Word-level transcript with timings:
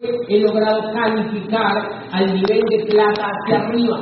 he 0.00 0.38
logrado 0.38 0.92
calificar 0.92 2.06
al 2.12 2.32
nivel 2.32 2.60
de 2.70 2.84
plata 2.88 3.32
hacia 3.32 3.66
arriba. 3.66 3.98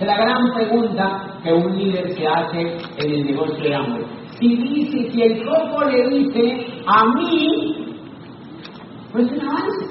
Es 0.00 0.06
la 0.06 0.16
gran 0.16 0.54
pregunta 0.54 1.38
que 1.42 1.52
un 1.52 1.76
líder 1.76 2.16
se 2.16 2.26
hace 2.26 2.60
en 2.96 3.12
el 3.12 3.26
negocio 3.26 3.62
de 3.62 3.74
hambre. 3.74 4.06
Si 4.38 4.48
dice, 4.56 5.10
si 5.10 5.20
el 5.20 5.44
coco 5.44 5.84
le 5.84 6.08
dice 6.08 6.66
a 6.86 7.04
mí, 7.04 7.94
pues 9.12 9.26
es 9.26 9.42
un 9.42 9.48
avance. 9.48 9.86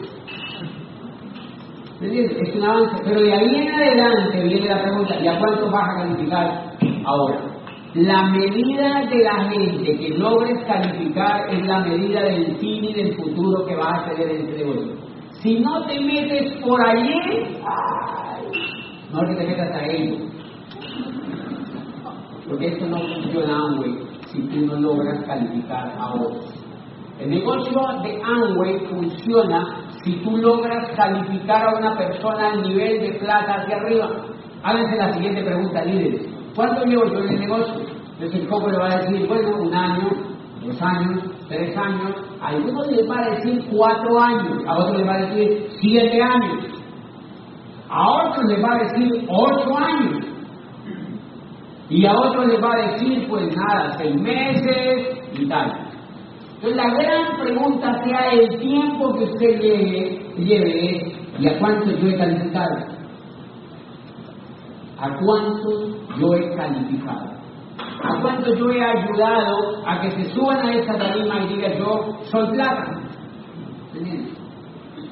¿Me 1.99 2.07
entiendes? 2.07 2.49
Es 2.49 2.55
un 2.55 2.63
avance. 2.63 3.01
Pero 3.05 3.21
de 3.21 3.33
ahí 3.33 3.55
en 3.55 3.71
adelante 3.71 4.43
viene 4.45 4.67
la 4.67 4.81
pregunta, 4.81 5.15
¿y 5.21 5.27
a 5.27 5.37
cuánto 5.37 5.69
vas 5.69 5.89
a 5.89 6.01
calificar 6.01 6.73
ahora? 7.05 7.39
La 7.93 8.25
medida 8.31 9.05
de 9.05 9.23
la 9.23 9.49
gente 9.51 9.95
que 9.95 10.09
logres 10.17 10.57
calificar 10.65 11.53
es 11.53 11.67
la 11.67 11.81
medida 11.81 12.23
del 12.23 12.57
fin 12.57 12.83
y 12.83 12.93
del 12.95 13.15
futuro 13.15 13.63
que 13.67 13.75
vas 13.75 14.07
a 14.07 14.09
tener 14.09 14.31
en 14.31 14.41
este 14.47 14.57
negocio. 14.63 15.08
Si 15.41 15.59
no 15.59 15.85
te 15.85 15.99
metes 16.01 16.61
por 16.61 16.85
allí, 16.85 17.13
no 19.13 19.21
te 19.21 19.47
metas 19.47 19.73
a 19.73 19.85
ello. 19.85 20.25
Porque 22.47 22.67
esto 22.67 22.87
no 22.87 22.97
funciona 22.97 23.65
Amway 23.65 23.99
si 24.27 24.41
tú 24.41 24.65
no 24.65 24.75
logras 24.75 25.23
calificar 25.25 25.93
a 25.97 26.13
otros. 26.13 26.45
El 27.19 27.29
negocio 27.29 27.79
de 28.03 28.21
Amway 28.21 28.79
funciona 28.87 29.85
si 30.03 30.13
tú 30.23 30.37
logras 30.37 30.89
calificar 30.95 31.69
a 31.69 31.77
una 31.77 31.97
persona 31.97 32.51
al 32.51 32.61
nivel 32.61 33.01
de 33.01 33.19
plata 33.19 33.61
hacia 33.61 33.77
arriba. 33.77 34.09
Háganse 34.63 34.97
la 34.97 35.13
siguiente 35.13 35.43
pregunta, 35.43 35.85
líderes. 35.85 36.27
¿Cuánto 36.53 36.83
llevo 36.83 37.05
yo 37.05 37.19
en 37.19 37.29
el 37.29 37.39
negocio? 37.39 37.75
Entonces 38.13 38.41
el 38.41 38.47
coco 38.49 38.69
le 38.69 38.77
va 38.77 38.87
a 38.87 38.99
decir, 38.99 39.25
bueno, 39.27 39.57
un 39.57 39.73
año, 39.73 40.09
dos 40.69 40.81
años, 40.81 41.23
tres 41.47 41.75
años, 41.77 42.15
a 42.41 42.47
algunos 42.47 42.87
les 42.91 43.09
va 43.09 43.19
a 43.19 43.29
decir 43.31 43.65
cuatro 43.71 44.19
años, 44.19 44.63
a 44.67 44.77
otros 44.77 44.97
les 44.97 45.07
va 45.07 45.13
a 45.13 45.25
decir 45.25 45.67
siete 45.81 46.21
años, 46.21 46.65
a 47.89 48.09
otros 48.09 48.45
les 48.45 48.63
va 48.63 48.73
a 48.73 48.83
decir 48.83 49.25
ocho 49.27 49.77
años, 49.77 50.25
y 51.89 52.05
a 52.05 52.13
otros 52.13 52.47
les 52.47 52.63
va 52.63 52.71
a 52.71 52.91
decir, 52.91 53.27
pues 53.27 53.55
nada, 53.55 53.97
seis 53.97 54.15
meses 54.21 55.17
y 55.33 55.47
tal. 55.47 55.89
Entonces 56.55 56.75
la 56.75 56.93
gran 56.93 57.41
pregunta 57.41 58.03
sea 58.03 58.33
el 58.33 58.59
tiempo 58.59 59.13
que 59.15 59.23
usted 59.23 59.59
lleve, 59.61 60.33
lleve 60.37 61.15
y 61.39 61.47
a 61.47 61.57
cuánto 61.57 61.89
yo 61.89 62.09
he 62.09 62.17
calificado. 62.17 62.75
¿A 64.99 65.17
cuánto 65.17 65.69
yo 66.19 66.33
he 66.33 66.55
calificado? 66.55 67.38
¿A 68.01 68.21
cuánto 68.21 68.55
yo 68.55 68.69
he 68.71 68.81
ayudado 68.81 69.85
a 69.85 70.01
que 70.01 70.11
se 70.11 70.33
suban 70.33 70.65
a 70.65 70.73
esa 70.73 70.97
tarima 70.97 71.43
y 71.43 71.55
digan 71.55 71.77
yo 71.77 72.17
soy 72.31 72.47
plata? 72.51 72.85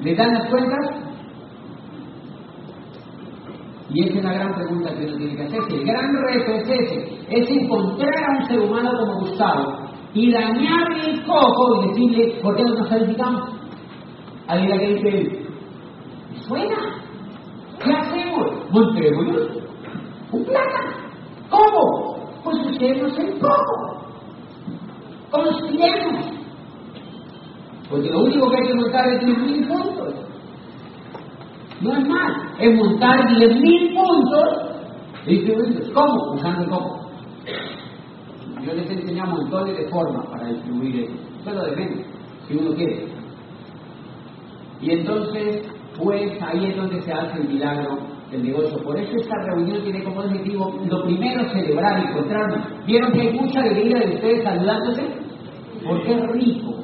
¿Le 0.02 0.16
dan 0.16 0.34
las 0.34 0.50
cuentas? 0.50 1.08
Y 3.90 4.04
esa 4.04 4.18
es 4.18 4.24
la 4.24 4.34
gran 4.34 4.54
pregunta 4.54 4.94
que 4.96 5.06
uno 5.06 5.18
tiene 5.18 5.36
que 5.36 5.44
hacerse. 5.44 5.76
El 5.76 5.86
gran 5.86 6.14
reto 6.14 6.52
es 6.54 6.70
ese, 6.70 7.26
es 7.30 7.50
encontrar 7.50 8.14
a 8.24 8.38
un 8.38 8.46
ser 8.48 8.60
humano 8.60 8.92
como 9.00 9.20
Gustavo 9.22 9.88
y 10.14 10.32
dañarle 10.32 11.12
el 11.12 11.26
coco 11.26 11.84
y 11.84 11.88
decirle, 11.88 12.40
¿por 12.42 12.56
qué 12.56 12.64
no 12.64 12.76
nos 12.76 12.90
calificamos? 12.90 13.50
Alguien 14.48 14.80
que 14.80 14.88
dice, 14.88 15.46
¿suena? 16.48 16.78
¿Qué 17.84 17.94
hacemos? 17.94 18.72
Montémonos 18.72 19.58
un 20.32 20.44
plata. 20.44 20.80
¿Cómo? 21.50 22.17
Pues 22.48 22.66
usemos 22.66 23.20
el 23.20 23.40
coco. 23.40 23.98
Construyemos. 25.32 26.28
Porque 27.90 28.10
lo 28.10 28.24
único 28.24 28.50
que 28.50 28.56
hay 28.56 28.68
que 28.68 28.74
montar 28.74 29.06
es 29.10 29.22
10.000 29.22 29.68
puntos. 29.68 30.14
No 31.82 31.92
es 31.92 32.08
más, 32.08 32.32
es 32.60 32.74
montar 32.74 33.20
10.000 33.28 33.96
puntos 33.96 34.48
y 35.26 35.36
distribuirlos. 35.36 35.90
¿Cómo? 35.94 36.36
Usando 36.36 36.64
el 36.64 36.70
coco. 36.70 37.12
Yo 38.66 38.74
les 38.74 38.90
he 38.92 38.94
enseñado 38.94 39.32
montones 39.32 39.78
de 39.78 39.90
formas 39.90 40.26
para 40.28 40.48
distribuir 40.48 41.04
eso. 41.04 41.16
Solo 41.44 41.66
de 41.66 41.76
menos, 41.76 42.06
si 42.48 42.56
uno 42.56 42.74
quiere. 42.76 43.08
Y 44.80 44.92
entonces, 44.92 45.68
pues 46.02 46.32
ahí 46.42 46.68
es 46.68 46.78
donde 46.78 47.02
se 47.02 47.12
hace 47.12 47.42
el 47.42 47.50
milagro 47.50 48.07
del 48.32 48.44
negocio. 48.44 48.84
Por 48.84 48.98
eso 48.98 49.16
esta 49.16 49.36
reunión 49.46 49.82
tiene 49.84 50.04
como 50.04 50.22
objetivo, 50.22 50.80
lo 50.90 51.04
primero, 51.04 51.50
celebrar, 51.50 52.04
encontrarnos. 52.10 52.86
¿Vieron 52.86 53.12
que 53.14 53.22
hay 53.22 53.34
mucha 53.34 53.62
alegría 53.62 54.00
de 54.00 54.16
ustedes 54.16 54.44
saludándose? 54.44 55.04
Porque 55.86 56.14
es 56.14 56.32
rico 56.32 56.78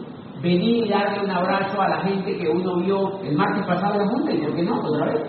venir 0.44 0.86
y 0.86 0.90
darle 0.90 1.24
un 1.24 1.32
abrazo 1.32 1.82
a 1.82 1.88
la 1.88 2.02
gente 2.02 2.38
que 2.38 2.50
uno 2.50 2.76
vio 2.82 3.22
el 3.24 3.36
martes 3.36 3.66
pasado 3.66 3.94
en 3.94 4.00
la 4.00 4.12
Junta, 4.12 4.34
y 4.34 4.38
por 4.40 4.56
qué 4.56 4.64
no, 4.64 4.82
otra 4.82 5.06
vez. 5.06 5.22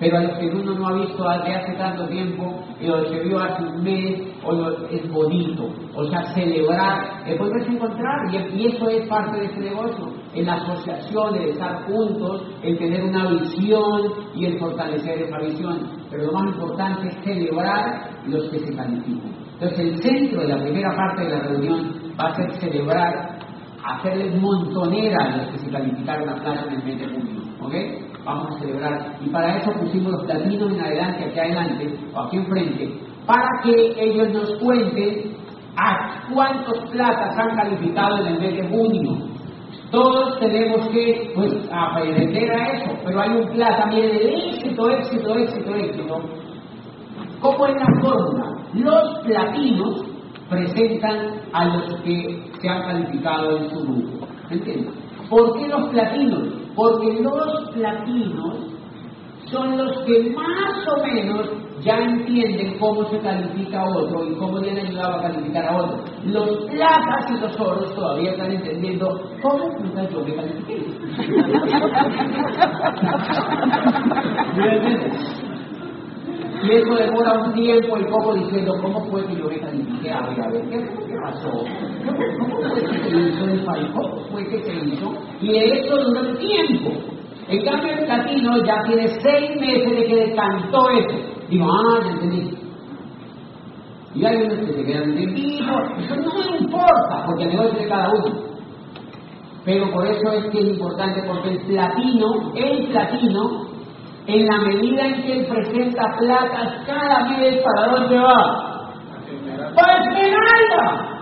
Pero 0.00 0.16
a 0.16 0.22
los 0.22 0.38
que 0.38 0.46
uno 0.46 0.74
no 0.74 0.88
ha 0.88 0.92
visto 0.94 1.28
hace 1.28 1.74
tanto 1.74 2.08
tiempo, 2.08 2.64
y 2.80 2.86
los 2.86 3.06
que 3.08 3.20
vio 3.20 3.38
hace 3.38 3.62
un 3.62 3.82
mes, 3.84 4.22
o 4.42 4.52
lo, 4.52 4.88
es 4.88 5.12
bonito. 5.12 5.68
O 5.94 6.04
sea, 6.06 6.22
celebrar, 6.34 7.22
es 7.26 7.36
poderse 7.36 7.70
encontrar, 7.70 8.16
y, 8.32 8.62
y, 8.62 8.66
eso 8.66 8.88
es 8.88 9.06
parte 9.08 9.38
de 9.38 9.44
este 9.44 9.60
negocio, 9.60 10.08
en 10.34 10.46
la 10.46 10.54
asociación, 10.54 11.34
el 11.36 11.50
estar 11.50 11.84
juntos, 11.84 12.42
el 12.62 12.78
tener 12.78 13.02
una 13.04 13.30
visión 13.30 14.02
y 14.34 14.46
el 14.46 14.58
fortalecer 14.58 15.22
esa 15.22 15.38
visión. 15.38 15.90
Pero 16.10 16.26
lo 16.26 16.32
más 16.32 16.54
importante 16.54 17.08
es 17.08 17.24
celebrar 17.24 18.10
los 18.26 18.48
que 18.48 18.58
se 18.60 18.74
califican. 18.74 19.32
Entonces, 19.54 19.78
el 19.78 20.02
centro 20.02 20.40
de 20.42 20.48
la 20.48 20.62
primera 20.62 20.96
parte 20.96 21.22
de 21.22 21.30
la 21.30 21.40
reunión 21.40 21.92
va 22.18 22.28
a 22.28 22.34
ser 22.34 22.52
celebrar, 22.54 23.38
hacerles 23.84 24.40
montonera 24.40 25.24
a 25.24 25.36
los 25.36 25.48
que 25.48 25.58
se 25.58 25.70
calificaron 25.70 26.28
a 26.28 26.34
plata 26.36 26.64
en 26.66 26.74
el 26.74 26.84
mes 26.84 26.98
de 26.98 27.06
junio. 27.06 27.42
¿Ok? 27.60 27.74
Vamos 28.24 28.56
a 28.56 28.58
celebrar. 28.60 29.16
Y 29.20 29.28
para 29.28 29.58
eso 29.58 29.72
pusimos 29.72 30.12
los 30.12 30.24
platinos 30.24 30.72
en 30.72 30.80
adelante, 30.80 31.24
aquí 31.24 31.38
adelante, 31.38 31.98
o 32.14 32.20
aquí 32.20 32.36
enfrente, 32.38 33.00
para 33.26 33.48
que 33.62 33.94
ellos 33.98 34.32
nos 34.32 34.58
cuenten 34.58 35.36
a 35.76 36.24
cuántos 36.32 36.90
platas 36.90 37.38
han 37.38 37.56
calificado 37.56 38.18
en 38.18 38.34
el 38.34 38.40
mes 38.40 38.56
de 38.56 38.68
junio. 38.68 39.31
Todos 39.92 40.38
tenemos 40.40 40.88
que 40.88 41.32
pues, 41.34 41.52
aprender 41.70 42.50
a 42.50 42.68
eso, 42.72 42.98
pero 43.04 43.20
hay 43.20 43.28
un 43.28 43.48
plata, 43.50 43.86
mire, 43.88 44.08
de 44.08 44.34
éxito, 44.48 44.88
éxito, 44.88 45.36
éxito, 45.36 45.74
éxito. 45.74 46.20
¿Cómo 47.42 47.66
es 47.66 47.74
la 47.74 48.00
fórmula? 48.00 48.56
Los 48.72 49.18
platinos 49.26 50.02
presentan 50.48 51.42
a 51.52 51.66
los 51.66 52.00
que 52.00 52.42
se 52.58 52.68
han 52.70 52.82
calificado 52.84 53.58
en 53.58 53.70
su 53.70 53.80
grupo. 53.82 54.26
¿Entiendes? 54.48 54.94
¿Por 55.28 55.58
qué 55.58 55.68
los 55.68 55.88
platinos? 55.90 56.48
Porque 56.74 57.22
los 57.22 57.70
platinos 57.74 58.71
son 59.52 59.76
los 59.76 59.98
que 60.04 60.30
más 60.30 60.88
o 60.88 60.96
menos 61.04 61.50
ya 61.84 61.98
entienden 61.98 62.78
cómo 62.78 63.04
se 63.10 63.18
califica 63.18 63.80
a 63.80 63.88
otro 63.88 64.24
y 64.24 64.34
cómo 64.36 64.58
le 64.58 64.70
han 64.70 64.78
ayudado 64.78 65.16
a 65.16 65.22
calificar 65.22 65.66
a 65.66 65.76
otro. 65.76 65.98
Los 66.24 66.48
platas 66.70 67.30
y 67.30 67.40
los 67.40 67.60
oros 67.60 67.94
todavía 67.94 68.30
están 68.30 68.52
entendiendo 68.52 69.20
cómo 69.42 69.68
nunca 69.78 70.08
yo 70.08 70.24
me 70.24 70.34
califiqué. 70.34 70.76
y 76.62 76.70
eso 76.70 76.94
demora 76.94 77.42
un 77.44 77.52
tiempo 77.54 77.98
y 77.98 78.04
poco 78.04 78.34
diciendo 78.34 78.78
cómo 78.80 79.04
fue 79.10 79.26
que 79.26 79.34
yo 79.36 79.48
me 79.48 79.58
califiqué. 79.58 80.12
A 80.12 80.28
ver, 80.28 80.40
a 80.40 80.48
ver, 80.50 80.62
¿qué, 80.68 80.78
qué 81.08 81.16
pasó? 81.20 81.64
¿Cómo, 82.38 82.60
fue 82.60 82.80
que 82.80 83.10
se 83.10 83.18
hizo 83.18 83.44
el 83.44 83.64
país? 83.64 83.88
¿Cómo 83.92 84.20
fue 84.30 84.46
que 84.48 84.62
se 84.62 84.72
hizo? 84.72 85.12
Y 85.40 85.56
eso 85.56 85.96
dura 85.96 86.32
tiempo. 86.38 87.21
En 87.48 87.64
cambio, 87.64 87.92
el 87.92 88.08
latino 88.08 88.64
ya 88.64 88.82
tiene 88.86 89.08
seis 89.20 89.60
meses 89.60 89.96
de 89.96 90.06
que 90.06 90.26
decantó 90.26 90.90
eso. 90.90 91.18
Digo, 91.48 91.66
ah, 91.68 92.00
ya 92.04 92.10
entendí. 92.10 92.58
Y 94.14 94.24
hay 94.24 94.36
unos 94.36 94.58
que 94.58 94.74
se 94.74 94.84
quedan 94.84 95.14
de 95.14 95.26
vivo, 95.26 95.82
eso 95.98 96.16
no 96.16 96.50
me 96.50 96.58
importa, 96.58 97.24
porque 97.26 97.44
el 97.44 97.50
negocio 97.50 97.78
de 97.78 97.88
cada 97.88 98.10
uno. 98.10 98.52
Pero 99.64 99.90
por 99.90 100.06
eso 100.06 100.32
es 100.32 100.44
que 100.50 100.58
es 100.58 100.66
importante, 100.66 101.22
porque 101.26 101.50
el 101.50 101.60
platino, 101.60 102.52
el 102.54 102.88
platino, 102.88 103.66
en 104.26 104.46
la 104.46 104.58
medida 104.58 105.06
en 105.06 105.22
que 105.22 105.32
él 105.32 105.46
presenta 105.46 106.02
platas 106.18 106.86
cada 106.86 107.24
mes, 107.30 107.62
¿para 107.62 107.92
dónde 107.92 108.18
va? 108.18 108.82
¡Para 109.74 110.04
Esmeralda! 110.04 111.12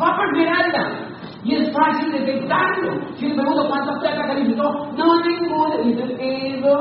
Va 0.00 0.16
para 0.16 0.30
Esmeralda. 0.32 1.09
Y 1.42 1.54
es 1.54 1.72
fácil 1.72 2.12
detectarlo. 2.12 3.00
Si 3.16 3.28
le 3.28 3.34
pregunto 3.34 3.68
cuántas 3.68 3.98
placas 4.00 4.26
calificó, 4.26 4.86
no, 4.96 5.20
ninguna. 5.20 5.80
Y 5.82 5.92
dice, 5.92 6.16
Edo, 6.20 6.78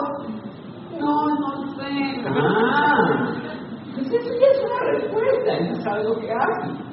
no, 1.00 1.27
no 1.39 1.75
sé. 1.75 2.21
Ah, 2.27 3.29
pues 3.95 4.11
eso 4.11 4.29
ya 4.39 4.47
es 4.47 4.63
una 4.65 4.79
respuesta, 4.91 5.59
no 5.69 5.75
sabe 5.81 6.03
lo 6.03 6.19
que 6.19 6.31
hace. 6.31 6.89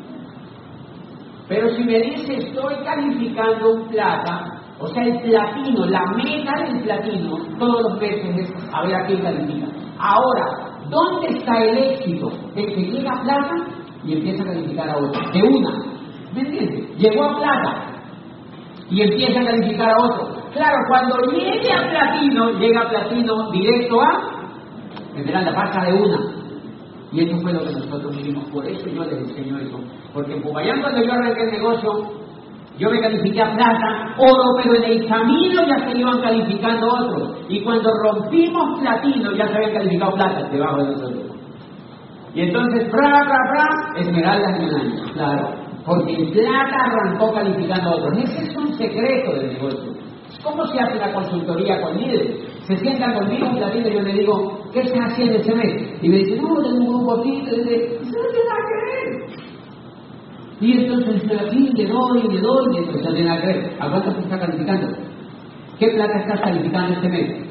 Pero 1.48 1.68
si 1.70 1.84
me 1.84 1.98
dice, 2.00 2.38
estoy 2.38 2.74
calificando 2.84 3.86
plata, 3.88 4.56
o 4.78 4.86
sea, 4.88 5.02
el 5.04 5.20
platino, 5.22 5.86
la 5.86 6.04
meta 6.16 6.52
del 6.64 6.82
platino, 6.82 7.36
todos 7.58 7.82
los 7.82 8.00
meses 8.00 8.36
es 8.36 8.74
a 8.74 8.82
ver 8.82 8.94
a 8.94 9.06
quién 9.06 9.22
califica. 9.22 9.66
Ahora, 9.98 10.78
¿dónde 10.90 11.38
está 11.38 11.62
el 11.62 11.78
éxito? 11.78 12.30
El 12.54 12.66
que 12.74 12.82
llega 12.82 13.10
a 13.10 13.22
plata 13.22 13.54
y 14.04 14.14
empieza 14.14 14.42
a 14.42 14.46
calificar 14.46 14.90
a 14.90 14.96
otro. 14.98 15.22
De 15.32 15.42
una. 15.42 15.95
Llegó 16.98 17.24
a 17.24 17.36
plata 17.38 17.86
y 18.90 19.02
empieza 19.02 19.40
a 19.40 19.44
calificar 19.44 19.90
a 19.90 20.04
otro. 20.04 20.36
Claro, 20.52 20.76
cuando 20.88 21.16
llegue 21.32 21.72
a 21.72 21.88
platino, 21.88 22.50
llega 22.58 22.82
a 22.82 22.88
platino 22.88 23.50
directo 23.50 24.00
a 24.00 24.36
la 25.24 25.54
pasa 25.54 25.86
de 25.86 25.92
una. 25.92 26.18
Y 27.12 27.20
eso 27.20 27.40
fue 27.40 27.52
lo 27.52 27.64
que 27.64 27.72
nosotros 27.72 28.16
vivimos, 28.16 28.44
por 28.50 28.66
eso 28.66 28.86
yo 28.88 29.04
les 29.04 29.18
enseño 29.18 29.58
eso. 29.58 29.80
Porque 30.12 30.34
en 30.34 30.42
Popayán 30.42 30.82
cuando 30.82 31.02
yo 31.02 31.12
arranqué 31.12 31.42
el 31.44 31.52
negocio, 31.52 31.90
yo 32.78 32.90
me 32.90 33.00
califiqué 33.00 33.42
a 33.42 33.54
plata, 33.54 34.14
oro, 34.18 34.42
pero 34.62 34.74
en 34.74 34.84
el 34.84 35.08
camino 35.08 35.62
ya 35.66 35.88
se 35.88 35.98
iban 35.98 36.20
calificando 36.20 36.86
otros. 36.86 37.38
Y 37.48 37.62
cuando 37.62 37.90
rompimos 38.02 38.80
platino, 38.80 39.32
ya 39.32 39.46
se 39.46 39.54
habían 39.54 39.72
calificado 39.72 40.12
plata 40.14 40.48
debajo 40.50 40.76
de 40.78 40.90
nosotros. 40.90 41.22
Y 42.34 42.40
entonces, 42.42 42.90
bra, 42.92 43.08
bra, 43.08 43.38
bra, 43.50 44.00
esmeraldas 44.00 44.58
en 44.58 44.64
un 44.64 44.74
año, 44.74 45.12
claro. 45.14 45.65
Porque 45.86 46.16
plata 46.32 46.76
arrancó 46.84 47.32
calificando 47.32 47.90
a 47.90 47.94
otros. 47.94 48.18
Ese 48.18 48.42
es 48.42 48.56
un 48.56 48.76
secreto 48.76 49.34
del 49.34 49.52
negocio. 49.52 49.92
¿Cómo 50.42 50.66
se 50.66 50.80
hace 50.80 50.96
la 50.96 51.12
consultoría 51.14 51.80
con 51.80 51.96
líderes? 51.96 52.44
Se 52.66 52.76
sientan 52.78 53.14
conmigo 53.14 53.46
un 53.48 53.56
platino 53.56 53.88
y 53.88 53.94
yo 53.94 54.00
le 54.00 54.12
digo, 54.12 54.60
¿qué 54.72 54.80
estás 54.80 55.12
haciendo 55.12 55.38
ese 55.38 55.54
mes? 55.54 56.02
Y 56.02 56.08
me 56.08 56.18
dice, 56.18 56.36
no, 56.36 56.62
tengo 56.62 56.98
un 56.98 57.06
grupito. 57.06 57.54
Y 57.54 57.58
dice, 57.58 57.98
no 58.02 58.20
tiene 58.32 58.48
nada 58.48 58.62
que 58.68 58.76
ver. 58.84 59.46
Y 60.60 60.72
entonces 60.72 61.22
estoy 61.22 61.38
aquí, 61.38 61.70
le 61.74 61.86
doy, 61.86 62.22
le 62.22 62.40
doy, 62.40 62.74
y 62.74 62.78
entonces 62.78 63.02
tiene 63.02 63.24
nada 63.24 63.40
que 63.40 63.46
ver. 63.46 63.76
¿A 63.78 63.90
cuánto 63.90 64.10
se 64.12 64.20
está 64.20 64.38
calificando? 64.40 64.88
¿Qué 65.78 65.88
plata 65.88 66.18
estás 66.18 66.40
calificando 66.40 66.94
este 66.94 67.08
mes? 67.08 67.46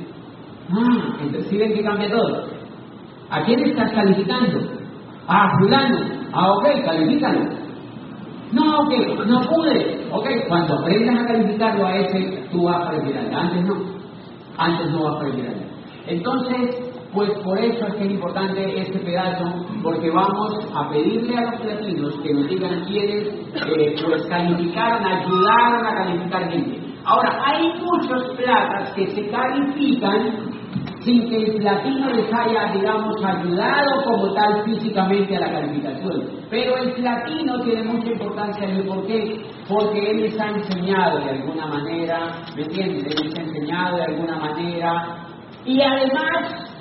Ah, 0.71 1.17
entonces 1.21 1.47
si 1.49 1.57
ven 1.57 1.73
que 1.73 1.83
cambia 1.83 2.09
todo. 2.09 2.47
¿A 3.29 3.43
quién 3.43 3.63
estás 3.63 3.91
calificando? 3.93 4.59
A 5.27 5.57
fulano. 5.59 5.99
Ah, 6.33 6.51
ok, 6.53 6.65
califícalo. 6.83 7.64
No, 8.55 8.79
ok, 8.79 8.93
no 9.27 9.41
pude. 9.49 10.07
Ok, 10.11 10.27
cuando 10.47 10.79
aprendas 10.79 11.23
a 11.23 11.27
calificarlo 11.27 11.85
a 11.85 11.97
ese, 11.97 12.47
tú 12.51 12.63
vas 12.63 12.87
a 12.87 12.91
retirar. 12.91 13.25
Antes 13.33 13.65
no. 13.65 13.75
Antes 14.57 14.91
no 14.91 15.03
vas 15.03 15.21
a 15.21 15.23
retirar. 15.25 15.55
Entonces, 16.07 16.93
pues 17.13 17.29
por 17.43 17.57
eso 17.59 17.85
es 17.87 17.93
que 17.95 18.05
es 18.05 18.11
importante 18.11 18.79
este 18.81 18.99
pedazo, 18.99 19.43
porque 19.83 20.09
vamos 20.09 20.53
a 20.73 20.89
pedirle 20.89 21.37
a 21.37 21.51
los 21.51 21.61
platinos 21.61 22.13
que 22.23 22.33
nos 22.33 22.47
digan 22.47 22.85
quiénes 22.85 23.27
eh, 23.27 23.95
pues 24.05 24.25
calificaron, 24.27 25.05
ayudaron 25.05 25.85
a 25.87 25.95
calificar 25.95 26.49
gente. 26.49 26.79
Ahora, 27.03 27.37
hay 27.45 27.73
muchos 27.81 28.35
platas 28.37 28.91
que 28.93 29.07
se 29.11 29.29
califican 29.29 30.54
sin 31.05 31.29
que 31.29 31.37
el 31.37 31.55
platino 31.57 32.09
les 32.09 32.33
haya, 32.33 32.73
digamos, 32.73 33.15
ayudado 33.23 34.03
como 34.05 34.33
tal 34.33 34.63
físicamente 34.65 35.37
a 35.37 35.41
la 35.41 35.51
calificación. 35.51 36.23
Pero 36.49 36.77
el 36.77 36.93
platino 36.93 37.61
tiene 37.61 37.83
mucha 37.83 38.11
importancia, 38.11 38.67
¿y 38.67 38.81
por 38.81 39.05
qué? 39.05 39.45
Porque 39.69 40.11
él 40.11 40.21
les 40.21 40.39
ha 40.39 40.49
enseñado 40.49 41.19
de 41.19 41.29
alguna 41.29 41.67
manera, 41.67 42.41
¿me 42.55 42.63
entiendes? 42.63 43.05
Él 43.05 43.27
les 43.27 43.37
ha 43.37 43.41
enseñado 43.43 43.97
de 43.97 44.03
alguna 44.03 44.37
manera, 44.37 45.27
y 45.63 45.79
además, 45.79 46.71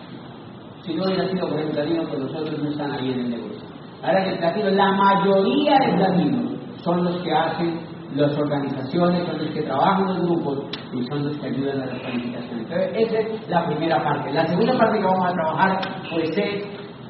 si 0.83 0.95
no 0.95 1.05
hubiera 1.05 1.29
sido 1.29 1.49
por 1.49 1.61
el 1.61 1.71
platino, 1.71 2.05
pues 2.05 2.21
nosotros 2.21 2.63
no 2.63 2.71
están 2.71 2.93
ahí 2.93 3.13
en 3.13 3.21
el 3.21 3.31
negocio. 3.31 3.69
Ahora 4.03 4.25
que 4.25 4.31
el 4.31 4.39
platino, 4.39 4.71
la 4.71 4.93
mayoría 4.93 5.77
de 5.81 5.97
platinos 5.97 6.53
son 6.83 7.05
los 7.05 7.23
que 7.23 7.31
hacen 7.31 7.81
las 8.15 8.39
organizaciones 8.39 9.27
son 9.27 9.39
los 9.39 9.51
que 9.51 9.63
trabajan 9.63 10.07
los 10.07 10.21
grupos 10.23 10.59
y 10.93 11.03
son 11.07 11.25
los 11.25 11.37
que 11.39 11.47
ayudan 11.47 11.83
a 11.83 11.87
las 11.87 12.01
planificaciones. 12.01 12.67
Entonces, 12.71 12.91
esa 12.95 13.19
es 13.19 13.49
la 13.49 13.67
primera 13.67 14.03
parte. 14.03 14.33
La 14.33 14.47
segunda 14.47 14.79
parte 14.79 14.99
que 14.99 15.05
vamos 15.05 15.27
a 15.27 15.33
trabajar, 15.33 15.81
pues 16.11 16.31
es 16.37 16.65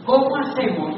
cómo 0.05 0.29
hacemos 0.37 0.97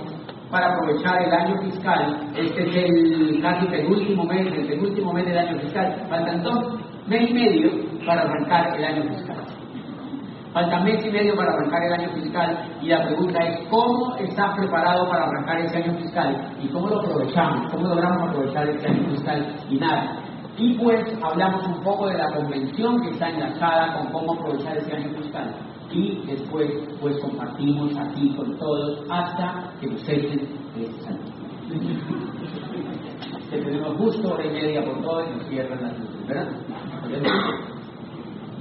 para 0.51 0.73
aprovechar 0.73 1.23
el 1.23 1.33
año 1.33 1.61
fiscal. 1.63 2.31
Este 2.37 2.63
es 2.63 2.77
el 2.77 3.43
casi 3.43 3.67
penúltimo 3.67 4.25
mes, 4.25 4.47
el 4.47 4.67
penúltimo 4.67 5.13
mes 5.13 5.27
del 5.27 5.39
año 5.39 5.59
fiscal. 5.61 6.07
Faltan 6.09 6.43
dos 6.43 6.75
mes 7.07 7.31
y 7.31 7.35
medio 7.35 7.71
para 8.07 8.23
arrancar 8.23 8.77
el 8.77 8.85
año 8.85 9.03
fiscal. 9.15 9.56
Falta 10.57 10.81
mes 10.81 11.05
y 11.05 11.11
medio 11.11 11.37
para 11.37 11.53
arrancar 11.53 11.83
el 11.83 11.93
año 11.93 12.09
fiscal 12.15 12.79
y 12.81 12.87
la 12.87 13.05
pregunta 13.05 13.39
es 13.41 13.69
cómo 13.69 14.17
está 14.17 14.55
preparado 14.55 15.07
para 15.07 15.25
arrancar 15.25 15.61
ese 15.61 15.77
año 15.77 15.99
fiscal 15.99 16.51
y 16.63 16.69
cómo 16.69 16.89
lo 16.89 17.01
aprovechamos, 17.01 17.71
cómo 17.71 17.89
logramos 17.89 18.31
aprovechar 18.31 18.67
este 18.71 18.89
año 18.89 19.07
fiscal 19.11 19.55
y 19.69 19.77
nada. 19.77 20.17
Y 20.57 20.79
pues 20.79 21.05
hablamos 21.23 21.63
un 21.67 21.83
poco 21.83 22.07
de 22.07 22.17
la 22.17 22.33
convención 22.33 23.03
que 23.03 23.11
está 23.11 23.29
enlazada 23.29 23.99
con 23.99 24.13
cómo 24.13 24.33
aprovechar 24.33 24.79
ese 24.79 24.97
año 24.97 25.11
fiscal. 25.19 25.55
Y 25.93 26.25
después 26.25 26.71
pues 27.03 27.21
compartimos 27.21 27.95
aquí 27.99 28.35
con 28.35 28.57
todos 28.57 29.05
hasta 29.11 29.75
que 29.79 29.89
nos 29.89 30.09
echen 30.09 30.41
este 30.75 31.07
año. 31.07 31.21
Que 33.51 33.59
tenemos 33.59 33.97
justo 33.99 34.33
hora 34.33 34.45
y 34.45 34.51
media 34.51 34.83
por 34.85 35.03
todo 35.03 35.23
y 35.25 35.37
nos 35.37 35.47
cierran 35.49 35.81
las 35.81 35.99
luces, 35.99 36.27
¿verdad? 36.27 36.49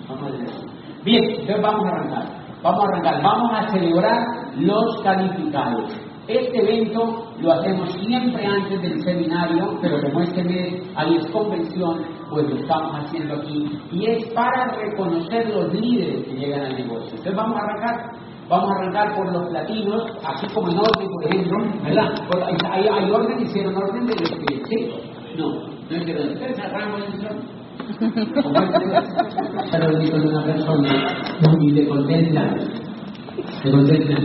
Vamos 0.08 0.24
a 0.24 0.32
ver. 0.32 0.85
Bien, 1.06 1.24
entonces 1.24 1.62
vamos 1.62 1.86
a 1.86 1.90
arrancar. 1.90 2.26
Vamos 2.64 2.84
a 2.84 2.88
arrancar. 2.88 3.22
Vamos 3.22 3.52
a 3.54 3.70
celebrar 3.70 4.18
los 4.58 5.02
calificados. 5.04 5.92
Este 6.28 6.58
evento 6.58 7.28
lo 7.40 7.52
hacemos 7.52 7.94
siempre 7.94 8.44
antes 8.44 8.82
del 8.82 9.00
seminario, 9.04 9.78
pero 9.80 10.02
como 10.02 10.22
este 10.22 10.44
mes 10.44 10.82
hay 10.96 11.18
es 11.18 11.28
convención, 11.28 12.02
pues 12.32 12.50
lo 12.50 12.56
estamos 12.56 12.96
haciendo 12.96 13.36
aquí. 13.36 13.80
Y 13.92 14.08
es 14.08 14.26
para 14.34 14.74
reconocer 14.74 15.48
los 15.54 15.72
líderes 15.74 16.26
que 16.26 16.34
llegan 16.34 16.62
al 16.62 16.76
negocio. 16.76 17.10
Entonces 17.12 17.36
vamos 17.36 17.56
a 17.56 17.64
arrancar. 17.64 18.12
Vamos 18.50 18.70
a 18.72 18.76
arrancar 18.76 19.16
por 19.16 19.32
los 19.32 19.50
platinos, 19.50 20.04
así 20.24 20.48
como 20.54 20.70
en 20.70 20.78
orden, 20.78 21.10
por 21.10 21.26
ejemplo, 21.26 21.58
¿verdad? 21.84 22.14
Hay, 22.72 22.88
hay 22.88 23.12
orden, 23.12 23.42
hicieron 23.42 23.76
orden 23.76 24.06
de 24.06 24.16
los 24.16 24.30
que, 24.30 24.62
¿sí? 24.66 24.94
No, 25.36 25.50
no 25.90 25.98
hicieron. 25.98 26.30
Ustedes 26.30 26.60
arrancan 26.60 27.02
en 27.02 27.65
pero 29.72 30.00
digo 30.00 30.18
de 30.18 30.28
una 30.28 30.44
persona 30.44 30.90
y 31.62 31.72
le 31.72 31.88
contemplan, 31.88 32.58
le 33.64 33.72
contemplan. 33.72 34.24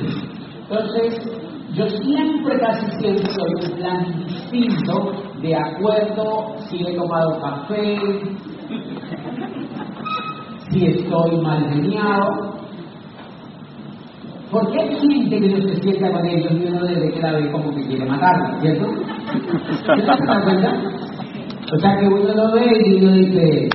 Entonces, 0.68 1.40
yo 1.74 1.88
siempre, 1.88 2.58
casi 2.60 2.86
siempre 2.98 3.32
doy 3.32 3.70
un 3.70 3.76
plan 3.76 4.04
distinto 4.26 5.12
de 5.40 5.56
acuerdo 5.56 6.56
si 6.68 6.86
he 6.86 6.96
tomado 6.96 7.40
café, 7.40 7.98
si 10.70 10.86
estoy 10.86 11.40
mal 11.40 11.68
geniado. 11.72 12.60
Porque 14.50 14.80
hay 14.80 14.96
gente 14.98 15.40
que 15.40 15.48
no 15.48 15.58
se 15.68 15.80
sienta 15.80 16.10
con 16.10 16.26
ellos 16.26 16.50
y 16.50 16.66
uno 16.66 16.84
desde 16.84 17.12
que 17.12 17.52
como 17.52 17.72
que 17.72 17.86
quiere 17.86 18.04
matarla, 18.04 18.60
¿cierto? 18.60 18.86
¿Se 19.86 20.26
dan 20.26 20.42
cuenta? 20.42 20.99
O 21.72 21.78
sea 21.78 21.96
que 21.98 22.06
uno 22.06 22.34
lo 22.34 22.52
ve 22.52 22.82
y 22.84 22.94
uno 22.96 23.12
dice, 23.12 23.68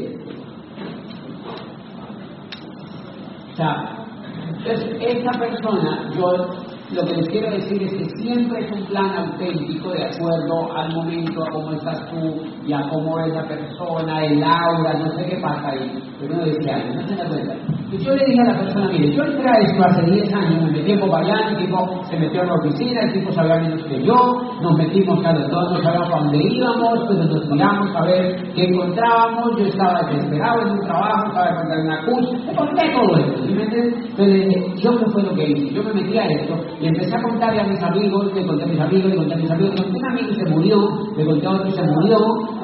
o 3.53 3.56
sea, 3.56 4.06
entonces 4.50 4.98
esa 5.00 5.31
persona, 5.39 6.12
yo 6.13 6.65
lo 6.93 7.05
que 7.05 7.15
les 7.15 7.29
quiero 7.29 7.51
decir 7.51 7.81
es 7.84 7.93
que 7.93 8.10
siempre 8.22 8.65
es 8.65 8.72
un 8.72 8.86
plan 8.88 9.15
auténtico 9.15 9.91
de 9.91 10.03
acuerdo 10.03 10.75
al 10.75 10.93
momento, 10.93 11.41
a 11.41 11.50
cómo 11.51 11.72
estás 11.72 12.10
tú 12.10 12.43
y 12.65 12.74
a 12.74 12.81
cómo 12.89 13.17
es 13.19 13.34
la 13.34 13.48
persona, 13.48 14.25
el 14.25 14.43
aura, 14.43 14.93
no 15.00 15.17
sé 15.17 15.25
qué 15.25 15.38
pasa 15.38 15.69
ahí. 15.69 16.03
Pero 16.19 16.36
uno 16.36 16.46
dice 16.46 16.72
algo, 16.72 16.96
no 16.96 17.08
se 17.08 17.15
da 17.15 17.27
cuenta. 17.29 17.55
Y 17.95 18.03
yo 18.03 18.13
le 18.13 18.25
dije 18.25 18.41
a 18.41 18.51
la 18.51 18.59
persona, 18.59 18.89
mire, 18.89 19.15
yo 19.15 19.23
entré 19.23 19.49
a 19.49 19.61
esto 19.61 19.83
hace 19.85 20.01
10 20.11 20.33
años, 20.33 20.63
me 20.63 20.71
metí 20.71 20.91
en 20.91 20.99
Popayán, 20.99 21.55
el 21.55 21.65
tipo 21.65 22.03
se 22.09 22.19
metió 22.19 22.41
en 22.41 22.47
la 22.47 22.53
oficina, 22.55 23.01
el 23.03 23.13
tipo 23.13 23.31
sabía 23.31 23.55
menos 23.55 23.83
que 23.83 24.03
yo, 24.03 24.41
nos 24.61 24.77
metimos 24.77 25.25
a 25.25 25.31
los 25.31 25.49
dos, 25.49 25.71
no 25.71 25.81
sabíamos 25.81 26.13
a 26.13 26.19
dónde 26.19 26.39
íbamos, 26.43 26.99
pues 27.05 27.19
nos 27.19 27.49
miramos 27.49 27.95
a 27.95 28.05
ver 28.05 28.53
qué 28.53 28.65
encontrábamos, 28.65 29.57
yo 29.57 29.65
estaba 29.67 30.03
desesperado 30.09 30.61
en 30.61 30.71
un 30.71 30.81
trabajo, 30.81 31.27
estaba 31.27 31.49
encontrar 31.51 31.79
una 31.79 32.05
curso, 32.05 32.33
le 32.33 32.55
conté 32.55 32.83
todo 32.93 33.17
esto, 33.17 33.43
¿sí 33.45 33.53
me? 33.53 33.63
Entonces, 33.63 34.83
yo 34.83 34.97
qué 34.97 35.05
fue 35.11 35.23
lo 35.23 35.33
que 35.35 35.49
hice, 35.51 35.73
yo 35.73 35.83
me 35.83 35.93
metí 35.93 36.17
a 36.17 36.25
esto, 36.25 36.55
y 36.81 36.87
empecé 36.87 37.15
a 37.15 37.21
contarle 37.21 37.61
a 37.61 37.67
mis 37.67 37.81
amigos, 37.81 38.33
le 38.35 38.45
conté 38.45 38.63
a 38.63 38.67
mis 38.67 38.79
amigos, 38.81 39.09
le 39.11 39.15
conté 39.15 39.33
a 39.33 39.37
mis 39.37 39.51
amigos, 39.51 39.75
le 39.75 39.83
conté 39.83 39.95
a 39.95 39.99
un 39.99 40.05
amigo 40.11 40.29
y 40.31 40.35
se 40.35 40.49
murió, 40.49 40.77
le 41.15 41.25
conté 41.25 41.47
a 41.47 41.51
otro 41.51 41.67
y 41.67 41.71
se 41.71 41.83
murió, 41.83 42.17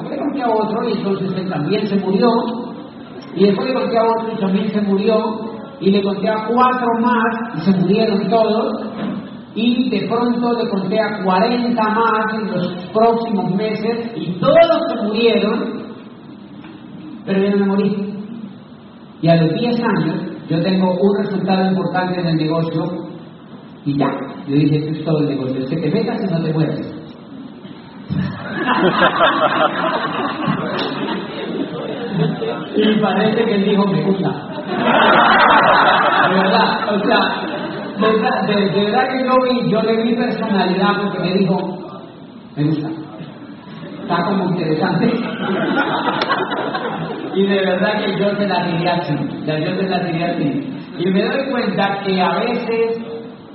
le 0.09 0.17
conté 0.17 0.41
a 0.41 0.49
otro 0.49 0.89
y 0.89 0.91
entonces 0.97 1.31
él 1.37 1.49
también 1.49 1.87
se 1.87 1.95
murió, 1.97 2.27
y 3.35 3.45
después 3.45 3.67
le 3.67 3.73
conté 3.73 3.97
a 3.97 4.03
otro 4.03 4.33
y 4.33 4.39
también 4.39 4.71
se 4.71 4.81
murió, 4.81 5.39
y 5.79 5.91
le 5.91 6.03
conté 6.03 6.29
a 6.29 6.45
cuatro 6.45 6.87
más 7.01 7.57
y 7.57 7.61
se 7.61 7.71
murieron 7.79 8.29
todos, 8.29 8.73
y 9.55 9.89
de 9.89 10.07
pronto 10.07 10.53
le 10.53 10.69
conté 10.69 10.99
a 10.99 11.23
40 11.23 11.83
más 11.83 12.33
en 12.33 12.51
los 12.51 12.85
próximos 12.93 13.55
meses 13.55 14.11
y 14.15 14.39
todos 14.39 14.89
se 14.89 14.95
murieron, 15.03 15.81
pero 17.25 17.41
yo 17.41 17.49
no 17.51 17.57
me 17.57 17.65
morí. 17.65 18.13
Y 19.21 19.27
a 19.27 19.35
los 19.35 19.53
10 19.53 19.83
años 19.83 20.15
yo 20.49 20.61
tengo 20.61 20.97
un 20.99 21.23
resultado 21.23 21.69
importante 21.69 22.21
en 22.21 22.27
el 22.27 22.37
negocio 22.37 23.07
y 23.85 23.97
ya, 23.97 24.07
yo 24.47 24.55
dije, 24.55 24.77
esto 24.77 24.91
es 24.91 25.05
todo 25.05 25.19
el 25.19 25.29
negocio, 25.29 25.63
es 25.63 25.69
que 25.69 25.77
te 25.77 25.91
metas 25.91 26.19
y 26.21 26.33
no 26.33 26.43
te 26.43 26.53
mueres. 26.53 26.97
y 32.75 32.99
parece 33.01 33.43
que 33.43 33.55
él 33.55 33.65
dijo, 33.65 33.85
me 33.87 34.01
gusta. 34.03 34.29
De 36.29 36.35
verdad, 36.35 36.93
o 36.93 36.99
sea, 37.05 37.41
de 38.01 38.81
verdad, 38.81 39.07
que 39.09 39.25
yo, 39.25 39.35
vi, 39.43 39.69
yo 39.69 39.81
le 39.81 40.03
vi 40.03 40.15
personalidad 40.15 41.01
porque 41.01 41.19
me 41.19 41.33
dijo, 41.37 41.77
me 42.55 42.63
gusta. 42.63 42.89
Está 44.01 44.23
como 44.25 44.49
interesante. 44.49 45.13
y 47.35 47.47
de 47.47 47.65
verdad 47.65 48.03
que 48.03 48.19
yo 48.19 48.37
te 48.37 48.47
la 48.47 48.65
diría 48.65 48.93
así, 48.95 49.15
ya 49.45 49.59
yo 49.59 49.77
te 49.77 49.87
la 49.87 49.99
diría 49.99 50.27
así. 50.27 50.67
Y 50.97 51.11
me 51.11 51.23
doy 51.23 51.49
cuenta 51.49 52.01
que 52.05 52.21
a 52.21 52.39
veces 52.39 53.01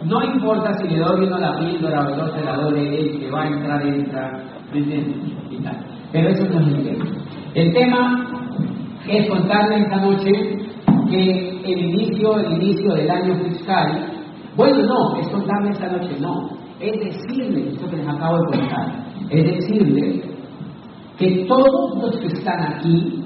no 0.05 0.23
importa 0.23 0.73
si 0.75 0.89
le 0.89 0.99
doy 0.99 1.27
uno 1.27 1.39
la 1.39 1.59
píldora 1.59 2.01
o 2.01 2.17
no 2.17 2.29
se 2.29 2.45
la 2.45 2.57
doy, 2.57 2.97
el 2.97 3.19
que 3.19 3.31
va 3.31 3.43
a 3.43 3.47
entrar, 3.47 3.87
entra, 3.87 4.43
¿me? 4.73 4.81
Y 5.51 5.63
tal. 5.63 5.77
Pero 6.13 6.29
eso 6.29 6.45
no 6.45 6.61
es 6.61 6.67
el 6.69 6.85
tema. 6.85 7.05
El 7.55 7.73
tema 7.73 8.36
es 9.09 9.29
contarle 9.29 9.79
esta 9.79 9.97
noche 9.97 10.31
que 11.11 11.63
el 11.65 11.79
inicio, 11.79 12.39
el 12.39 12.63
inicio 12.63 12.95
del 12.95 13.11
año 13.11 13.35
fiscal, 13.45 14.13
bueno, 14.57 14.83
no, 14.83 15.17
es 15.21 15.29
contarle 15.29 15.71
esta 15.71 15.89
noche, 15.89 16.17
no, 16.21 16.51
es 16.81 16.93
decirle, 16.99 17.69
esto 17.71 17.89
que 17.89 17.97
les 17.97 18.09
acabo 18.09 18.39
de 18.39 18.59
contar, 18.59 19.07
es 19.31 19.45
decirle 19.45 20.23
que 21.19 21.47
todos 21.47 22.03
los 22.03 22.17
que 22.21 22.27
están 22.27 22.75
aquí, 22.75 23.23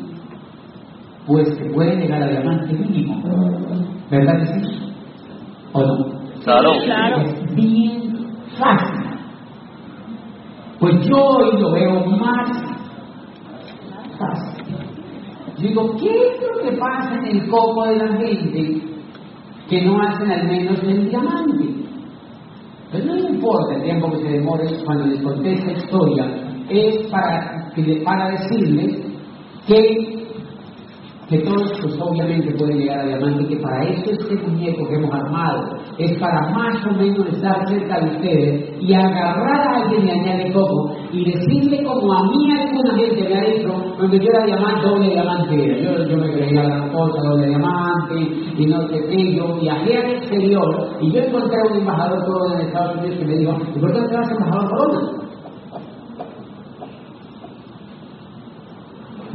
pues 1.27 1.49
se 1.57 1.65
pueden 1.71 2.01
llegar 2.01 2.23
a 2.23 2.29
diamante 2.29 2.73
mínimo, 2.73 3.23
¿verdad 4.11 4.39
que 4.39 4.47
sí? 4.47 4.93
¿O 5.73 5.83
no? 5.83 6.21
Claro. 6.43 6.73
Es 7.23 7.55
bien 7.55 8.13
fácil. 8.59 9.11
Pues 10.79 11.07
yo 11.07 11.17
hoy 11.17 11.61
lo 11.61 11.73
veo 11.73 12.07
más. 12.07 12.70
Digo, 15.61 15.97
¿qué 15.97 16.09
es 16.09 16.41
lo 16.41 16.63
que 16.63 16.77
pasa 16.79 17.17
en 17.19 17.37
el 17.37 17.49
coco 17.49 17.85
de 17.85 17.97
la 17.97 18.17
gente 18.17 18.83
que 19.69 19.83
no 19.83 20.01
hacen 20.01 20.31
al 20.31 20.47
menos 20.47 20.83
el 20.83 21.09
diamante? 21.11 21.65
Pues 22.91 23.05
no 23.05 23.17
importa 23.17 23.77
el 23.77 23.83
tiempo 23.83 24.11
que 24.11 24.19
se 24.19 24.29
demore 24.29 24.65
cuando 24.85 25.07
les 25.07 25.23
conté 25.23 25.53
esta 25.53 25.73
historia, 25.73 26.27
es 26.69 27.07
para, 27.11 27.73
para 28.05 28.31
decirles 28.31 28.99
que 29.67 30.20
que 31.31 31.39
todos 31.39 31.71
pues 31.81 31.95
obviamente 32.01 32.53
pueden 32.59 32.79
llegar 32.79 33.01
a 33.01 33.07
diamante, 33.07 33.47
que 33.47 33.57
para 33.63 33.85
eso 33.85 34.11
este 34.11 34.35
muñeco 34.35 34.89
que 34.89 34.97
hemos 34.97 35.15
armado 35.15 35.79
es 35.97 36.19
para 36.19 36.51
más 36.51 36.85
o 36.87 36.91
menos 36.99 37.25
estar 37.29 37.69
cerca 37.69 38.01
de 38.01 38.17
ustedes 38.17 38.83
y 38.83 38.93
agarrar 38.93 39.61
a 39.61 39.77
alguien 39.77 40.09
y 40.09 40.11
añadir 40.11 40.53
coco 40.53 40.93
y 41.13 41.31
decirle 41.31 41.85
como 41.85 42.13
a 42.13 42.25
mí 42.25 42.51
alguna 42.51 42.97
gente 42.97 43.29
me 43.29 43.39
ha 43.39 43.45
dicho, 43.45 43.69
cuando 43.97 44.17
yo 44.17 44.29
era 44.29 44.45
diamante, 44.45 44.89
doble 44.89 45.09
diamante 45.09 45.83
yo, 45.85 46.05
yo 46.05 46.17
me 46.17 46.33
creía 46.33 46.65
la 46.65 46.89
cosa 46.93 47.21
doble 47.23 47.47
diamante 47.47 48.15
y 48.59 48.67
no 48.67 48.89
sé 48.89 49.07
qué, 49.09 49.37
yo 49.37 49.55
viajé 49.61 49.99
al 49.99 50.11
exterior 50.11 50.89
y 51.01 51.13
yo 51.13 51.21
encontré 51.21 51.57
a 51.61 51.73
un 51.73 51.79
embajador 51.79 52.25
todo 52.25 52.55
en 52.55 52.61
Estados 52.67 52.97
Unidos 52.97 53.19
que 53.21 53.25
me 53.25 53.37
dijo, 53.37 53.57
¿y 53.77 53.79
por 53.79 53.93
qué 53.93 54.01
te 54.01 54.17
vas 54.17 54.29
a 54.29 54.33
embajador 54.33 54.71
corona? 54.71 55.30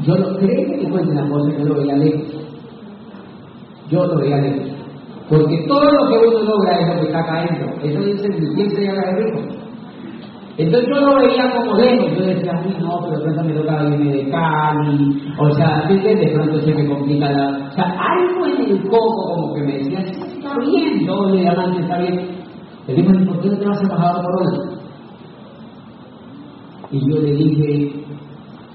Yo 0.03 0.15
no 0.15 0.37
creo 0.37 0.79
que 0.79 0.89
cuente 0.89 1.13
la 1.15 1.29
cosa, 1.29 1.57
yo 1.57 1.65
lo 1.65 1.75
veía 1.75 1.95
lejos. 1.95 2.47
Yo 3.89 4.05
lo 4.05 4.17
veía 4.17 4.37
lejos. 4.37 4.75
Porque 5.29 5.65
todo 5.67 5.85
lo 5.85 6.07
que 6.07 6.27
uno 6.27 6.43
logra 6.43 6.79
es 6.79 6.87
lo 6.87 7.01
que 7.01 7.07
está 7.07 7.19
acá 7.19 7.39
adentro. 7.41 7.73
Eso 7.81 7.99
dice 7.99 8.27
el 8.27 8.53
quién 8.53 8.69
se 8.69 8.83
llama 8.83 9.01
rico. 9.17 9.39
Entonces 10.57 10.89
yo 10.89 11.01
lo 11.01 11.15
veía 11.17 11.51
como 11.55 11.75
lejos. 11.75 12.17
Yo 12.17 12.25
decía, 12.25 12.61
ay 12.63 12.77
no, 12.79 12.99
pero 13.09 13.21
pronto 13.23 13.43
me 13.43 13.53
toca 13.53 13.83
irme 13.89 14.11
de 14.11 14.29
Cali. 14.29 15.23
O 15.39 15.51
sea, 15.51 15.87
de 15.87 16.31
pronto 16.33 16.59
se 16.59 16.73
me 16.73 16.87
complica 16.87 17.31
la. 17.31 17.67
O 17.69 17.71
sea, 17.71 17.97
algo 17.97 18.45
en 18.45 18.69
el 18.69 18.83
coco 18.89 19.33
como 19.33 19.53
que 19.55 19.61
me 19.61 19.77
decía, 19.79 20.01
sí, 20.13 20.21
está 20.37 20.57
bien, 20.59 21.05
yo 21.05 21.29
le 21.29 21.41
diamante 21.41 21.81
está 21.81 21.97
bien. 21.97 22.35
Le 22.87 22.93
dije, 22.93 23.25
¿por 23.25 23.41
qué 23.41 23.49
no 23.49 23.57
te 23.57 23.65
vas 23.65 23.83
a 23.83 23.95
bajar 23.95 24.21
corona? 24.21 24.75
Y 26.91 26.99
yo 27.09 27.19
le 27.19 27.31
dije, 27.31 28.04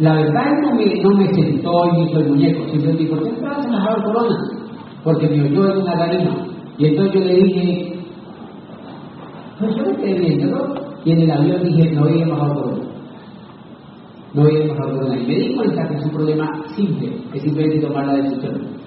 la 0.00 0.14
verdad 0.14 0.47
no 0.62 0.75
me, 0.75 0.95
no 1.02 1.11
me 1.11 1.35
sentó 1.35 1.87
y 1.87 1.92
me 1.92 2.11
hizo 2.11 2.21
el 2.21 2.28
muñeco, 2.28 2.64
simplemente 2.71 3.02
dijo, 3.02 3.16
¿por 3.16 3.38
qué 3.38 3.45
a 3.45 3.71
bajar 3.71 4.02
corona? 4.02 4.37
Porque 5.04 5.28
me 5.28 5.42
oyó 5.45 5.73
en 5.73 5.83
una 5.83 5.92
tarima. 5.92 6.37
Y 6.78 6.87
entonces 6.87 7.14
yo 7.14 7.21
le 7.21 7.35
dije, 7.35 7.92
pues 9.59 9.76
yo 9.76 9.85
me 9.85 9.97
quedé 9.97 10.19
viéndolo, 10.19 10.75
y 11.04 11.12
en 11.12 11.21
el 11.21 11.30
avión 11.30 11.62
dije, 11.64 11.90
no 11.92 12.00
voy 12.02 12.23
a 12.23 12.28
bajar 12.28 12.54
corona. 12.54 12.85
No 14.33 14.42
voy 14.42 14.57
a 14.57 14.69
bajar 14.69 14.90
corona. 14.95 15.19
Y 15.19 15.26
me 15.26 15.35
di 15.35 15.54
cuenta 15.54 15.88
que 15.88 15.95
es 15.97 16.04
un 16.04 16.11
problema 16.12 16.64
simple, 16.75 17.12
es 17.35 17.42
simplemente 17.42 17.87
tomar 17.87 18.07
la 18.07 18.14
decisión. 18.14 18.80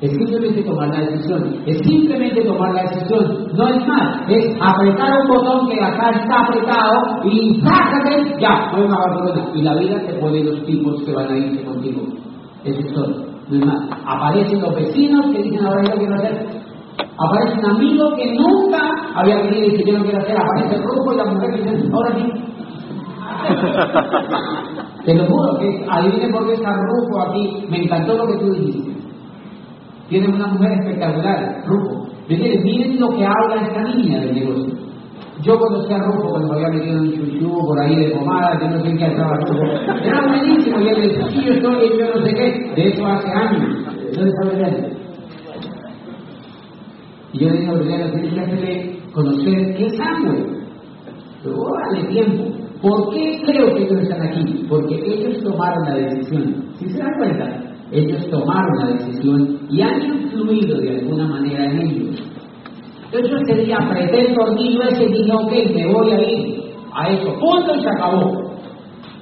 Es 0.00 0.12
simplemente 0.12 0.62
tomar 0.62 0.88
la 0.90 1.00
decisión. 1.00 1.56
Es 1.66 1.76
simplemente 1.78 2.42
tomar 2.42 2.72
la 2.72 2.82
decisión. 2.82 3.48
No 3.56 3.66
es 3.66 3.86
más. 3.86 4.20
Es 4.28 4.56
apretar 4.60 5.10
un 5.22 5.28
botón 5.28 5.68
que 5.68 5.82
acá 5.82 6.10
está 6.10 6.40
apretado 6.40 7.24
y 7.24 7.60
sácate, 7.60 8.36
ya, 8.40 8.70
no 8.70 8.82
hay 8.82 8.88
más 8.88 8.98
corona. 9.12 9.50
Y 9.54 9.62
la 9.62 9.74
vida 9.74 10.00
te 10.06 10.14
pone 10.14 10.44
los 10.44 10.64
tipos 10.64 11.02
que 11.02 11.12
van 11.12 11.32
a 11.32 11.36
irse 11.36 11.64
contigo. 11.64 12.02
Eso 12.64 12.78
es 12.78 12.94
todo. 12.94 13.26
No 13.48 13.58
es 13.58 13.66
más. 13.66 13.88
Aparecen 14.06 14.60
los 14.60 14.74
vecinos 14.76 15.26
que 15.32 15.42
dicen 15.42 15.66
ahora 15.66 15.82
yo 15.82 15.98
quiero 15.98 16.14
hacer. 16.14 16.46
Aparece 17.18 17.58
un 17.58 17.66
amigo 17.66 18.14
que 18.14 18.34
nunca 18.34 18.78
había 19.16 19.42
querido 19.42 19.66
y 19.66 19.76
que 19.78 19.90
yo 19.90 19.98
no 19.98 20.04
quiero 20.04 20.18
hacer. 20.20 20.36
Aparece 20.38 20.76
el 20.76 20.82
grupo 20.82 21.12
y 21.12 21.16
la 21.16 21.24
mujer 21.24 21.50
que 21.50 21.70
dice, 21.72 21.90
ahora 21.92 22.14
sí. 22.14 22.24
Te 25.04 25.14
lo 25.14 25.26
juro 25.26 25.58
que 25.58 25.86
adivine 25.90 26.28
por 26.30 26.46
qué 26.46 26.54
está 26.54 26.70
Rufo 26.70 27.20
aquí. 27.28 27.66
Me 27.68 27.82
encantó 27.82 28.14
lo 28.14 28.26
que 28.26 28.38
tú 28.38 28.52
dijiste. 28.52 28.87
Tienes 30.08 30.30
una 30.30 30.46
mujer 30.46 30.72
espectacular, 30.72 31.62
Rufo. 31.66 32.08
Miren 32.28 33.00
lo 33.00 33.08
que 33.10 33.24
habla 33.24 33.62
esta 33.62 33.82
niña 33.94 34.20
del 34.20 34.34
negocio. 34.34 34.74
Yo 35.42 35.58
conocí 35.58 35.92
a 35.92 35.98
Rufo 35.98 36.30
cuando 36.30 36.54
había 36.54 36.68
metido 36.68 37.00
un 37.00 37.12
chuchu 37.12 37.66
por 37.66 37.80
ahí 37.80 37.94
de 37.94 38.10
pomada, 38.10 38.58
yo 38.60 38.70
no 38.70 38.84
sé 38.84 38.96
qué 38.96 39.06
estaba 39.06 39.34
Rufo. 39.36 39.64
Era 40.02 40.26
buenísimo, 40.26 40.80
y 40.80 40.88
él 40.88 41.02
decía, 41.02 41.28
sí, 41.28 41.44
yo 41.44 41.52
estoy, 41.52 41.98
yo 41.98 42.14
no 42.14 42.26
sé 42.26 42.34
qué. 42.34 42.72
De 42.74 42.88
eso 42.88 43.06
hace 43.06 43.28
años. 43.30 43.84
¿Dónde 44.14 44.30
está 44.30 44.42
Aureliano? 44.44 44.88
Y 47.32 47.38
yo 47.38 47.48
le 47.50 47.58
dije 47.58 47.66
a 47.66 47.72
Aureliano, 47.72 48.12
tienes 48.12 48.60
que 48.60 49.00
conocer 49.12 49.76
qué 49.76 49.86
es 49.86 49.96
Samuel. 49.96 50.58
Pero 51.42 51.56
dale 51.84 52.08
tiempo. 52.08 52.44
¿Por 52.80 53.10
qué 53.12 53.42
creo 53.44 53.74
que 53.74 53.82
ellos 53.84 54.00
están 54.02 54.22
aquí? 54.22 54.64
Porque 54.68 54.94
ellos 54.94 55.42
tomaron 55.42 55.84
la 55.84 55.94
decisión. 55.94 56.64
¿Sí 56.78 56.88
se 56.88 56.98
dan 56.98 57.12
cuenta? 57.18 57.67
Ellos 57.90 58.28
tomaron 58.30 58.78
la 58.78 58.86
decisión 58.96 59.60
y 59.70 59.80
han 59.80 60.02
influido 60.02 60.78
de 60.78 60.98
alguna 60.98 61.26
manera 61.26 61.64
en 61.64 61.80
ellos. 61.80 62.22
Entonces 63.06 63.30
yo 63.30 63.36
ese 63.38 63.64
día 63.64 63.78
apreté 63.78 64.28
el 64.28 64.34
tornillo 64.34 64.82
ese 64.82 65.04
y 65.04 65.12
dije, 65.12 65.32
ok, 65.32 65.52
me 65.74 65.92
voy 65.92 66.10
a 66.10 66.20
ir 66.20 66.58
a 66.94 67.10
eso, 67.10 67.32
punto 67.40 67.74
y 67.74 67.80
se 67.80 67.88
acabó. 67.88 68.48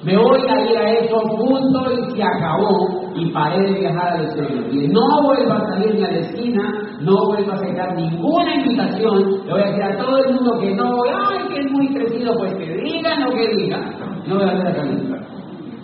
Me 0.03 0.17
voy 0.17 0.41
a 0.41 0.71
ir 0.71 0.79
a 0.79 0.93
eso, 0.93 1.21
punto 1.37 1.93
y 1.93 2.17
se 2.17 2.23
acabó. 2.23 3.07
Y 3.15 3.31
paré 3.31 3.61
de 3.63 3.81
viajar 3.81 4.15
al 4.15 4.25
exterior. 4.25 4.65
Y 4.73 4.89
no 4.89 5.23
vuelva 5.23 5.57
a 5.57 5.69
salir 5.69 5.95
ni 5.95 6.05
a 6.05 6.11
la 6.11 6.19
esquina, 6.19 6.63
no 7.01 7.27
vuelva 7.27 7.53
a 7.53 7.57
aceptar 7.57 7.95
ninguna 7.95 8.55
invitación. 8.57 9.47
Le 9.47 9.53
voy 9.53 9.63
a 9.63 9.67
decir 9.67 9.83
a 9.83 9.97
todo 9.97 10.19
el 10.19 10.35
mundo 10.35 10.59
que 10.61 10.75
no 10.75 10.97
voy, 10.97 11.09
ay, 11.09 11.49
que 11.49 11.61
es 11.61 11.73
muy 11.73 11.89
crecido, 11.95 12.35
pues 12.39 12.55
que 12.55 12.77
digan 12.83 13.25
lo 13.25 13.31
que 13.31 13.49
digan. 13.57 13.95
No 14.27 14.35
voy 14.35 14.45
a 14.45 14.53
hacer 14.53 14.67
acá 14.67 14.85
nunca. 14.85 15.26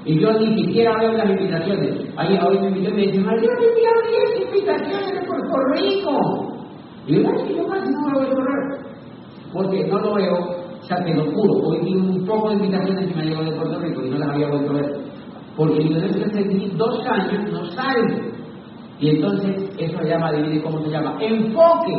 Y 0.04 0.18
yo 0.18 0.32
ni 0.32 0.56
siquiera 0.58 0.98
veo 0.98 1.12
las 1.12 1.30
invitaciones. 1.30 2.08
Ahí 2.16 2.36
hoy 2.44 2.58
me 2.58 2.68
invitó 2.68 2.90
y 2.90 2.94
me 2.94 3.02
dice, 3.02 3.20
María, 3.20 3.50
me 3.58 3.66
enviaron 3.66 4.02
10 4.34 4.48
invitaciones 4.48 5.12
de 5.12 5.26
Puerto 5.26 5.54
Rico. 5.74 6.52
Y 7.06 7.22
yo, 7.22 7.30
ay, 7.30 7.56
yo 7.56 7.66
casi 7.68 7.90
no 7.92 8.10
lo 8.10 8.18
voy 8.18 8.28
a 8.28 8.34
correr. 8.34 8.82
Porque 9.52 9.86
no 9.86 9.98
lo 9.98 10.14
veo, 10.14 10.34
o 10.34 10.82
sea, 10.84 11.04
te 11.04 11.14
lo 11.14 11.24
juro, 11.30 11.68
hoy 11.68 11.80
vi 11.84 11.94
un 11.94 12.26
poco 12.26 12.48
de 12.48 12.54
invitaciones 12.56 13.08
que 13.08 13.14
me 13.14 13.24
llegado 13.26 13.44
de 13.44 13.56
Puerto 13.56 13.78
Rico 13.80 14.02
y 14.04 14.10
no 14.10 14.18
las 14.18 14.28
había 14.30 14.48
vuelto 14.48 14.70
a 14.70 14.74
ver. 14.74 15.00
Porque 15.56 15.76
el 15.76 15.86
Indonesia 15.86 16.26
hace 16.26 16.70
dos 16.76 17.06
años 17.06 17.52
no 17.52 17.64
sale. 17.66 18.32
Y 18.98 19.10
entonces 19.10 19.70
eso 19.78 19.98
se 19.98 20.08
llama, 20.08 20.28
adivine 20.28 20.62
cómo 20.62 20.80
se 20.82 20.90
llama, 20.90 21.16
enfoque. 21.20 21.92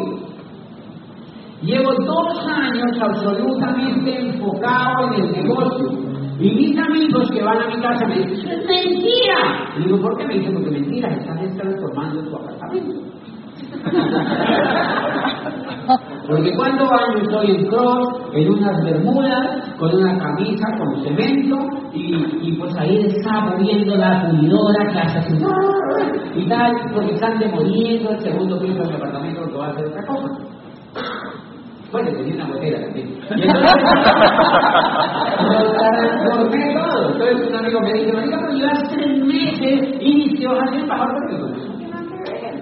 Llevo 1.62 1.94
dos 2.06 2.48
años 2.48 2.98
absolutamente 3.00 4.20
enfocado 4.20 5.14
en 5.14 5.24
el 5.24 5.32
negocio. 5.32 6.13
Y 6.44 6.52
mis 6.52 6.78
amigos 6.78 7.32
que 7.32 7.42
van 7.42 7.58
a 7.58 7.68
mi 7.68 7.82
casa 7.82 8.06
me 8.06 8.16
dicen, 8.16 8.52
¡es 8.52 8.68
mentira! 8.68 9.72
Y 9.78 9.84
digo, 9.84 10.02
¿por 10.02 10.18
qué 10.18 10.28
me 10.28 10.34
dicen? 10.34 10.56
Porque 10.56 10.72
mentira, 10.72 11.08
estás 11.08 11.56
transformando 11.56 12.22
tu 12.22 12.36
apartamento. 12.36 13.02
Porque 16.28 16.54
cuando 16.56 16.90
van 16.90 17.14
yo 17.16 17.22
estoy 17.24 17.52
en 17.56 17.66
cross, 17.68 18.08
en 18.34 18.50
unas 18.50 18.84
bermudas, 18.84 19.70
con 19.78 19.96
una 19.96 20.18
camisa 20.18 20.66
con 20.78 21.02
cemento, 21.04 21.56
y, 21.94 22.14
y 22.42 22.52
pues 22.58 22.76
ahí 22.78 23.06
está 23.08 23.40
moviendo 23.42 23.96
la 23.96 24.28
pulidora 24.28 24.86
que 24.92 25.00
hace 25.00 25.20
así, 25.20 25.38
y 26.36 26.50
tal, 26.50 26.74
porque 26.94 27.14
están 27.14 27.40
demoliendo 27.40 28.12
el 28.12 28.20
segundo 28.22 28.60
piso 28.60 28.84
de 28.84 28.90
mi 28.90 28.96
apartamento, 28.96 29.48
que 29.48 29.58
va 29.58 29.68
a 29.68 29.72
hacer 29.72 29.86
otra 29.88 30.06
cosa. 30.08 30.28
Bueno, 31.94 32.10
tenía 32.18 32.34
una 32.34 32.48
botella 32.48 32.82
también. 32.82 33.08
Y 35.40 35.46
entonces, 35.46 36.74
lo 36.74 36.82
todo. 36.82 37.12
Entonces 37.12 37.50
un 37.50 37.56
amigo 37.56 37.80
me 37.82 37.94
dice, 37.94 38.14
María, 38.14 38.38
pero 38.40 38.54
llevas 38.54 38.90
tres 38.90 39.24
meses 39.24 39.96
y 40.02 40.36
te 40.36 40.48
vas 40.48 40.60
a 40.60 40.64
hacer 40.64 40.88
pagar 40.88 41.10
porque 41.14 41.36
eso 41.36 41.48
no 41.48 41.56
tiene 41.78 41.92
nada 41.92 42.04
que 42.26 42.32
ver. 42.32 42.56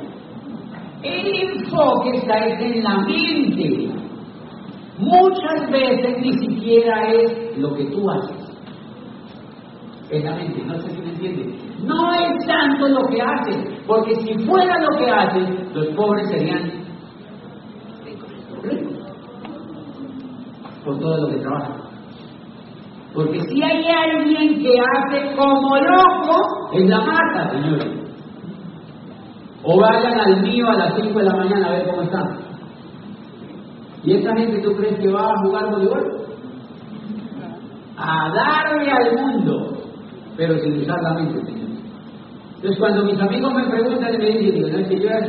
El 1.04 1.28
enfoque 1.50 2.18
está 2.18 2.46
en 2.46 2.84
la 2.84 2.98
mente. 2.98 3.90
Muchas 4.98 5.72
veces 5.72 6.18
ni 6.20 6.34
siquiera 6.34 7.14
es 7.14 7.58
lo 7.58 7.74
que 7.74 7.86
tú 7.86 8.10
haces. 8.10 8.52
Es 10.10 10.24
la 10.26 10.36
mente, 10.36 10.62
no 10.66 10.78
sé 10.82 10.90
si 10.90 11.02
me 11.02 11.10
entiendes. 11.10 11.48
No 11.86 12.14
es 12.14 12.46
tanto 12.46 12.88
lo 12.90 13.08
que 13.08 13.22
hacen, 13.22 13.78
porque 13.88 14.14
si 14.16 14.38
fuera 14.46 14.76
lo 14.80 14.98
que 14.98 15.10
hacen, 15.10 15.70
los 15.74 15.88
pobres 15.96 16.28
serían 16.28 16.81
por 20.84 21.00
todo 21.00 21.18
lo 21.18 21.30
que 21.30 21.38
trabajan. 21.38 21.82
Porque 23.14 23.42
si 23.42 23.62
hay 23.62 23.84
alguien 23.86 24.62
que 24.62 24.74
hace 24.80 25.36
como 25.36 25.76
loco, 25.76 26.70
es 26.74 26.90
la 26.90 27.02
mata, 27.02 27.52
señores. 27.52 28.02
O 29.64 29.80
vayan 29.80 30.20
al 30.20 30.42
mío 30.42 30.68
a 30.70 30.78
las 30.78 30.96
5 30.96 31.20
de 31.20 31.26
la 31.26 31.36
mañana 31.36 31.68
a 31.68 31.72
ver 31.72 31.88
cómo 31.88 32.02
están. 32.04 32.40
¿Y 34.04 34.14
esa 34.14 34.36
gente 34.36 34.62
tú 34.62 34.74
crees 34.76 34.98
que 35.00 35.12
va 35.12 35.22
a 35.22 35.42
jugar 35.44 35.70
voleibol? 35.70 36.22
A 37.98 38.32
darle 38.34 38.92
al 38.92 39.22
mundo, 39.22 39.78
pero 40.36 40.58
sin 40.60 40.82
usar 40.82 41.02
la 41.04 41.14
mente, 41.14 41.46
señor. 41.46 41.70
Entonces 42.56 42.80
cuando 42.80 43.04
mis 43.04 43.20
amigos 43.20 43.54
me 43.54 43.70
preguntan 43.70 44.14
y 44.14 44.18
me 44.18 44.26
dicen, 44.26 44.72
no 44.72 44.80
es 44.80 44.88
que 44.88 45.00
yo 45.00 45.10
ya. 45.10 45.20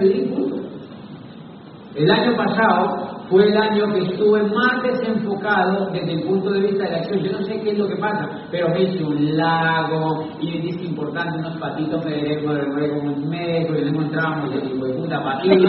El 1.95 2.11
año 2.11 2.37
pasado 2.37 3.12
fue 3.29 3.49
el 3.49 3.57
año 3.57 3.93
que 3.93 4.01
estuve 4.01 4.43
más 4.43 4.83
desenfocado 4.83 5.87
desde 5.93 6.13
el 6.13 6.23
punto 6.23 6.51
de 6.51 6.61
vista 6.61 6.85
de 6.85 6.91
la 6.91 6.97
acción. 6.99 7.21
Yo 7.21 7.33
no 7.33 7.45
sé 7.45 7.61
qué 7.61 7.71
es 7.71 7.79
lo 7.79 7.89
que 7.89 7.97
pasa, 7.97 8.29
pero 8.51 8.69
me 8.69 8.83
hice 8.83 9.03
un 9.05 9.37
lago 9.37 10.27
y 10.41 10.47
me 10.47 10.59
dice 10.59 10.85
importante 10.85 11.39
unos 11.39 11.57
patitos 11.59 12.05
me 12.05 12.23
me 12.23 12.89
como 12.89 13.13
un 13.13 13.29
mes, 13.29 13.69
y 13.69 13.73
no 13.73 13.89
encontramos 13.89 14.53
el 14.55 14.63
tipo 14.63 14.85
de 14.87 14.95
puta 14.95 15.23
patito. 15.23 15.55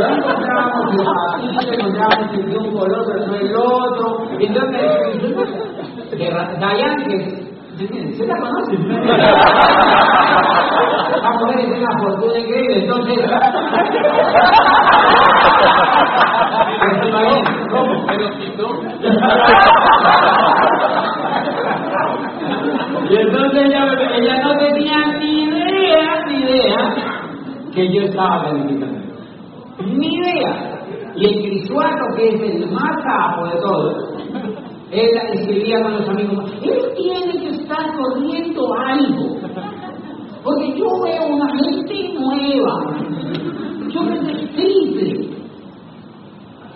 ya 0.00 0.08
encontramos 0.16 0.92
el 0.92 1.04
patito, 1.04 1.72
encontramos 1.74 2.34
el 2.34 2.50
de 2.50 2.58
un 2.58 2.70
color, 2.72 3.04
pero 3.06 3.26
no 3.26 3.34
el 3.34 3.56
otro. 3.56 4.28
Entonces, 4.38 4.82
de 6.10 6.30
Dayan, 6.60 6.96
que 7.06 7.37
¿Se 7.78 8.26
la 8.26 8.34
conocen? 8.40 8.88
La 11.22 11.30
mujer 11.30 11.60
es 11.60 11.78
una 11.78 11.92
fortuna 12.00 12.36
increíble, 12.38 12.78
entonces. 12.80 13.18
¿Cómo? 17.70 18.02
Y 23.10 23.16
entonces 23.16 23.64
ella, 23.64 23.86
no 24.42 24.52
tenía 24.58 24.98
ni 25.18 25.44
idea, 25.44 26.24
ni 26.26 26.36
idea 26.42 26.82
que 27.74 27.82
yo 27.94 28.02
estaba 28.02 28.44
calificando. 28.44 28.98
Ni 29.86 30.08
idea. 30.14 30.52
Y 31.16 31.24
el 31.24 31.34
crisuato, 31.42 32.04
que 32.16 32.28
es 32.28 32.40
el 32.42 32.70
más 32.70 33.02
capo 33.02 33.46
de 33.46 33.56
todos, 33.60 33.94
él 34.90 35.10
escribía 35.32 35.82
con 35.82 35.92
los 35.92 36.08
amigos, 36.08 36.50
él 36.62 36.78
tiene 36.96 37.32
que 37.32 37.48
corriendo 37.98 38.74
algo. 38.74 39.36
Porque 40.44 40.78
yo 40.78 40.86
veo 41.02 41.26
una 41.26 41.48
gente 41.58 42.14
nueva. 42.14 42.74
Yo 43.90 44.02
me 44.02 44.16
triple. 44.18 45.28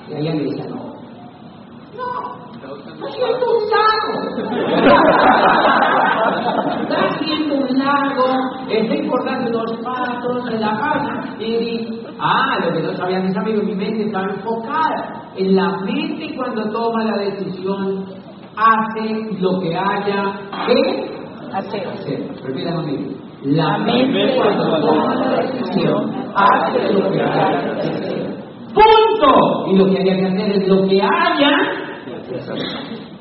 Y 0.08 0.14
ella 0.14 0.34
me 0.34 0.42
dice, 0.42 0.68
no. 0.68 0.92
No, 1.96 2.10
está 2.52 3.06
haciendo 3.06 3.46
un 3.56 3.62
lago. 3.70 4.12
está 6.82 6.98
haciendo 7.06 7.54
un 7.54 7.78
lago. 7.78 8.26
Es 8.68 9.00
importante 9.00 9.50
los 9.50 9.70
pasos 9.82 10.50
en 10.50 10.60
la 10.60 10.70
casa. 10.70 11.12
Y 11.38 12.02
Ah, 12.24 12.56
lo 12.62 12.72
que 12.72 12.82
no 12.82 12.92
sabían 12.96 13.26
mis 13.26 13.36
amigos, 13.36 13.64
mi 13.64 13.74
mente 13.74 14.04
estaba 14.04 14.26
enfocada. 14.30 15.24
En 15.36 15.56
la 15.56 15.76
mente 15.80 16.36
cuando 16.36 16.70
toma 16.70 17.02
la 17.04 17.16
decisión, 17.18 18.04
hace 18.56 19.38
lo 19.40 19.58
que 19.60 19.76
haya 19.76 20.32
que 20.66 21.11
hacer. 21.52 21.86
hacer. 21.86 22.20
Repita 22.42 22.74
conmigo. 22.74 23.12
La, 23.44 23.78
mente 23.78 24.36
cuando 24.36 24.80
toma 24.80 25.14
la 25.16 25.42
decisión, 25.42 26.12
hace 26.34 26.92
lo 26.92 27.10
que 27.10 27.20
haya 27.20 27.60
que 27.60 27.88
hacer. 27.88 28.36
¡Punto! 28.72 29.66
Y 29.66 29.76
lo 29.76 29.86
que 29.86 29.98
haya 29.98 30.16
que 30.16 30.26
hacer 30.26 30.52
es 30.52 30.68
lo 30.68 30.86
que 30.86 31.02
haya 31.02 31.50
que 32.28 32.36
hacer. 32.36 33.12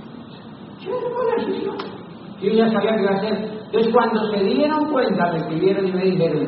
Yo 2.41 2.51
ya 2.51 2.69
sabía 2.69 2.95
que 2.95 3.01
iba 3.01 3.11
a 3.11 3.15
hacer. 3.15 3.51
Entonces 3.65 3.93
cuando 3.93 4.31
se 4.31 4.43
dieron 4.43 4.91
cuenta, 4.91 5.31
me 5.31 5.37
escribieron 5.39 5.87
y 5.87 5.91
me 5.91 6.03
dijeron, 6.03 6.47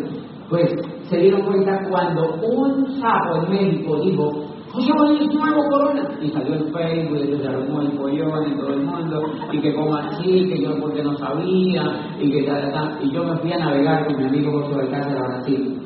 pues 0.49 0.71
se 1.09 1.17
dieron 1.17 1.41
cuenta 1.43 1.79
cuando 1.89 2.35
un 2.35 2.99
sapo, 2.99 3.41
el 3.41 3.49
médico, 3.49 3.99
dijo, 4.01 4.45
oye, 4.73 5.25
es 5.25 5.33
nuevo 5.33 5.69
corona. 5.69 6.09
Y 6.21 6.29
salió 6.29 6.55
en 6.55 6.73
Facebook, 6.73 7.19
y 7.19 7.37
se 7.37 7.47
armó 7.47 7.81
el 7.81 7.91
pollón 7.91 8.43
en 8.45 8.57
todo 8.57 8.73
el 8.73 8.81
mundo, 8.81 9.23
y 9.51 9.61
que 9.61 9.73
como 9.73 9.95
así, 9.95 10.49
que 10.49 10.61
yo 10.61 10.79
porque 10.79 11.03
no 11.03 11.17
sabía, 11.17 12.15
y 12.19 12.31
que 12.31 12.43
tal, 12.43 12.71
tal. 12.71 12.99
Y 13.01 13.11
yo 13.11 13.23
me 13.23 13.37
fui 13.37 13.53
a 13.53 13.59
navegar 13.59 14.05
con 14.07 14.17
mi 14.17 14.25
amigo 14.25 14.51
José 14.63 14.81
Alcácer 14.81 15.17
a 15.17 15.27
Brasil, 15.27 15.81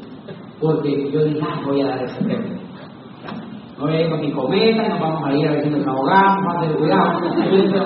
porque 0.59 1.11
yo 1.11 1.23
dije, 1.25 1.39
ah, 1.43 1.61
voy 1.65 1.81
a 1.81 1.87
dar 1.87 2.03
ese 2.03 2.23
premio. 2.23 2.57
No 3.77 3.85
voy 3.85 3.93
a 3.93 4.01
ir 4.01 4.09
con 4.09 4.21
mi 4.21 4.31
cometa 4.31 4.85
y 4.85 4.89
nos 4.89 4.99
vamos 4.99 5.23
a 5.23 5.35
ir 5.35 5.47
a 5.47 5.51
ver 5.51 5.63
si 5.63 5.69
más 5.69 5.85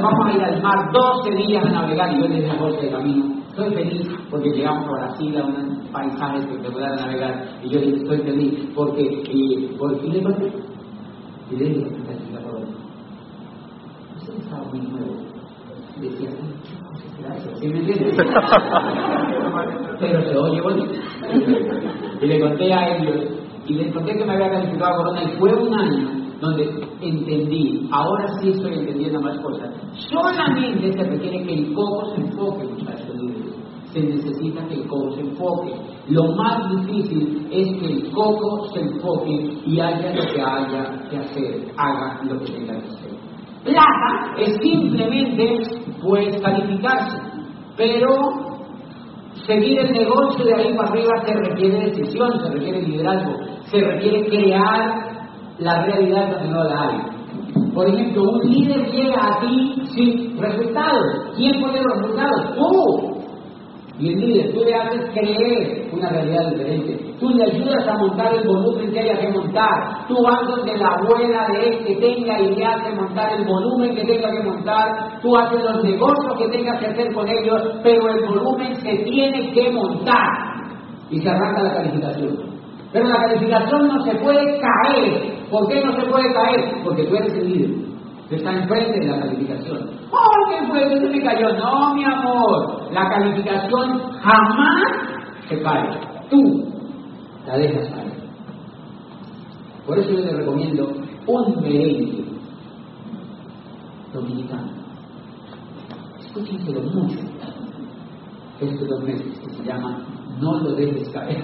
vamos 0.01 0.25
a 0.25 0.33
ir 0.33 0.41
al 0.41 0.61
mar 0.61 0.89
12 0.93 1.35
días 1.35 1.65
a 1.65 1.69
navegar 1.69 2.13
y 2.13 2.21
yo 2.21 2.27
le 2.29 2.35
dije 2.35 2.49
a 2.49 2.57
José 2.57 2.85
de 2.85 2.91
camino 2.91 3.41
Estoy 3.51 3.73
feliz 3.73 4.07
porque 4.29 4.49
llegamos 4.49 4.87
a 4.87 4.91
Brasil 4.91 5.37
a 5.37 5.43
un 5.43 5.81
paisaje 5.91 6.37
espectacular 6.37 6.93
a 6.93 7.05
navegar. 7.05 7.45
Y 7.61 7.69
yo 7.69 7.79
dije, 7.81 7.97
estoy 7.97 8.19
feliz 8.19 8.69
porque, 8.73 9.01
y, 9.29 9.75
por 9.77 9.99
fin 9.99 10.13
le 10.13 10.23
conté. 10.23 10.53
Y 11.51 11.55
le 11.57 11.65
Usted 14.17 14.33
estaba 14.37 14.63
muy 14.65 14.79
nuevo. 14.79 15.15
Y 15.97 16.01
decía, 16.07 16.29
gracias, 17.19 17.59
¿sí 17.59 17.67
me 17.67 17.79
entiendes? 17.79 18.15
Pero 19.99 20.21
se 20.21 20.37
oye 20.37 20.61
bonito. 20.61 20.93
Y 22.21 22.25
le 22.25 22.39
conté 22.39 22.73
a 22.73 22.97
ellos, 22.97 23.17
y 23.67 23.73
les 23.73 23.93
conté 23.93 24.17
que 24.17 24.25
me 24.25 24.33
había 24.33 24.51
calificado 24.51 24.93
a 24.93 24.97
Corona, 24.97 25.23
y 25.23 25.37
fue 25.37 25.53
un 25.53 25.73
año 25.73 26.21
donde 26.39 26.63
entendí, 27.01 27.89
ahora 27.91 28.27
sí 28.39 28.49
estoy 28.51 28.73
entendiendo 28.73 29.19
más 29.21 29.37
cosas. 29.39 29.69
Solamente 30.09 30.93
se 30.93 31.03
requiere 31.03 31.43
que 31.43 31.53
el 31.53 31.73
coco 31.73 32.15
se 32.15 32.21
enfoque, 32.21 32.63
muchachos 32.63 33.15
Se 33.91 33.99
necesita 34.01 34.65
que 34.67 34.75
el 34.75 34.87
coco 34.87 35.11
se 35.15 35.21
enfoque. 35.21 35.73
Lo 36.07 36.35
más 36.35 36.69
difícil 36.69 37.47
es 37.51 37.79
que 37.79 37.85
el 37.85 38.11
coco 38.11 38.67
se 38.73 38.79
enfoque 38.81 39.59
y 39.65 39.79
haya 39.79 40.13
lo 40.13 40.23
que 40.33 40.41
haya 40.41 41.09
que 41.09 41.17
hacer, 41.17 41.71
haga 41.77 42.19
lo 42.23 42.39
que 42.39 42.51
tenga 42.51 42.73
que 42.73 42.87
hacer. 42.87 43.11
Plata 43.63 44.33
es 44.39 44.57
simplemente, 44.61 45.61
pues, 46.01 46.41
calificarse, 46.41 47.17
pero 47.77 48.07
seguir 49.45 49.79
el 49.79 49.91
negocio 49.91 50.45
de 50.45 50.55
ahí 50.55 50.75
para 50.75 50.89
arriba 50.89 51.13
se 51.25 51.33
requiere 51.33 51.91
decisión, 51.91 52.39
se 52.41 52.51
requiere 52.51 52.81
liderazgo, 52.81 53.37
se 53.65 53.79
requiere 53.79 54.25
crear 54.27 55.11
la 55.59 55.85
realidad 55.85 56.41
que 56.41 56.47
no 56.47 56.63
la 56.63 56.89
hay. 56.89 57.11
Por 57.73 57.87
ejemplo, 57.87 58.23
un 58.23 58.39
líder 58.49 58.91
llega 58.91 59.35
a 59.35 59.39
ti 59.39 59.83
sin 59.95 60.37
resultados. 60.37 61.31
¿Quién 61.37 61.61
pone 61.61 61.81
los 61.81 62.01
resultados? 62.01 62.55
Tú. 62.55 63.10
Y 63.99 64.13
el 64.13 64.19
líder, 64.19 64.53
tú 64.53 64.61
le 64.61 64.73
haces 64.73 65.01
creer 65.13 65.89
una 65.91 66.09
realidad 66.09 66.49
diferente. 66.49 67.13
Tú 67.19 67.29
le 67.29 67.43
ayudas 67.43 67.87
a 67.87 67.97
montar 67.97 68.33
el 68.33 68.47
volumen 68.47 68.91
que 68.91 68.99
haya 68.99 69.19
que 69.19 69.29
montar. 69.29 70.07
Tú 70.07 70.15
vas 70.23 70.41
donde 70.47 70.77
la 70.77 70.87
abuela 70.87 71.47
de 71.53 71.69
él 71.69 71.85
que 71.85 71.95
tenga 71.97 72.39
y 72.39 72.55
le 72.55 72.65
hace 72.65 72.95
montar 72.95 73.33
el 73.33 73.45
volumen 73.45 73.95
que 73.95 74.03
tenga 74.03 74.31
que 74.31 74.43
montar. 74.43 75.19
Tú 75.21 75.37
haces 75.37 75.63
los 75.63 75.83
negocios 75.83 76.37
que 76.37 76.57
tengas 76.57 76.79
que 76.79 76.87
hacer 76.87 77.13
con 77.13 77.27
ellos, 77.27 77.61
pero 77.83 78.09
el 78.09 78.25
volumen 78.25 78.75
se 78.77 79.03
tiene 79.03 79.51
que 79.51 79.69
montar. 79.71 80.29
Y 81.09 81.19
se 81.19 81.29
arranca 81.29 81.61
la 81.61 81.73
calificación. 81.75 82.37
Pero 82.93 83.07
la 83.07 83.17
calificación 83.17 83.87
no 83.87 84.03
se 84.03 84.15
puede 84.15 84.59
caer. 84.59 85.41
¿Por 85.49 85.67
qué 85.67 85.83
no 85.83 85.93
se 85.93 86.07
puede 86.07 86.33
caer? 86.33 86.81
Porque 86.83 87.03
tú 87.03 87.15
eres 87.17 87.33
el 87.33 87.53
líder. 87.53 87.90
Tú 88.31 88.37
estás 88.37 88.61
enfrente 88.61 88.97
de 88.97 89.07
la 89.07 89.19
calificación. 89.19 89.89
¡Oh, 90.09 90.49
qué 90.49 90.65
fue! 90.67 90.89
¿Dónde 90.89 91.09
me 91.09 91.21
cayó? 91.21 91.53
No, 91.57 91.93
mi 91.93 92.05
amor. 92.05 92.93
La 92.93 93.09
calificación 93.09 94.09
jamás 94.21 94.83
se 95.49 95.61
cae. 95.61 95.99
Tú 96.29 96.63
la 97.45 97.57
dejas 97.57 97.89
caer. 97.89 98.13
Por 99.85 99.99
eso 99.99 100.11
yo 100.11 100.23
te 100.23 100.31
recomiendo 100.33 100.93
un 101.27 101.61
merengue 101.61 102.23
dominicano. 104.13 104.71
Escúchenselo 106.21 106.83
mucho 106.83 107.19
estos 108.61 108.87
dos 108.87 109.03
meses 109.03 109.39
que 109.39 109.49
se 109.55 109.63
llama 109.65 110.05
no 110.41 110.59
lo 110.59 110.71
dejes 110.71 111.07
caer. 111.09 111.37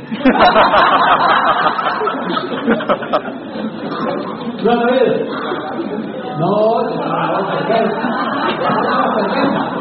¿No 4.63 4.73
lo 4.73 4.85
ves? 4.87 5.27
No, 6.39 6.49
se 6.89 6.95
llama 6.97 7.39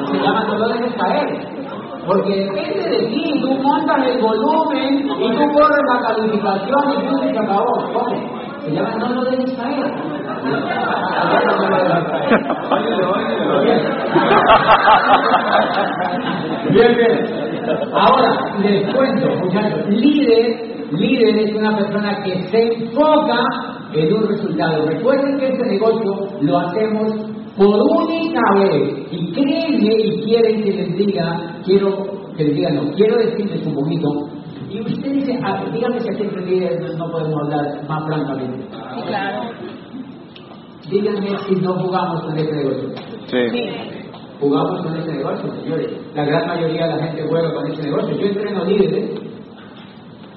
Se 0.07 0.17
llama 0.19 0.45
no 0.45 0.55
lo 0.59 0.69
dejes 0.69 0.95
caer. 0.97 1.29
Porque 2.07 2.35
depende 2.37 2.89
de 2.89 2.99
ti, 3.09 3.41
tú 3.41 3.55
montas 3.63 4.07
el 4.07 4.21
volumen 4.21 4.99
y 4.99 5.31
tú 5.33 5.45
corres 5.53 5.83
la 5.89 6.01
calificación 6.07 6.85
y 6.91 7.09
tú 7.09 7.19
se 7.19 7.39
acabó. 7.39 7.75
¿Cómo? 7.93 8.17
Se 8.65 8.71
llama 8.71 8.95
no 8.99 9.09
lo 9.09 9.25
dejes 9.25 9.53
caer. 9.55 9.93
Bien, 16.71 16.97
bien. 16.97 17.46
Ahora, 17.93 18.59
les 18.63 18.95
cuento, 18.95 19.29
muchachos, 19.45 19.89
líder, 19.89 20.87
líder 20.93 21.39
es 21.39 21.55
una 21.55 21.77
persona 21.77 22.23
que 22.23 22.43
se 22.51 22.75
enfoca 22.75 23.45
en 23.95 24.13
un 24.13 24.29
resultado. 24.29 24.87
Recuerden 24.87 25.39
que 25.39 25.47
este 25.49 25.67
negocio 25.67 26.29
lo 26.41 26.59
hacemos 26.59 27.13
por 27.57 27.75
única 27.83 28.41
vez 28.57 29.07
y 29.11 29.33
créanme 29.33 29.95
y 30.05 30.23
quieren 30.25 30.63
que 30.63 30.73
les 30.73 30.97
diga, 30.97 31.61
quiero 31.65 32.07
que 32.37 32.45
les 32.45 32.57
diga, 32.57 32.71
no, 32.71 32.93
quiero 32.93 33.17
decirles 33.17 33.67
un 33.67 33.75
poquito. 33.75 34.29
Y 34.71 34.81
usted 34.81 35.13
dice, 35.13 35.39
ah, 35.43 35.65
dígame 35.73 36.01
si 36.01 36.09
aquí 36.11 36.23
entre 36.25 36.45
líderes 36.45 36.97
no 36.97 37.11
podemos 37.11 37.41
hablar 37.45 37.89
más 37.89 38.05
francamente. 38.05 38.67
Claro. 39.07 39.43
Díganme 40.91 41.39
si 41.49 41.55
no 41.57 41.75
jugamos 41.75 42.23
con 42.23 42.39
este 42.39 42.55
negocio. 42.55 42.89
Sí. 43.27 43.96
Jugamos 44.41 44.83
con 44.83 44.97
ese 44.97 45.13
negocio, 45.13 45.51
señores. 45.63 45.93
La 46.15 46.25
gran 46.25 46.47
mayoría 46.47 46.87
de 46.87 46.97
la 46.97 47.07
gente 47.07 47.27
juega 47.29 47.55
con 47.55 47.67
ese 47.71 47.83
negocio. 47.83 48.17
Yo 48.17 48.27
entreno 48.27 48.65
líderes 48.65 49.27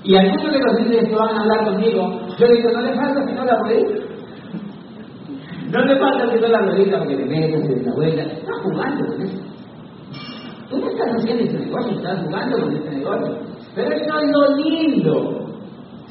y 0.03 0.15
algunos 0.15 0.53
de 0.53 0.59
los 0.59 0.79
líderes 0.79 1.09
que 1.09 1.15
van 1.15 1.35
a 1.35 1.41
hablar 1.41 1.65
conmigo, 1.65 2.19
yo 2.37 2.47
digo, 2.47 2.71
no 2.71 2.81
le 2.81 2.93
falta 2.95 3.27
sino 3.27 3.43
la 3.43 3.59
ruedita. 3.59 4.05
No 5.71 5.85
le 5.85 5.99
falta 5.99 6.33
sino 6.33 6.47
la 6.47 6.59
ruedita 6.61 6.99
porque 6.99 7.15
le 7.15 7.25
metes 7.25 7.69
en 7.69 7.85
la 7.85 7.93
vuelta. 7.93 8.21
Estás 8.23 8.55
jugando 8.63 9.05
con 9.05 9.21
eso. 9.21 9.43
Tú 10.69 10.77
no 10.77 10.89
estás 10.89 11.15
haciendo 11.15 11.43
ese 11.43 11.59
negocio, 11.59 11.97
estás 11.97 12.23
jugando 12.23 12.59
con 12.59 12.75
ese 12.75 12.89
negocio. 12.91 13.37
Pero 13.75 13.91
eso 13.93 14.19
es 14.19 14.31
lo 14.31 14.55
lindo. 14.55 15.45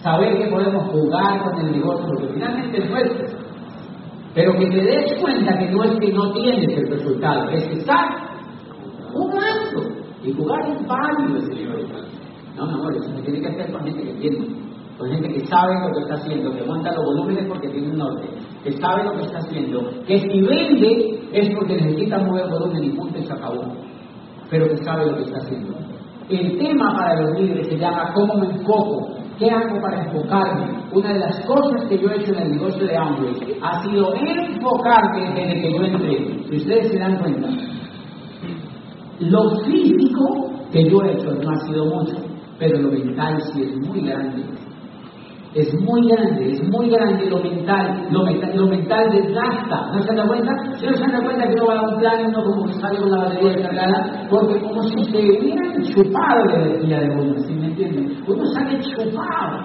Saber 0.02 0.38
que 0.38 0.50
podemos 0.50 0.90
jugar 0.90 1.42
con 1.42 1.66
el 1.66 1.72
negocio, 1.72 2.06
porque 2.06 2.28
finalmente 2.34 2.78
es 2.78 2.90
nuestro. 2.90 3.37
Pero 4.34 4.52
que 4.58 4.66
te 4.66 4.82
des 4.82 5.20
cuenta 5.20 5.58
que 5.58 5.70
no 5.70 5.84
es 5.84 5.98
que 5.98 6.12
no 6.12 6.32
tienes 6.32 6.76
el 6.76 6.88
resultado, 6.88 7.48
es 7.50 7.64
que 7.64 7.78
estás 7.78 8.06
jugando. 9.12 9.98
Y 10.22 10.32
jugar 10.32 10.60
es 10.68 10.86
válido, 10.86 11.40
señores. 11.40 11.86
No, 12.56 12.66
no, 12.66 12.74
amor, 12.74 12.96
eso 12.96 13.14
se 13.14 13.22
tiene 13.22 13.40
que 13.40 13.48
hacer 13.48 13.72
con 13.72 13.84
gente 13.84 14.02
que 14.02 14.10
entiende, 14.10 14.48
con 14.98 15.08
gente 15.10 15.28
que 15.28 15.46
sabe 15.46 15.74
lo 15.80 15.94
que 15.94 16.00
está 16.00 16.14
haciendo, 16.14 16.52
que 16.52 16.64
monta 16.64 16.92
los 16.92 17.04
volúmenes 17.04 17.46
porque 17.46 17.68
tiene 17.68 17.88
un 17.88 17.98
norte, 17.98 18.28
que 18.64 18.72
sabe 18.72 19.04
lo 19.04 19.12
que 19.12 19.22
está 19.22 19.38
haciendo, 19.38 19.90
que 20.06 20.18
si 20.18 20.40
vende 20.40 21.20
es 21.32 21.54
porque 21.54 21.76
necesita 21.76 22.18
mover 22.18 22.48
volumen 22.50 22.84
y 22.84 22.90
punto 22.90 23.18
y 23.18 23.22
se 23.22 23.34
pero 24.50 24.68
que 24.68 24.76
sabe 24.78 25.06
lo 25.06 25.16
que 25.16 25.22
está 25.24 25.38
haciendo. 25.38 25.74
El 26.28 26.58
tema 26.58 26.94
para 26.96 27.20
los 27.22 27.40
líderes 27.40 27.68
se 27.68 27.78
llama 27.78 28.12
¿Cómo 28.12 28.34
me 28.34 28.46
enfoco? 28.46 29.08
¿Qué 29.38 29.48
hago 29.48 29.80
para 29.80 30.04
enfocarme? 30.04 30.66
Una 30.92 31.12
de 31.12 31.20
las 31.20 31.46
cosas 31.46 31.88
que 31.88 31.96
yo 31.96 32.10
he 32.10 32.16
hecho 32.16 32.32
en 32.32 32.42
el 32.42 32.50
negocio 32.52 32.86
de 32.86 32.96
Amway 32.96 33.56
ha 33.62 33.82
sido 33.84 34.12
enfocarme 34.16 35.32
desde 35.32 35.60
que 35.60 35.72
yo 35.72 35.84
entré. 35.84 36.44
Si 36.48 36.56
ustedes 36.56 36.90
se 36.90 36.98
dan 36.98 37.18
cuenta, 37.18 37.48
lo 39.20 39.50
físico 39.64 40.50
que 40.72 40.90
yo 40.90 41.02
he 41.02 41.12
hecho 41.12 41.32
no 41.34 41.50
ha 41.50 41.66
sido 41.66 41.84
mucho, 41.86 42.16
pero 42.58 42.80
lo 42.80 42.90
mental 42.90 43.40
sí 43.52 43.62
es 43.62 43.88
muy 43.88 44.00
grande. 44.00 44.42
Es 45.58 45.74
muy 45.74 46.06
grande, 46.06 46.52
es 46.52 46.62
muy 46.70 46.88
grande 46.88 47.28
lo 47.28 47.42
mental, 47.42 48.06
lo 48.12 48.22
mental, 48.22 48.52
lo 48.54 48.68
mental 48.68 49.10
desgasta. 49.10 49.90
¿No 49.92 50.00
se 50.04 50.14
dan 50.14 50.28
cuenta? 50.28 50.52
¿Sí 50.78 50.86
no 50.86 50.96
se 50.96 51.02
dan 51.10 51.24
cuenta 51.24 51.48
que 51.48 51.54
uno 51.54 51.66
va 51.66 51.80
a 51.80 51.88
un 51.88 51.98
plan 51.98 52.20
y 52.20 52.26
uno 52.26 52.44
como 52.44 52.66
que 52.66 52.74
sale 52.74 52.98
con 53.00 53.10
la 53.10 53.16
batería 53.24 53.50
descargada? 53.54 54.28
Porque 54.30 54.60
como 54.60 54.82
si 54.84 55.02
se 55.02 55.18
hubieran 55.18 55.82
chupado 55.82 56.44
la 56.44 56.64
energía 56.64 57.00
de 57.00 57.10
uno, 57.10 57.34
¿sí 57.40 57.54
me 57.54 57.66
entienden? 57.66 58.22
Uno 58.28 58.44
sale 58.54 58.78
chupado. 58.78 59.64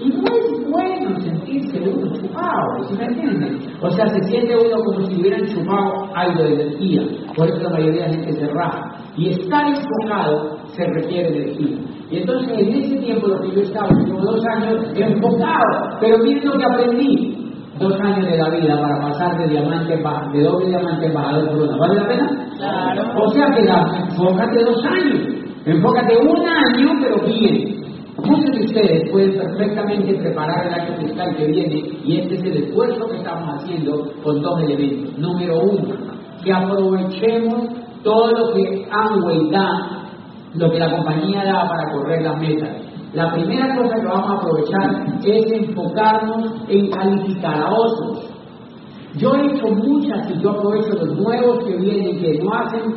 Y 0.00 0.08
no 0.08 0.24
es 0.24 0.68
bueno 0.68 1.20
sentirse 1.20 1.78
uno 1.78 2.12
chupado, 2.16 2.88
¿sí 2.88 2.96
me 2.98 3.04
entienden? 3.04 3.60
O 3.80 3.90
sea, 3.90 4.08
se 4.08 4.20
siente 4.24 4.56
uno 4.56 4.82
como 4.84 5.06
si 5.06 5.20
hubieran 5.20 5.46
chupado 5.46 6.10
algo 6.16 6.42
de 6.42 6.54
energía. 6.54 7.02
Por 7.36 7.48
eso 7.48 7.62
la 7.62 7.70
mayoría 7.70 8.06
de 8.06 8.08
la 8.08 8.14
gente 8.14 8.32
se 8.32 8.46
raja. 8.48 8.96
Y 9.16 9.28
estar 9.28 9.64
enfocado 9.68 10.58
se 10.74 10.84
requiere 10.84 11.28
energía. 11.28 11.93
Y 12.10 12.18
entonces 12.18 12.58
en 12.58 12.74
ese 12.74 12.96
tiempo 12.96 13.28
lo 13.28 13.40
que 13.40 13.54
yo 13.54 13.62
estaba, 13.62 13.88
llevo 13.90 14.20
dos 14.20 14.44
años 14.46 14.84
enfocado, 14.94 15.98
pero 16.00 16.18
miren 16.18 16.46
lo 16.46 16.58
que 16.58 16.64
aprendí. 16.64 17.40
Dos 17.78 17.98
años 18.00 18.26
de 18.26 18.38
la 18.38 18.50
vida 18.50 18.80
para 18.80 19.00
pasar 19.00 19.36
de 19.36 19.48
diamante 19.48 19.96
de 19.96 20.42
doble 20.44 20.68
diamante 20.68 21.06
embajador 21.06 21.48
por 21.50 21.62
una. 21.62 21.76
¿Vale 21.76 21.94
la 21.96 22.06
pena? 22.06 22.48
Claro. 22.56 23.24
O 23.24 23.28
sea 23.30 23.46
que 23.46 23.62
la, 23.64 24.06
enfócate 24.10 24.64
dos 24.64 24.84
años, 24.84 25.20
enfócate 25.66 26.16
un 26.18 26.48
año, 26.48 26.92
pero 27.02 27.16
bien. 27.26 27.84
Muchos 28.24 28.52
de 28.52 28.64
ustedes 28.64 29.10
pueden 29.10 29.36
perfectamente 29.36 30.14
preparar 30.14 30.66
el 30.68 30.74
año 30.74 30.96
fiscal 31.00 31.36
que 31.36 31.46
viene 31.46 31.82
y 32.04 32.20
este 32.20 32.36
es 32.36 32.42
el 32.44 32.64
esfuerzo 32.64 33.08
que 33.08 33.16
estamos 33.16 33.54
haciendo 33.56 34.08
con 34.22 34.40
dos 34.40 34.62
elementos. 34.62 35.18
Número 35.18 35.60
uno, 35.60 35.96
que 36.44 36.52
aprovechemos 36.52 37.64
todo 38.04 38.30
lo 38.30 38.54
que 38.54 38.86
Amway 38.90 39.50
da 39.50 40.03
lo 40.54 40.70
que 40.70 40.78
la 40.78 40.96
compañía 40.96 41.44
da 41.44 41.68
para 41.68 41.92
correr 41.92 42.22
las 42.22 42.40
metas. 42.40 42.70
La 43.12 43.32
primera 43.32 43.76
cosa 43.76 43.94
que 43.94 44.06
vamos 44.06 44.30
a 44.30 44.34
aprovechar 44.34 45.06
es 45.24 45.52
enfocarnos 45.52 46.52
en 46.68 46.90
calificar 46.90 47.62
a 47.62 47.72
otros. 47.72 48.30
Yo 49.16 49.34
he 49.36 49.46
hecho 49.46 49.68
muchas 49.68 50.30
y 50.30 50.40
yo 50.40 50.50
aprovecho 50.50 50.94
los 50.94 51.16
nuevos 51.18 51.64
que 51.64 51.76
vienen, 51.76 52.20
que 52.20 52.38
no 52.42 52.52
hacen, 52.52 52.94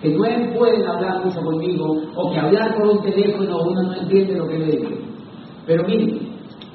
que 0.00 0.10
no 0.10 0.58
pueden 0.58 0.86
hablar 0.86 1.24
mucho 1.24 1.40
conmigo, 1.42 1.96
o 2.16 2.30
que 2.30 2.38
hablar 2.38 2.74
por 2.76 2.88
un 2.88 3.02
teléfono 3.02 3.58
uno 3.64 3.82
no 3.82 3.94
entiende 3.94 4.36
lo 4.36 4.48
que 4.48 4.58
le 4.58 4.66
digo. 4.66 4.88
Pero 5.66 5.84
miren, 5.84 6.28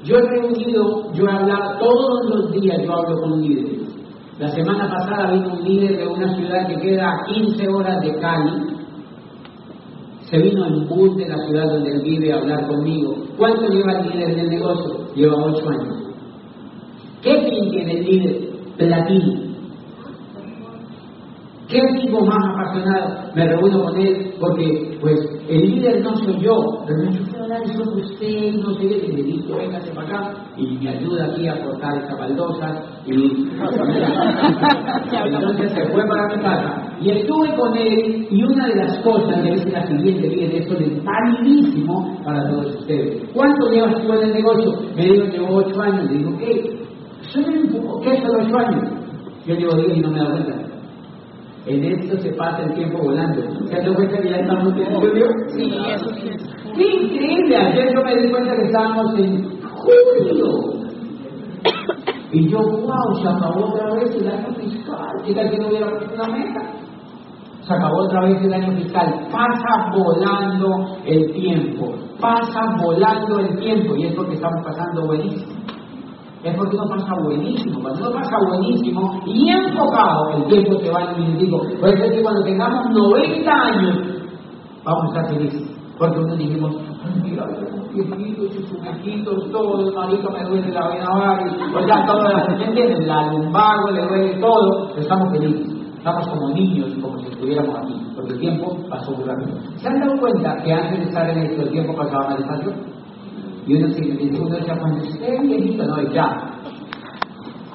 yo 0.03 0.17
he 0.17 0.21
reunido, 0.21 1.12
yo 1.13 1.25
he 1.25 1.32
hablado, 1.32 1.79
todos 1.79 2.29
los 2.29 2.51
días 2.51 2.77
yo 2.84 2.93
hablo 2.93 3.19
con 3.21 3.41
líderes. 3.41 3.84
La 4.38 4.49
semana 4.49 4.89
pasada 4.89 5.32
vino 5.32 5.53
un 5.53 5.63
líder 5.63 5.97
de 5.97 6.08
una 6.08 6.36
ciudad 6.36 6.67
que 6.67 6.75
queda 6.75 7.10
a 7.10 7.23
15 7.25 7.67
horas 7.69 8.01
de 8.01 8.19
Cali, 8.19 8.73
se 10.34 10.39
vino 10.39 10.65
en 10.65 10.88
bus 10.88 11.15
de 11.15 11.28
la 11.28 11.38
ciudad 11.46 11.69
donde 11.69 11.91
él 11.91 12.02
vive 12.02 12.34
a 12.34 12.38
hablar 12.38 12.67
conmigo. 12.67 13.15
¿Cuánto 13.38 13.67
lleva 13.67 14.00
el 14.00 14.10
líder 14.10 14.36
del 14.36 14.50
negocio? 14.50 15.06
Lleva 15.15 15.36
ocho 15.36 15.69
años. 15.69 15.96
¿Qué 17.22 17.39
fin 17.41 17.69
tiene 17.69 18.00
el 18.00 18.04
líder? 18.04 18.50
Platino. 18.76 19.42
¿Qué 21.67 21.80
tipo 22.02 22.23
más 22.26 22.38
apasionado? 22.54 23.32
Me 23.36 23.47
reúno 23.47 23.84
con 23.86 23.99
él 23.99 24.34
porque, 24.39 24.97
pues, 25.02 25.19
el 25.47 25.62
líder 25.62 26.04
no 26.04 26.15
soy 26.17 26.39
yo, 26.41 26.84
pero 26.86 27.02
dice, 27.04 27.23
quiero 27.30 27.43
hablar 27.43 27.62
usted, 27.63 28.54
no 28.54 28.73
sé 28.76 28.88
qué, 28.88 29.08
le 29.13 29.23
digo, 29.23 29.58
véngase 29.58 29.91
para 29.91 30.08
acá, 30.08 30.34
y 30.58 30.78
me 30.78 30.89
ayuda 30.89 31.26
aquí 31.26 31.47
a 31.47 31.63
cortar 31.63 31.97
esta 31.97 32.15
baldosa, 32.15 32.84
y 33.06 33.13
entonces 35.26 35.71
se 35.71 35.86
fue 35.88 36.06
para 36.06 36.28
mi 36.28 36.36
casa. 36.41 36.84
Y 37.02 37.12
estuve 37.12 37.56
con 37.56 37.76
él, 37.78 38.28
y 38.30 38.43
una 38.43 38.67
de 38.67 38.76
las 38.76 38.97
cosas 38.99 39.41
que 39.41 39.52
dice 39.52 39.71
la 39.71 39.88
siguiente, 39.88 40.30
miren, 40.30 40.52
esto 40.52 40.76
es 40.76 41.04
validísimo 41.04 42.17
para 42.23 42.47
todos 42.49 42.76
ustedes. 42.76 43.23
¿Cuánto 43.34 43.69
llevas 43.69 43.99
tú 44.02 44.13
en 44.13 44.23
el 44.23 44.34
negocio? 44.34 44.73
Me 44.95 45.04
dijo, 45.04 45.26
llevo 45.26 45.56
ocho 45.56 45.82
años. 45.82 46.10
Le 46.12 46.17
digo, 46.17 46.38
¿qué? 46.38 46.80
Solo 47.32 47.47
un 47.47 47.67
poco, 47.69 48.02
¿qué 48.02 48.21
son 48.21 48.36
ocho 48.41 48.58
años? 48.58 48.84
Yo 49.45 49.56
llevo 49.56 49.76
diez 49.76 49.97
y 49.97 50.02
no 50.02 50.12
me 50.12 50.19
da 50.19 50.32
cuenta. 50.32 50.73
En 51.65 51.84
esto 51.86 52.17
se 52.17 52.30
pasa 52.32 52.63
el 52.63 52.73
tiempo 52.73 53.04
volando. 53.04 53.41
¿Se 53.67 53.76
dan 53.76 53.93
cuenta 53.93 54.17
que 54.21 54.30
ya 54.30 54.38
estamos 54.38 54.73
en 54.76 54.95
julio? 54.95 55.28
Sí, 55.47 55.73
eso 55.95 56.10
sí. 56.15 56.30
¡Qué 56.76 56.84
increíble! 56.84 57.56
Ayer 57.56 57.93
yo 57.93 58.04
me 58.04 58.15
di 58.21 58.30
cuenta 58.30 58.54
que 58.56 58.65
estábamos 58.65 59.17
en 59.17 59.62
julio. 59.62 60.73
Y 62.34 62.49
yo, 62.49 62.60
wow, 62.60 63.15
se 63.21 63.28
acabó 63.30 63.73
otra 63.73 63.93
vez 63.93 64.13
el 64.15 64.28
año 64.28 64.54
fiscal. 64.56 65.21
¿Qué 65.26 65.34
tal 65.34 65.49
que 65.52 65.58
no 65.58 65.67
hubiera 65.67 65.89
puesto 65.89 66.13
una 66.15 66.28
meta? 66.28 66.62
Se 67.62 67.73
acabó 67.73 67.97
otra 68.04 68.21
vez 68.26 68.41
el 68.41 68.54
año 68.54 68.76
fiscal. 68.76 69.28
Pasa 69.32 69.91
volando 69.95 70.97
el 71.06 71.32
tiempo. 71.32 71.93
Pasa 72.19 72.76
volando 72.82 73.39
el 73.39 73.58
tiempo. 73.60 73.95
Y 73.95 74.08
es 74.08 74.15
porque 74.15 74.34
estamos 74.34 74.65
pasando 74.65 75.06
buenísimo. 75.06 75.53
Es 76.43 76.58
porque 76.58 76.75
uno 76.75 76.89
pasa 76.89 77.13
buenísimo. 77.23 77.79
Cuando 77.82 78.10
uno 78.10 78.19
pasa 78.19 78.36
buenísimo 78.49 79.21
y 79.25 79.49
enfocado, 79.49 80.32
el 80.38 80.43
tiempo 80.47 80.79
se 80.79 80.91
va 80.91 81.12
en 81.13 81.21
minutico. 81.21 81.60
Por 81.79 81.89
eso 81.89 82.03
es 82.03 82.12
que 82.12 82.21
cuando 82.21 82.43
tengamos 82.43 82.89
90 82.91 83.51
años, 83.51 83.99
vamos 84.84 85.03
a 85.03 85.08
estar 85.08 85.34
felices. 85.34 85.63
Porque 85.97 86.19
uno 86.19 86.36
dijimos, 86.36 86.75
"Ay, 87.06 87.21
mira, 87.23 87.45
viejitos 87.93 88.49
viejitos, 88.82 89.51
todo, 89.51 89.88
el 89.88 89.95
marido 89.95 90.29
me 90.32 90.43
duele 90.43 90.71
la 90.73 90.88
vena 90.89 91.10
varia, 91.10 91.53
o 91.75 91.88
sea, 91.88 92.06
todo, 92.06 92.23
¿me 92.58 92.65
entienden? 92.65 93.08
La 93.08 93.32
lumbago 93.32 93.91
le 93.91 94.01
duele 94.06 94.39
todo, 94.39 94.89
estamos 94.97 95.29
felices. 95.32 95.69
Estamos 95.97 96.27
como 96.27 96.49
niños, 96.49 96.91
como 97.01 97.17
si 97.19 97.27
estuviéramos 97.27 97.77
aquí, 97.77 97.95
porque 98.13 98.34
el 98.34 98.39
tiempo 98.39 98.77
pasó 98.89 99.12
muy 99.12 99.23
rápido. 99.23 99.58
¿Se 99.77 99.88
han 99.88 100.01
dado 100.01 100.19
cuenta 100.19 100.58
que 100.62 100.73
antes 100.73 100.99
de 100.99 101.06
estar 101.06 101.29
en 101.29 101.38
esto 101.38 101.62
el 101.62 101.69
tiempo 101.69 101.95
pasaba 101.95 102.27
más 102.27 102.38
despacio? 102.39 102.73
Y 103.65 103.76
uno 103.76 103.88
se 103.89 104.02
uno 104.02 104.56
decía, 104.56 104.78
cuando 104.78 105.04
esté 105.06 105.39
viejito, 105.41 105.86
no, 105.86 105.97
es 105.99 106.13
ya. 106.13 106.54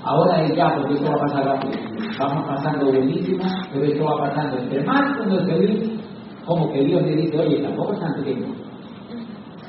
Ahora 0.05 0.45
es 0.45 0.55
ya, 0.55 0.75
porque 0.77 0.95
esto 0.95 1.11
va 1.11 1.15
a 1.15 1.27
pasar 1.27 1.47
rápido. 1.47 1.73
Vamos 2.19 2.47
pasando 2.47 2.87
buenísimo, 2.87 3.45
pero 3.73 3.85
esto 3.85 4.05
va 4.05 4.29
pasando. 4.29 4.59
Entre 4.59 4.85
más 4.85 5.19
uno 5.25 5.39
se 5.41 5.55
ve, 5.55 5.99
como 6.45 6.71
que 6.73 6.85
Dios 6.85 7.03
le 7.03 7.17
dice, 7.17 7.39
oye, 7.39 7.63
tampoco 7.63 7.93
es 7.93 8.01
tan 8.01 8.15
pequeño. 8.15 8.47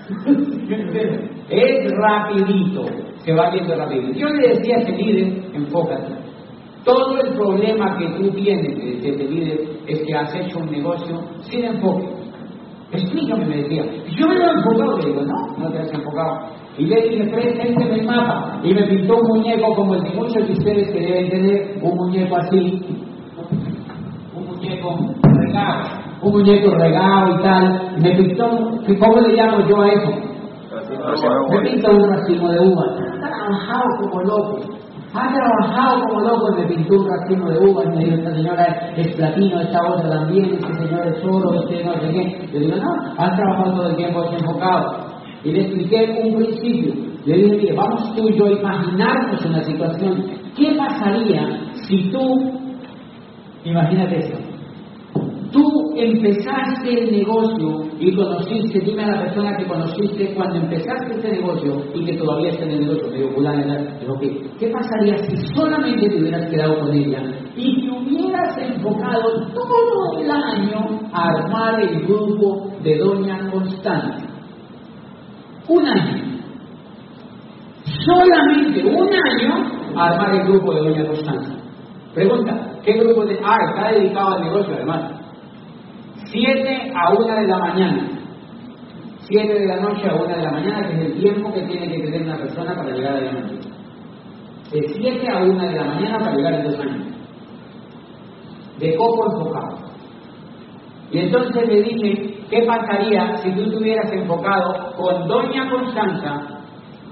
es 1.50 1.92
rapidito, 1.92 2.86
se 3.24 3.34
va 3.34 3.52
yendo 3.52 3.76
rápido. 3.76 4.12
Yo 4.14 4.28
le 4.28 4.50
decía 4.50 4.78
a 4.78 4.80
ese 4.80 4.92
líder, 4.92 5.52
enfócate. 5.54 6.14
Todo 6.84 7.20
el 7.22 7.34
problema 7.36 7.98
que 7.98 8.08
tú 8.18 8.30
tienes, 8.32 8.78
a 8.78 9.08
ese 9.08 9.24
líder, 9.24 9.60
es 9.88 10.02
que 10.02 10.16
has 10.16 10.34
hecho 10.36 10.60
un 10.60 10.72
negocio 10.72 11.22
sin 11.42 11.66
enfoque. 11.66 12.19
Explícame, 12.92 13.46
me 13.46 13.58
decía. 13.58 13.84
Yo 14.18 14.28
me 14.28 14.36
lo 14.36 14.46
he 14.46 14.52
enfocado, 14.52 14.98
le 14.98 15.06
digo, 15.06 15.22
no, 15.22 15.58
no 15.58 15.72
te 15.72 15.80
has 15.80 15.94
enfocado. 15.94 16.40
Y 16.78 16.86
le 16.86 17.02
dije, 17.10 17.30
presénteme 17.30 18.00
el 18.00 18.06
mapa. 18.06 18.60
Y 18.64 18.74
me 18.74 18.84
pintó 18.84 19.18
un 19.18 19.28
muñeco 19.28 19.76
como 19.76 19.96
el 19.96 20.04
de 20.04 20.10
muchos 20.12 20.48
de 20.48 20.54
ustedes 20.54 20.90
que 20.92 21.00
deben 21.00 21.30
tener, 21.30 21.80
un 21.84 21.96
muñeco 21.96 22.36
así, 22.38 22.82
un 24.36 24.46
muñeco 24.48 24.98
regado, 25.24 25.84
un 26.22 26.32
muñeco 26.32 26.72
regado 26.72 27.36
y 27.36 27.44
tal. 27.44 27.96
Me 28.02 28.16
pintó, 28.16 28.50
¿cómo 29.00 29.20
le 29.22 29.36
llamo 29.36 29.68
yo 29.68 29.82
a 29.82 29.88
eso? 29.90 30.12
Me 31.52 31.70
pintó 31.70 31.92
un 31.92 32.10
racimo 32.10 32.50
de 32.52 32.60
uvas. 32.60 32.90
Ha 33.22 33.30
trabajado 33.30 33.86
como 34.02 34.22
loco. 34.24 34.60
Ha 35.14 35.34
trabajado 35.34 36.04
como 36.04 36.20
loco 36.22 36.62
y 36.62 36.68
pintó 36.68 37.00
un 37.00 37.08
racimo 37.08 37.50
de 37.50 37.60
uvas. 37.60 37.88
Me 37.96 38.04
dijo, 38.04 38.18
esta 38.18 38.36
señora 38.36 38.92
es 38.96 39.16
platino, 39.16 39.60
esta 39.60 39.82
otra 39.82 40.10
también, 40.10 40.54
este 40.54 40.74
señor 40.74 41.08
es 41.08 41.26
oro, 41.26 41.62
este 41.62 41.84
no 41.84 41.94
sé 41.94 42.10
qué. 42.10 42.50
Yo 42.54 42.60
digo, 42.60 42.76
no, 42.78 42.94
has 43.18 43.36
trabajado 43.36 43.74
todo 43.76 43.90
el 43.90 43.96
tiempo 43.96 44.22
has 44.22 44.34
enfocado. 44.34 45.10
Y 45.44 45.52
le 45.52 45.62
expliqué 45.62 46.22
un 46.24 46.36
principio. 46.36 46.94
Le 47.26 47.36
dije, 47.36 47.74
vamos 47.74 48.16
tú 48.16 48.30
y 48.30 48.38
yo 48.38 48.46
a 48.46 48.52
imaginarnos 48.52 49.46
una 49.46 49.64
situación. 49.64 50.26
¿Qué 50.56 50.76
pasaría 50.78 51.60
si 51.88 52.12
tú, 52.12 52.52
imagínate 53.64 54.18
esto, 54.18 54.38
tú 55.52 55.89
empezaste 56.06 56.90
el 56.90 57.12
negocio 57.12 57.82
y 58.00 58.16
conociste, 58.16 58.80
dime 58.80 59.04
a 59.04 59.16
la 59.16 59.22
persona 59.24 59.58
que 59.58 59.66
conociste 59.66 60.34
cuando 60.34 60.58
empezaste 60.58 61.16
este 61.16 61.32
negocio 61.32 61.84
y 61.94 62.06
que 62.06 62.18
todavía 62.18 62.52
está 62.52 62.66
en 62.66 62.72
el 62.72 62.80
negocio, 62.82 63.32
fulano, 63.34 63.76
digo, 64.00 64.20
¿qué, 64.20 64.42
¿qué 64.60 64.68
pasaría 64.68 65.18
si 65.18 65.36
solamente 65.56 66.10
te 66.10 66.20
hubieras 66.20 66.50
quedado 66.50 66.80
con 66.80 66.94
ella 66.94 67.22
y 67.56 67.82
te 67.82 67.92
hubieras 67.92 68.58
enfocado 68.58 69.48
todo 69.54 70.20
el 70.20 70.32
año 70.32 71.02
a 71.12 71.30
armar 71.30 71.82
el 71.82 72.06
grupo 72.06 72.72
de 72.84 72.98
Doña 72.98 73.50
Constante? 73.52 74.28
Un 75.68 75.86
año. 75.86 76.40
Solamente 78.06 78.84
un 78.86 79.08
año 79.08 79.80
a 79.96 80.08
armar 80.08 80.36
el 80.36 80.48
grupo 80.48 80.74
de 80.74 80.80
Doña 80.80 81.06
Constanza. 81.06 81.54
Pregunta, 82.14 82.80
¿qué 82.84 82.94
grupo 82.94 83.26
de... 83.26 83.40
Ah, 83.44 83.58
está 83.70 83.92
dedicado 83.92 84.36
al 84.36 84.42
negocio 84.42 84.74
además. 84.76 85.19
Siete 86.32 86.92
a 86.94 87.14
una 87.14 87.40
de 87.40 87.48
la 87.48 87.58
mañana. 87.58 88.08
Siete 89.22 89.54
de 89.54 89.66
la 89.66 89.78
noche 89.78 90.08
a 90.08 90.16
una 90.16 90.36
de 90.36 90.44
la 90.44 90.52
mañana, 90.52 90.88
que 90.88 90.94
es 90.94 91.02
el 91.02 91.22
tiempo 91.22 91.54
que 91.54 91.62
tiene 91.62 91.88
que 91.88 92.04
tener 92.04 92.22
una 92.24 92.38
persona 92.38 92.76
para 92.76 92.92
llegar 92.92 93.16
a 93.16 93.22
la. 93.22 93.32
De 94.72 94.88
siete 94.94 95.28
a 95.28 95.44
una 95.44 95.66
de 95.66 95.76
la 95.76 95.86
mañana 95.86 96.20
para 96.20 96.36
llegar 96.36 96.54
en 96.54 96.64
dos 96.64 96.80
años. 96.80 97.08
De 98.80 98.96
coco 98.96 99.26
enfocado. 99.32 99.78
Y 101.12 101.18
entonces 101.18 101.68
le 101.68 101.82
dije, 101.82 102.38
¿qué 102.52 102.64
pasaría 102.64 103.38
si 103.38 103.52
tú 103.52 103.62
estuvieras 103.62 104.12
enfocado 104.12 104.94
con 104.96 105.28
Doña 105.28 105.70
Constanza 105.72 106.62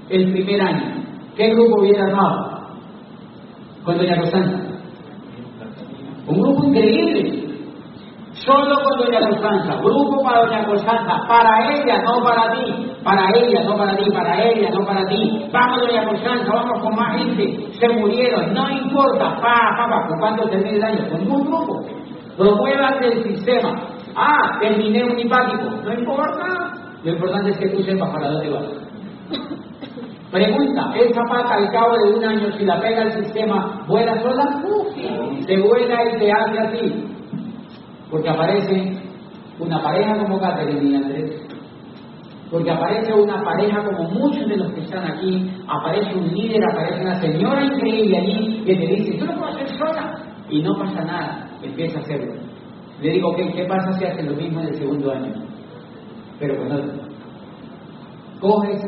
el 0.08 0.32
primer 0.32 0.62
año? 0.62 1.04
¿Qué 1.36 1.50
grupo 1.50 1.80
hubiera 1.80 2.04
armado 2.04 2.68
con 3.84 3.98
Doña 3.98 4.16
Constanza? 4.20 4.60
Un 6.28 6.40
grupo 6.40 6.64
increíble. 6.68 7.27
Solo 8.48 8.76
con 8.82 8.98
Doña 8.98 9.20
Constanza, 9.20 9.76
grupo 9.76 10.22
para 10.24 10.40
Doña 10.46 10.64
Constanza, 10.64 11.20
para 11.28 11.68
ella, 11.70 12.00
no 12.02 12.24
para 12.24 12.50
ti, 12.52 12.90
para 13.04 13.28
ella, 13.36 13.62
no 13.62 13.76
para 13.76 13.94
ti, 13.94 14.10
para 14.10 14.42
ella, 14.42 14.70
no 14.70 14.86
para 14.86 15.06
ti. 15.06 15.46
Vamos 15.52 15.82
Doña 15.82 16.06
Constanza, 16.06 16.50
vamos 16.54 16.80
con 16.80 16.96
más 16.96 17.18
gente, 17.18 17.66
se 17.78 17.88
murieron, 17.90 18.54
no 18.54 18.70
importa, 18.70 19.36
pa, 19.36 19.76
pa, 19.76 19.86
pa, 19.90 20.06
¿con 20.08 20.18
cuánto 20.18 20.48
termine 20.48 20.76
el 20.76 20.82
año? 20.82 21.10
Con 21.10 21.30
un 21.30 21.44
grupo. 21.44 21.84
Promuevas 22.38 22.94
el 23.02 23.22
sistema. 23.24 23.82
Ah, 24.16 24.56
terminé 24.60 25.04
un 25.04 25.18
hipático. 25.18 25.70
No 25.84 25.92
importa. 25.92 26.72
Lo 27.04 27.12
importante 27.12 27.50
es 27.50 27.58
que 27.58 27.68
tú 27.68 27.82
sepas 27.82 28.08
para 28.10 28.30
dónde 28.30 28.48
vas. 28.48 28.64
Pregunta, 30.32 30.90
¿esa 30.96 31.22
pata 31.28 31.54
al 31.54 31.70
cabo 31.70 31.92
de 31.98 32.14
un 32.14 32.24
año, 32.24 32.50
si 32.56 32.64
la 32.64 32.80
pega 32.80 33.02
el 33.02 33.24
sistema, 33.24 33.84
vuela 33.86 34.18
sola? 34.22 34.62
Se 35.46 35.58
vuela 35.58 36.04
y 36.04 36.18
te 36.18 36.32
hace 36.32 36.58
así. 36.60 37.17
Porque 38.10 38.28
aparece 38.28 38.96
una 39.58 39.82
pareja 39.82 40.18
como 40.18 40.40
Catherine 40.40 40.90
y 40.90 40.94
Andrés. 40.96 41.48
Porque 42.50 42.70
aparece 42.70 43.12
una 43.12 43.42
pareja 43.42 43.84
como 43.84 44.10
muchos 44.10 44.48
de 44.48 44.56
los 44.56 44.72
que 44.72 44.80
están 44.80 45.10
aquí. 45.12 45.50
Aparece 45.66 46.14
un 46.14 46.28
líder, 46.34 46.62
aparece 46.72 47.02
una 47.02 47.20
señora 47.20 47.64
increíble 47.64 48.16
allí 48.16 48.62
que 48.64 48.74
te 48.74 48.86
dice, 48.86 49.18
tú 49.18 49.26
no 49.26 49.38
puedes 49.38 49.56
hacer 49.56 49.78
sola. 49.78 50.24
Y 50.48 50.62
no 50.62 50.78
pasa 50.78 51.04
nada 51.04 51.48
empieza 51.62 51.98
a 51.98 52.02
hacerlo. 52.02 52.34
Le 53.00 53.12
digo, 53.12 53.34
¿qué, 53.36 53.52
¿qué 53.52 53.64
pasa 53.64 53.92
si 53.92 54.04
hace 54.04 54.22
lo 54.22 54.34
mismo 54.34 54.60
en 54.60 54.68
el 54.68 54.74
segundo 54.74 55.12
año? 55.12 55.32
Pero 56.38 56.56
con 56.56 56.72
otro. 56.72 56.92
Coges 58.40 58.80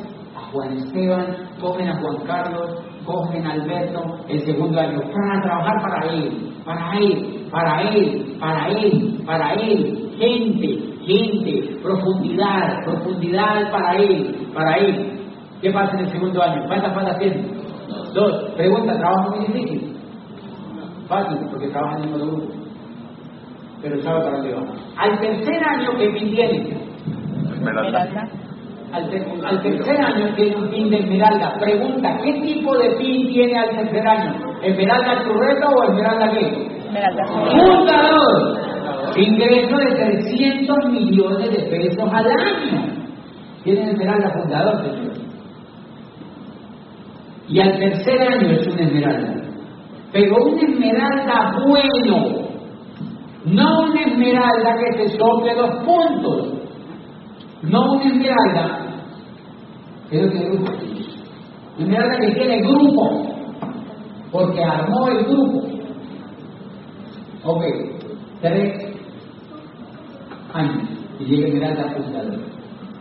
Juan 0.52 0.76
Esteban, 0.78 1.36
cogen 1.60 1.88
a 1.88 2.00
Juan 2.00 2.16
Carlos, 2.26 2.82
cogen 3.04 3.46
a 3.46 3.52
Alberto 3.52 4.02
el 4.28 4.44
segundo 4.44 4.80
año 4.80 5.00
para 5.12 5.42
trabajar 5.42 5.74
para 5.82 6.12
él, 6.12 6.52
para 6.64 6.98
él, 6.98 7.46
para 7.50 7.82
él, 7.82 8.36
para 8.40 8.68
él, 8.68 9.22
para 9.26 9.54
él. 9.54 10.10
Gente, 10.18 10.66
gente, 11.06 11.78
profundidad, 11.82 12.84
profundidad 12.84 13.70
para 13.70 13.96
él, 13.96 14.48
para 14.54 14.76
él. 14.76 15.20
¿Qué 15.62 15.70
pasa 15.70 15.92
en 15.94 16.06
el 16.06 16.12
segundo 16.12 16.42
año? 16.42 16.66
¿Cuántas 16.66 16.94
falta 16.94 17.12
haciendo? 17.12 17.60
Dos. 18.14 18.50
Pregunta, 18.56 18.98
¿trabajo 18.98 19.36
muy 19.36 19.46
difícil? 19.46 19.96
Fácil, 21.08 21.38
porque 21.50 21.68
trabaja 21.68 21.98
en 21.98 22.04
el 22.04 22.10
mismo 22.10 22.26
grupo. 22.26 22.52
Pero 23.82 24.02
sabe 24.02 24.20
para 24.20 24.36
dónde 24.36 24.54
va. 24.54 24.62
Al 24.96 25.18
tercer 25.20 25.64
año, 25.64 25.90
¿qué 25.96 26.10
pin 26.10 26.30
tiene? 26.30 26.76
Esmeralda. 27.52 28.28
Al, 28.92 29.08
ter- 29.08 29.26
al 29.44 29.62
tercer 29.62 30.00
año 30.04 30.34
tiene 30.34 30.56
un 30.56 30.68
pin 30.70 30.90
de 30.90 30.98
esmeralda. 30.98 31.54
Pregunta, 31.60 32.18
¿qué 32.24 32.32
tipo 32.42 32.76
de 32.76 32.90
pin 32.96 33.28
tiene 33.32 33.56
al 33.58 33.70
tercer 33.70 34.06
año? 34.08 34.34
¿Esmeralda 34.62 35.22
churreta 35.24 35.68
o 35.68 35.82
esmeralda 35.84 36.30
qué? 36.32 36.66
Esmeralda. 36.86 37.24
Fundador. 37.26 38.58
Ingreso 39.16 39.76
de 39.76 39.94
300 39.94 40.76
millones 40.90 41.50
de 41.50 41.58
pesos 41.70 42.12
al 42.12 42.26
año. 42.26 42.84
Tiene 43.64 43.90
esmeralda 43.92 44.30
fundador, 44.30 44.82
señor. 44.82 45.12
Y 47.48 47.60
al 47.60 47.78
tercer 47.78 48.20
año 48.22 48.50
es 48.52 48.66
una 48.68 48.82
esmeralda. 48.82 49.34
Pero 50.12 50.36
una 50.44 50.62
esmeralda 50.62 51.56
bueno. 51.66 52.48
No 53.44 53.80
una 53.82 54.02
esmeralda 54.02 54.76
que 54.78 54.98
te 55.02 55.08
sople 55.18 55.54
los 55.54 55.70
puntos. 55.84 56.59
No 57.62 57.92
una 57.92 58.04
esmeralda. 58.04 58.78
Creo 60.08 60.30
que 60.30 60.38
grupo. 60.38 60.72
Una 61.78 61.84
esmeralda 61.84 62.16
que 62.18 62.32
tiene 62.32 62.62
grupo. 62.62 63.26
Porque 64.32 64.64
armó 64.64 65.08
el 65.08 65.24
grupo. 65.24 65.68
Ok, 67.44 67.62
tres 68.40 68.90
años 70.52 70.88
y 71.20 71.24
llega 71.24 71.48
Esmeralda 71.48 71.94
fundador. 71.96 72.40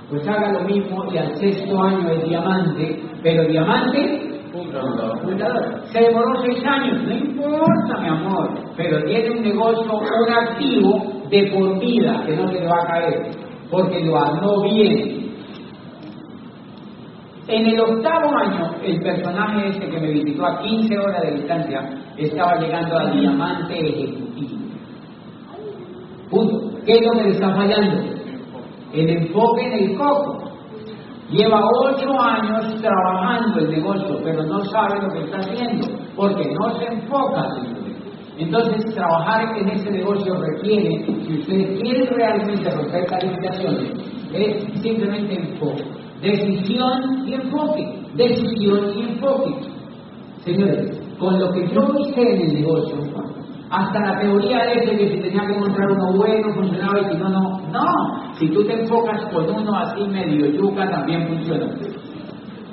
Pues 0.09 0.27
haga 0.27 0.51
lo 0.51 0.61
mismo 0.61 1.05
y 1.11 1.17
al 1.17 1.35
sexto 1.37 1.81
año 1.81 2.09
es 2.09 2.23
diamante, 2.23 3.03
pero 3.21 3.47
diamante 3.47 4.41
fundador. 4.51 5.81
Se 5.91 5.99
demoró 5.99 6.41
seis 6.41 6.63
años, 6.65 7.03
no 7.03 7.15
importa, 7.15 8.01
mi 8.01 8.07
amor, 8.07 8.49
pero 8.75 9.03
tiene 9.03 9.29
un 9.29 9.43
negocio, 9.43 9.83
un 9.83 10.33
activo 10.33 11.03
de 11.29 11.51
por 11.53 11.79
vida 11.79 12.23
que 12.25 12.35
no 12.35 12.47
se 12.47 12.59
le 12.59 12.67
va 12.67 12.81
a 12.81 12.87
caer, 12.87 13.31
porque 13.69 14.03
lo 14.03 14.17
armó 14.17 14.61
bien. 14.63 15.19
En 17.47 17.65
el 17.65 17.79
octavo 17.79 18.37
año, 18.37 18.75
el 18.83 19.01
personaje 19.01 19.69
este 19.69 19.89
que 19.89 19.99
me 19.99 20.11
visitó 20.11 20.45
a 20.45 20.59
15 20.61 20.99
horas 20.99 21.21
de 21.23 21.31
distancia 21.31 21.89
estaba 22.17 22.59
llegando 22.59 22.97
al 22.97 23.19
diamante 23.19 23.73
ejecutivo. 23.73 24.59
¿Qué 26.85 26.93
es 26.93 27.05
lo 27.05 27.11
que 27.13 27.23
le 27.23 27.29
está 27.31 27.55
fallando? 27.55 28.03
El 28.93 29.09
enfoque 29.09 29.63
en 29.63 29.73
el 29.73 29.97
coco. 29.97 30.37
Lleva 31.31 31.61
ocho 31.83 32.19
años 32.19 32.81
trabajando 32.81 33.59
el 33.59 33.69
negocio, 33.69 34.19
pero 34.23 34.43
no 34.43 34.63
sabe 34.65 34.99
lo 35.01 35.13
que 35.13 35.19
está 35.25 35.37
haciendo, 35.37 35.87
porque 36.15 36.51
no 36.53 36.75
se 36.75 36.85
enfoca, 36.85 37.49
señores. 37.55 37.78
Entonces, 38.39 38.95
trabajar 38.95 39.57
en 39.57 39.67
ese 39.67 39.91
negocio 39.91 40.33
requiere, 40.33 41.05
si 41.05 41.39
ustedes 41.39 41.81
quieren 41.81 42.07
realmente 42.07 42.69
romper 42.71 43.05
calificaciones, 43.05 43.91
es 44.33 44.81
simplemente 44.81 45.35
enfoque. 45.35 45.83
Decisión 46.21 47.27
y 47.27 47.33
enfoque. 47.33 47.99
Decisión 48.15 48.93
y 48.95 49.01
enfoque. 49.01 49.55
Señores, 50.45 51.01
con 51.19 51.37
lo 51.37 51.51
que 51.51 51.67
yo 51.67 51.81
hice 51.99 52.21
en 52.21 52.41
el 52.41 52.53
negocio, 52.53 52.97
hasta 53.69 53.99
la 53.99 54.19
teoría 54.21 54.65
de 54.65 54.97
que 54.97 55.09
si 55.09 55.19
tenía 55.19 55.45
que 55.45 55.55
encontrar 55.55 55.91
uno 55.91 56.13
bueno, 56.17 56.53
funcionaba 56.55 57.01
y 57.01 57.11
si 57.11 57.17
no, 57.17 57.29
no. 57.29 57.59
No, 57.73 58.33
si 58.39 58.47
tú 58.49 58.63
te 58.63 58.81
enfocas 58.81 59.21
con 59.33 59.49
uno 59.49 59.75
así 59.75 60.01
medio 60.07 60.47
yuca, 60.47 60.89
también 60.89 61.27
funciona. 61.27 61.67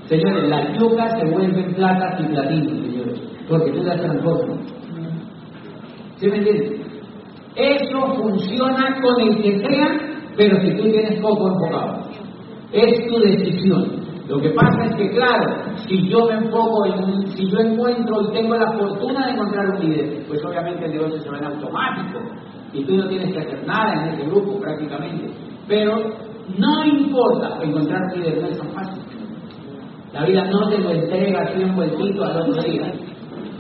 Señores, 0.07 0.48
las 0.48 0.79
yucas 0.79 1.12
se 1.18 1.26
vuelven 1.29 1.74
platas 1.74 2.20
y 2.20 2.24
platinos, 2.29 2.72
señores, 2.72 3.20
porque 3.48 3.72
tú 3.72 3.83
las 3.83 4.00
transformas. 4.00 4.75
¿Sí 6.16 6.29
me 6.29 6.37
entiendes? 6.38 6.81
Eso 7.57 8.14
funciona 8.14 9.00
con 9.00 9.20
el 9.20 9.42
que 9.42 9.61
sea 9.61 10.16
Pero 10.37 10.61
si 10.61 10.70
tú 10.76 10.83
tienes 10.90 11.20
coco 11.20 11.48
enfocado, 11.48 12.02
es 12.72 13.07
tu 13.09 13.18
decisión. 13.18 14.07
Lo 14.29 14.40
que 14.40 14.50
pasa 14.50 14.87
es 14.87 14.96
que, 14.96 15.11
claro, 15.11 15.44
si 15.87 16.09
yo 16.09 16.26
me 16.26 16.35
enfoco 16.35 16.85
en, 16.85 17.26
si 17.29 17.48
yo 17.48 17.59
encuentro 17.61 18.22
y 18.22 18.33
tengo 18.33 18.57
la 18.57 18.72
fortuna 18.72 19.26
de 19.26 19.33
encontrar 19.33 19.66
un 19.70 19.88
líder, 19.88 20.24
pues 20.26 20.44
obviamente 20.44 20.85
el 20.85 20.92
negocio 20.92 21.20
se 21.20 21.31
va 21.31 21.38
en 21.38 21.44
automático 21.44 22.18
y 22.72 22.85
tú 22.85 22.96
no 22.96 23.09
tienes 23.09 23.33
que 23.33 23.38
hacer 23.38 23.66
nada 23.66 23.92
en 23.92 24.14
ese 24.14 24.26
grupo 24.26 24.61
prácticamente. 24.61 25.33
Pero 25.68 25.96
no 26.59 26.85
importa, 26.85 27.59
encontrar 27.62 28.02
un 28.02 28.20
líder 28.20 28.42
no 28.42 28.48
es 28.48 28.59
tan 28.59 28.70
fácil. 28.72 29.02
La 30.12 30.24
vida 30.24 30.44
no 30.50 30.68
te 30.68 30.79
lo 30.79 30.90
entrega 30.90 31.42
así 31.42 31.62
un 31.62 31.76
vueltito 31.76 32.24
al 32.24 32.42
otro 32.42 32.62
día. 32.62 32.92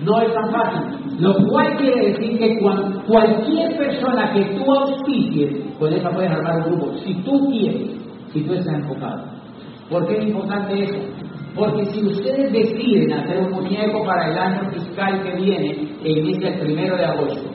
No 0.02 0.20
es 0.20 0.32
tan 0.34 0.50
fácil. 0.50 1.05
Lo 1.18 1.34
cual 1.48 1.76
quiere 1.78 2.12
decir 2.12 2.38
que 2.38 2.58
cualquier 3.06 3.76
persona 3.78 4.32
que 4.34 4.44
tú 4.56 4.70
auspicies, 4.70 5.64
con 5.78 5.92
esa 5.92 6.10
puedes 6.10 6.30
armar 6.30 6.56
un 6.58 6.76
grupo, 6.76 6.92
si 6.98 7.14
tú 7.22 7.48
quieres, 7.50 7.92
si 8.32 8.42
tú 8.42 8.52
estás 8.52 8.74
enfocado. 8.74 9.24
¿Por 9.88 10.06
qué 10.06 10.18
es 10.18 10.26
importante 10.26 10.82
eso? 10.84 10.98
Porque 11.54 11.86
si 11.86 12.04
ustedes 12.04 12.52
deciden 12.52 13.12
hacer 13.14 13.38
un 13.38 13.52
muñeco 13.52 14.04
para 14.04 14.30
el 14.30 14.38
año 14.38 14.70
fiscal 14.72 15.22
que 15.22 15.42
viene, 15.42 15.88
que 16.02 16.10
inicia 16.10 16.50
el 16.50 16.60
primero 16.60 16.96
de 16.96 17.04
agosto, 17.06 17.50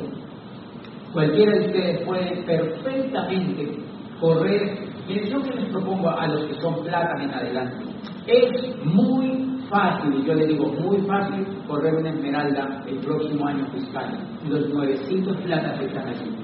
cualquiera 1.13 1.51
de 1.51 1.65
ustedes 1.67 2.05
puede 2.05 2.43
perfectamente 2.43 3.77
correr. 4.19 4.89
Yo 5.29 5.41
que 5.41 5.51
les 5.51 5.65
propongo 5.71 6.09
a 6.09 6.25
los 6.25 6.45
que 6.45 6.61
son 6.61 6.83
plata 6.83 7.21
en 7.21 7.31
adelante, 7.31 7.83
es 8.27 8.85
muy 8.85 9.50
fácil, 9.71 10.23
yo 10.25 10.33
le 10.33 10.47
digo 10.47 10.67
muy 10.67 10.97
fácil, 11.07 11.47
correr 11.67 11.95
una 11.95 12.09
esmeralda 12.09 12.83
el 12.85 12.97
próximo 12.97 13.47
año 13.47 13.65
fiscal. 13.73 14.19
Los 14.47 14.69
nuevecitos 14.69 15.37
plata 15.37 15.79
que 15.79 15.85
están 15.85 16.07
aquí. 16.09 16.35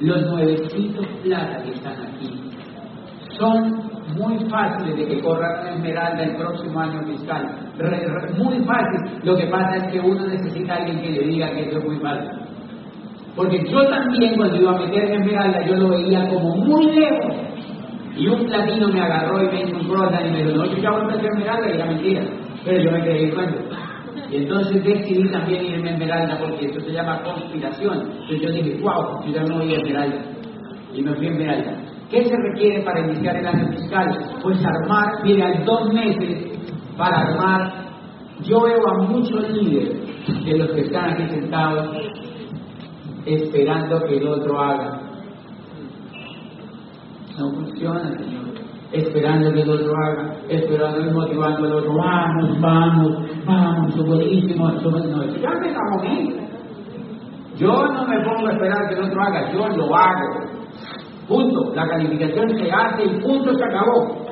Los 0.00 0.22
nuevecitos 0.26 1.06
plata 1.22 1.62
que 1.62 1.70
están 1.72 1.96
aquí 2.06 2.44
son 3.38 3.84
muy 4.16 4.38
fáciles 4.48 4.96
de 4.96 5.06
que 5.06 5.20
corran 5.22 5.60
una 5.60 5.70
esmeralda 5.74 6.22
el 6.22 6.36
próximo 6.36 6.78
año 6.78 7.02
fiscal. 7.06 7.72
muy 8.38 8.58
fácil. 8.64 9.20
Lo 9.24 9.36
que 9.36 9.46
pasa 9.46 9.76
es 9.76 9.92
que 9.92 10.00
uno 10.00 10.26
necesita 10.26 10.74
a 10.74 10.76
alguien 10.78 11.00
que 11.00 11.10
le 11.10 11.26
diga 11.26 11.50
que 11.50 11.68
eso 11.68 11.78
es 11.78 11.84
muy 11.84 11.96
fácil. 11.98 12.30
Porque 13.34 13.64
yo 13.68 13.84
también 13.88 14.36
cuando 14.36 14.56
iba 14.56 14.76
a 14.76 14.78
meter 14.78 15.10
esmeralda 15.10 15.66
yo 15.66 15.74
lo 15.74 15.88
veía 15.88 16.28
como 16.28 16.56
muy 16.56 16.92
lejos. 16.92 17.43
Y 18.16 18.28
un 18.28 18.46
platino 18.46 18.88
me 18.88 19.00
agarró 19.00 19.42
y 19.42 19.46
me 19.48 19.62
hizo 19.62 19.76
un 19.76 19.86
y 19.86 20.30
me 20.30 20.44
dijo, 20.44 20.56
no, 20.56 20.66
yo 20.66 20.76
ya 20.76 20.90
voy 20.90 21.02
a 21.02 21.04
meter 21.04 21.26
esmeralda 21.26 21.68
y 21.68 21.74
era 21.74 21.86
mentira. 21.86 22.22
Pero 22.64 22.82
yo 22.82 22.90
me 22.92 23.02
quedé 23.02 23.34
cuento. 23.34 23.58
Y 24.30 24.36
entonces 24.36 24.84
decidí 24.84 25.30
también 25.30 25.64
irme 25.64 25.90
a 25.90 25.92
Esmeralda 25.92 26.38
porque 26.38 26.66
eso 26.66 26.80
se 26.80 26.92
llama 26.92 27.22
conspiración. 27.22 28.10
Entonces 28.22 28.40
yo 28.40 28.50
dije, 28.50 28.80
wow, 28.80 29.24
yo 29.26 29.32
ya 29.32 29.42
no 29.44 29.58
voy 29.58 29.74
a 29.74 29.76
Esmeralda. 29.76 30.22
Y 30.94 31.02
me 31.02 31.14
fui 31.14 31.26
a 31.26 31.30
Esmeralda. 31.30 31.84
¿Qué 32.10 32.24
se 32.24 32.36
requiere 32.36 32.82
para 32.84 33.00
iniciar 33.00 33.36
el 33.36 33.46
año 33.46 33.68
fiscal? 33.72 34.18
Pues 34.42 34.64
armar, 34.64 35.22
mire, 35.24 35.42
hay 35.42 35.64
dos 35.64 35.92
meses 35.92 36.58
para 36.96 37.20
armar. 37.20 37.84
Yo 38.42 38.60
veo 38.62 38.88
a 38.88 39.02
muchos 39.08 39.50
líderes 39.50 40.44
de 40.44 40.58
los 40.58 40.70
que 40.72 40.80
están 40.82 41.10
aquí 41.10 41.28
sentados 41.28 41.90
esperando 43.26 44.04
que 44.06 44.16
el 44.16 44.28
otro 44.28 44.60
haga. 44.60 45.00
No 47.38 47.50
funciona, 47.50 48.16
Señor. 48.16 48.44
Esperando 48.92 49.52
que 49.52 49.62
el 49.62 49.70
otro 49.70 49.92
haga, 50.04 50.36
esperando 50.48 51.00
y 51.00 51.12
motivando 51.12 51.66
al 51.66 51.72
otro. 51.74 51.94
Vamos, 51.96 52.60
vamos, 52.60 53.12
vamos, 53.44 53.94
su 53.94 54.04
buenísimo, 54.04 54.70
No, 54.70 55.24
ya 55.24 55.50
me 55.50 55.72
Yo 57.56 57.86
no 57.88 58.06
me 58.06 58.20
pongo 58.20 58.46
a 58.46 58.52
esperar 58.52 58.88
que 58.88 58.94
el 58.94 59.02
otro 59.02 59.22
haga, 59.22 59.52
yo 59.52 59.68
lo 59.68 59.96
hago. 59.96 60.44
Punto. 61.26 61.74
La 61.74 61.88
calificación 61.88 62.50
se 62.56 62.70
hace 62.70 63.04
y 63.04 63.20
punto 63.20 63.52
se 63.52 63.64
acabó. 63.64 64.24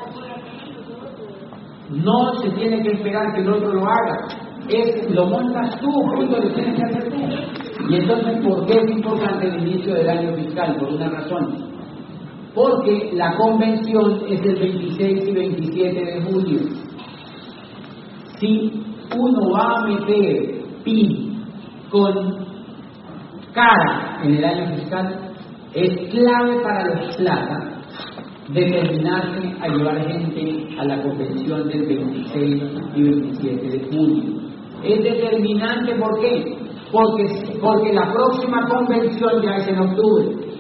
No 1.91 2.35
se 2.35 2.51
tiene 2.51 2.83
que 2.83 2.93
esperar 2.93 3.35
que 3.35 3.41
el 3.41 3.53
otro 3.53 3.73
lo 3.73 3.85
haga. 3.85 4.29
Es, 4.69 5.11
lo 5.11 5.27
montas 5.27 5.77
tú, 5.81 5.91
punto, 6.15 6.39
lo 6.39 6.49
tienes 6.55 6.77
que 6.77 6.85
hacer 6.85 7.11
tú. 7.11 7.17
Y 7.91 7.97
entonces, 7.97 8.47
¿por 8.47 8.65
qué 8.67 8.75
es 8.75 8.91
importante 8.93 9.49
el 9.49 9.67
inicio 9.67 9.95
del 9.95 10.09
año 10.09 10.37
fiscal? 10.37 10.77
Por 10.77 10.93
una 10.93 11.09
razón. 11.09 11.72
Porque 12.55 13.11
la 13.15 13.35
convención 13.37 14.23
es 14.29 14.41
el 14.45 14.57
26 14.57 15.29
y 15.29 15.33
27 15.33 16.05
de 16.05 16.23
julio. 16.23 16.61
Si 18.39 18.85
uno 19.17 19.51
va 19.51 19.77
a 19.77 19.87
meter 19.87 20.63
PIB 20.85 21.33
con 21.91 22.47
cara 23.55 24.21
en 24.23 24.35
el 24.35 24.45
año 24.45 24.77
fiscal, 24.77 25.33
es 25.75 26.11
clave 26.11 26.61
para 26.63 26.95
los 26.95 27.17
plata 27.17 27.73
determinarse 28.49 29.55
a 29.61 29.69
llevar 29.69 30.07
gente 30.07 30.69
a 30.79 30.85
la 30.85 31.03
convención 31.03 31.69
del 31.69 31.87
26 31.87 32.63
y 32.95 33.03
27 33.03 33.69
de 33.69 33.87
junio. 33.89 34.43
Es 34.83 35.03
determinante, 35.03 35.95
¿por 35.95 36.21
qué? 36.21 36.59
Porque, 36.91 37.25
porque 37.61 37.93
la 37.93 38.13
próxima 38.13 38.67
convención 38.69 39.43
ya 39.43 39.57
es 39.57 39.69
en 39.69 39.79
octubre. 39.79 40.52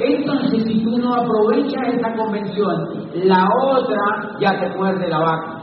Entonces, 0.00 0.64
si 0.64 0.82
tú 0.82 0.98
no 0.98 1.14
aprovechas 1.14 1.94
esta 1.94 2.14
convención, 2.14 2.76
la 3.14 3.48
otra 3.64 4.36
ya 4.40 4.60
te 4.60 4.76
muerde 4.76 5.08
la 5.08 5.18
vaca. 5.18 5.62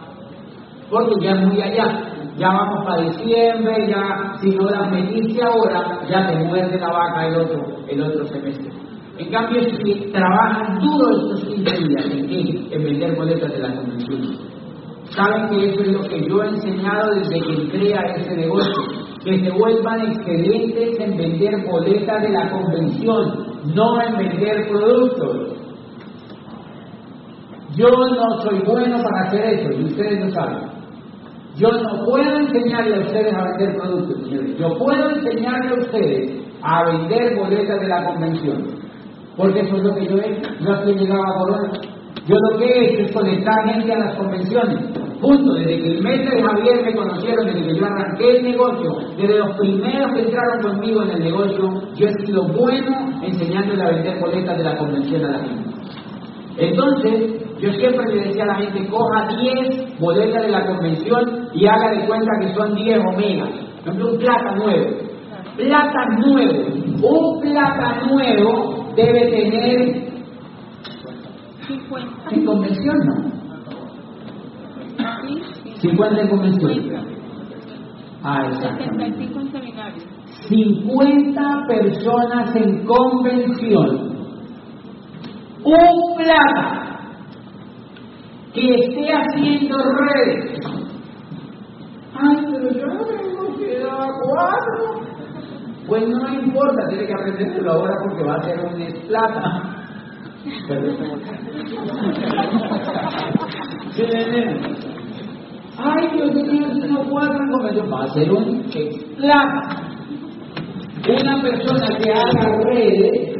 Porque 0.89 1.13
ya 1.21 1.31
es 1.31 1.47
muy 1.47 1.61
allá 1.61 2.15
ya 2.37 2.49
vamos 2.49 2.85
para 2.85 3.01
diciembre, 3.03 3.87
ya 3.87 4.33
si 4.41 4.49
no 4.49 4.69
las 4.69 4.91
metiste 4.91 5.41
ahora, 5.41 6.01
ya 6.09 6.27
te 6.27 6.35
muerde 6.43 6.77
la 6.77 6.91
vaca 6.91 7.27
el 7.27 7.35
otro, 7.37 7.65
el 7.87 8.01
otro 8.01 8.25
semestre. 8.25 8.71
En 9.17 9.31
cambio, 9.31 9.61
si 9.69 10.11
trabajan 10.11 10.77
duro 10.79 11.11
estos 11.11 11.45
15 11.45 11.87
días, 11.87 12.05
¿en 12.11 12.73
En 12.73 12.83
vender 12.83 13.15
boletas 13.15 13.51
de 13.53 13.59
la 13.59 13.73
convención. 13.73 14.55
Saben 15.15 15.47
que 15.49 15.69
eso 15.69 15.81
es 15.83 15.91
lo 15.93 16.01
que 16.01 16.27
yo 16.27 16.43
he 16.43 16.47
enseñado 16.49 17.11
desde 17.15 17.39
que 17.39 17.53
entré 17.53 17.93
a 17.93 18.01
este 18.17 18.35
negocio, 18.35 18.83
que 19.23 19.39
se 19.39 19.51
vuelvan 19.51 20.01
excelentes 20.07 20.99
en 20.99 21.15
vender 21.15 21.53
boletas 21.71 22.21
de 22.21 22.29
la 22.31 22.51
convención, 22.51 23.54
no 23.73 24.01
en 24.01 24.17
vender 24.17 24.67
productos. 24.69 25.57
Yo 27.75 27.89
no 27.89 28.41
soy 28.41 28.59
bueno 28.65 29.01
para 29.03 29.27
hacer 29.27 29.59
eso, 29.59 29.79
y 29.79 29.83
ustedes 29.85 30.25
lo 30.25 30.31
saben. 30.31 30.75
Yo 31.57 31.69
no 31.71 32.05
puedo 32.05 32.37
enseñarle 32.37 32.95
a 32.95 32.99
ustedes 32.99 33.33
a 33.33 33.43
vender 33.45 33.77
productos, 33.77 34.27
señores. 34.27 34.57
Yo 34.57 34.77
puedo 34.77 35.09
enseñarle 35.09 35.69
a 35.69 35.79
ustedes 35.79 36.45
a 36.61 36.83
vender 36.85 37.35
boletas 37.37 37.79
de 37.79 37.87
la 37.87 38.05
convención. 38.05 38.85
Porque 39.37 39.61
eso 39.61 39.75
es 39.75 39.83
lo 39.83 39.95
que 39.95 40.07
yo 40.07 40.17
he 40.17 40.31
hecho. 40.31 40.49
Yo 40.61 40.73
aquí 40.73 40.93
llegaba 40.93 41.23
a 41.23 41.37
Corona. 41.39 41.71
Yo 42.27 42.35
lo 42.35 42.57
que 42.57 42.65
he 42.65 43.03
es 43.03 43.11
conectar 43.11 43.69
gente 43.69 43.93
a 43.93 43.99
las 43.99 44.15
convenciones. 44.15 45.04
Punto. 45.21 45.53
Desde 45.53 45.77
que 45.77 45.87
el 45.87 46.03
mes 46.03 46.19
de 46.19 46.43
Javier 46.43 46.83
me 46.83 46.95
conocieron, 46.95 47.45
desde 47.45 47.67
que 47.67 47.75
yo 47.79 47.85
arranqué 47.85 48.37
el 48.37 48.43
negocio, 48.43 48.97
desde 49.17 49.37
los 49.37 49.57
primeros 49.57 50.13
que 50.13 50.21
entraron 50.21 50.61
conmigo 50.61 51.03
en 51.03 51.11
el 51.11 51.23
negocio, 51.23 51.71
yo 51.95 52.07
he 52.07 52.25
sido 52.25 52.43
bueno 52.47 52.91
enseñándole 53.23 53.83
a 53.83 53.91
vender 53.91 54.19
boletas 54.19 54.57
de 54.57 54.63
la 54.63 54.77
convención 54.77 55.25
a 55.25 55.31
la 55.31 55.39
gente. 55.39 55.69
Entonces, 56.57 57.45
yo 57.59 57.71
siempre 57.73 58.05
le 58.13 58.25
decía 58.27 58.43
a 58.43 58.47
la 58.47 58.55
gente, 58.55 58.87
coja 58.87 59.27
10 59.41 59.99
boletas 59.99 60.41
de 60.41 60.51
la 60.51 60.65
convención 60.65 61.49
y 61.53 61.65
haga 61.65 61.91
de 61.91 62.07
cuenta 62.07 62.31
que 62.41 62.53
son 62.53 62.75
10 62.75 62.99
omegas. 63.13 63.49
Por 63.83 63.93
ejemplo, 63.93 64.11
un 64.11 64.19
plata 64.19 64.55
nuevo. 64.55 64.85
Plata 65.57 66.05
nuevo. 66.19 66.63
Un 67.01 67.41
plata 67.41 68.01
nuevo 68.09 68.93
debe 68.95 69.29
tener 69.29 70.05
50. 71.67 72.29
En 72.31 72.45
convención, 72.45 72.95
¿no? 73.05 73.34
50 75.81 76.21
en 76.21 76.29
convención. 76.29 77.15
Ah, 78.23 78.47
exacto. 78.47 78.85
50 80.47 81.67
personas 81.67 82.55
en 82.55 82.85
convención. 82.85 84.15
Un 85.63 86.15
plata 86.17 86.85
que 88.53 88.75
esté 88.75 89.11
haciendo 89.11 89.77
redes. 89.77 90.59
Ay, 92.17 92.45
pero 92.51 92.71
yo 92.71 92.87
no 92.87 93.05
tengo 93.05 93.57
que 93.57 93.79
dar 93.79 94.09
cuatro. 94.23 95.01
Pues 95.87 96.07
no 96.07 96.33
importa, 96.33 96.87
tiene 96.89 97.05
que 97.05 97.13
aprenderlo 97.13 97.71
ahora 97.71 97.93
porque 98.01 98.23
va 98.23 98.35
a 98.35 98.43
ser 98.43 98.59
un 98.59 98.73
plata. 99.07 99.71
Ay, 105.77 106.07
yo 106.17 106.31
tenía 106.31 106.73
sino 106.73 107.03
cuatro 107.09 107.37
en 107.43 107.51
convención. 107.51 107.91
Va 107.91 108.03
a 108.03 108.13
ser 108.13 108.31
un 108.31 108.63
plata. 109.17 109.91
Una 111.07 111.41
persona 111.41 111.97
que 111.97 112.11
haga 112.11 112.63
redes 112.63 113.35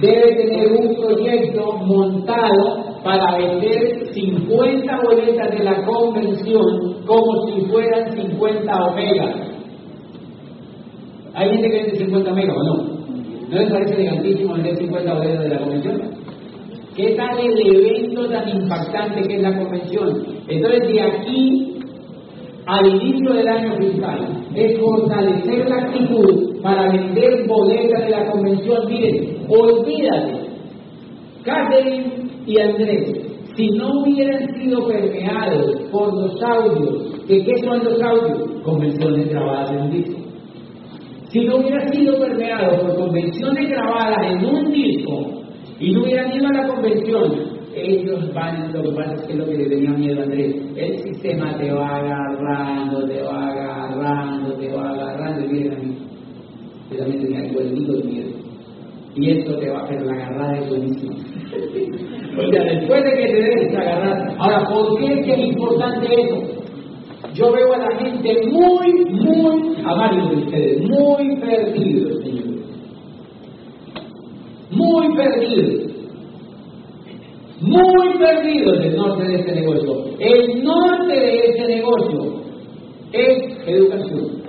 debe 0.00 0.34
tener 0.34 0.72
un 0.72 0.94
proyecto 0.96 1.72
montado 1.84 3.00
para 3.02 3.38
vender 3.38 4.12
50 4.12 5.00
boletas 5.02 5.50
de 5.56 5.64
la 5.64 5.84
convención 5.84 7.04
como 7.06 7.46
si 7.46 7.60
fueran 7.66 8.12
50 8.12 8.84
omegas. 8.84 9.36
¿Hay 11.34 11.50
gente 11.50 11.70
que 11.70 11.76
vende 11.76 11.98
50 11.98 12.32
megas 12.34 12.56
o 12.56 12.62
no? 12.64 12.98
¿No 13.48 13.58
les 13.58 13.70
parece 13.70 13.94
elegantísimo 13.94 14.54
vender 14.54 14.76
50 14.76 15.14
boletos 15.14 15.44
de 15.44 15.48
la 15.48 15.58
convención? 15.58 16.18
¿Qué 16.94 17.14
tal 17.14 17.38
el 17.38 17.76
evento 17.76 18.28
tan 18.28 18.48
impactante 18.48 19.22
que 19.22 19.36
es 19.36 19.42
la 19.42 19.56
convención? 19.56 20.26
Entonces, 20.48 20.92
de 20.92 21.00
aquí 21.00 21.67
al 22.68 22.86
inicio 22.86 23.32
del 23.32 23.48
año 23.48 23.76
fiscal, 23.78 24.44
es 24.54 24.78
fortalecer 24.78 25.66
la 25.70 25.76
actitud 25.76 26.60
para 26.62 26.92
vender 26.92 27.46
boletas 27.48 28.04
de 28.04 28.10
la 28.10 28.30
convención. 28.30 28.86
Miren, 28.86 29.38
olvídate, 29.48 30.34
Catherine 31.44 32.30
y 32.46 32.60
Andrés, 32.60 33.26
si 33.56 33.70
no 33.70 34.02
hubieran 34.02 34.54
sido 34.54 34.86
permeados 34.86 35.80
por 35.90 36.14
los 36.14 36.42
audios, 36.42 37.24
¿que 37.26 37.42
¿qué 37.42 37.56
son 37.64 37.82
los 37.82 38.02
audios? 38.02 38.62
Convenciones 38.62 39.30
grabadas 39.30 39.70
en 39.70 39.80
un 39.80 39.90
disco. 39.90 40.18
Si 41.30 41.44
no 41.46 41.56
hubieran 41.56 41.88
sido 41.94 42.18
permeados 42.18 42.80
por 42.82 42.96
convenciones 42.96 43.70
grabadas 43.70 44.26
en 44.30 44.44
un 44.44 44.70
disco 44.72 45.42
y 45.80 45.92
no 45.92 46.02
hubieran 46.02 46.34
ido 46.34 46.48
a 46.48 46.52
la 46.52 46.68
convención, 46.68 47.57
ellos 47.82 48.32
van, 48.34 48.72
lo 48.72 48.82
que 48.82 48.90
pasa 48.90 49.14
es 49.14 49.22
que 49.22 49.34
lo 49.34 49.46
que 49.46 49.56
le 49.56 49.68
tenía 49.68 49.90
miedo 49.90 50.20
a 50.20 50.24
Andrés, 50.24 50.56
el 50.76 50.98
sistema 50.98 51.56
te 51.58 51.72
va 51.72 51.96
agarrando, 51.96 53.06
te 53.06 53.22
va 53.22 53.48
agarrando, 53.48 54.54
te 54.54 54.72
va 54.72 54.90
agarrando, 54.90 55.44
y 55.44 55.48
miren 55.48 55.72
a 55.72 55.76
mí, 55.76 55.98
yo 56.90 56.98
también 56.98 57.22
tenía 57.22 57.40
el 57.40 58.04
miedo. 58.04 58.30
Y 59.14 59.30
esto 59.30 59.58
te 59.58 59.70
va 59.70 59.80
a 59.80 59.84
hacer 59.84 60.02
la 60.02 60.12
agarrada 60.12 60.60
de 60.60 60.68
buenísimo. 60.68 61.16
o 62.38 62.52
sea, 62.52 62.64
después 62.64 63.04
de 63.04 63.10
que 63.10 63.26
te 63.26 63.42
des 63.42 63.76
agarrar, 63.76 64.36
ahora, 64.38 64.68
¿por 64.68 64.98
qué 64.98 65.14
es 65.14 65.26
que 65.26 65.32
es 65.32 65.48
importante 65.48 66.06
eso? 66.06 66.42
Yo 67.34 67.52
veo 67.52 67.72
a 67.72 67.78
la 67.78 67.96
gente 67.98 68.40
muy, 68.46 69.04
muy, 69.10 69.76
a 69.84 69.94
varios 69.94 70.30
de 70.30 70.36
ustedes, 70.36 70.88
muy 70.88 71.36
perdidos, 71.36 72.22
señores. 72.22 72.62
Muy 74.70 75.16
perdidos 75.16 75.87
muy 77.60 78.18
perdidos 78.18 78.78
del 78.78 78.96
norte 78.96 79.24
de 79.24 79.34
este 79.36 79.52
negocio. 79.52 80.04
El 80.18 80.62
norte 80.62 81.12
de 81.12 81.38
este 81.38 81.66
negocio 81.66 82.42
es 83.12 83.66
educación. 83.66 84.42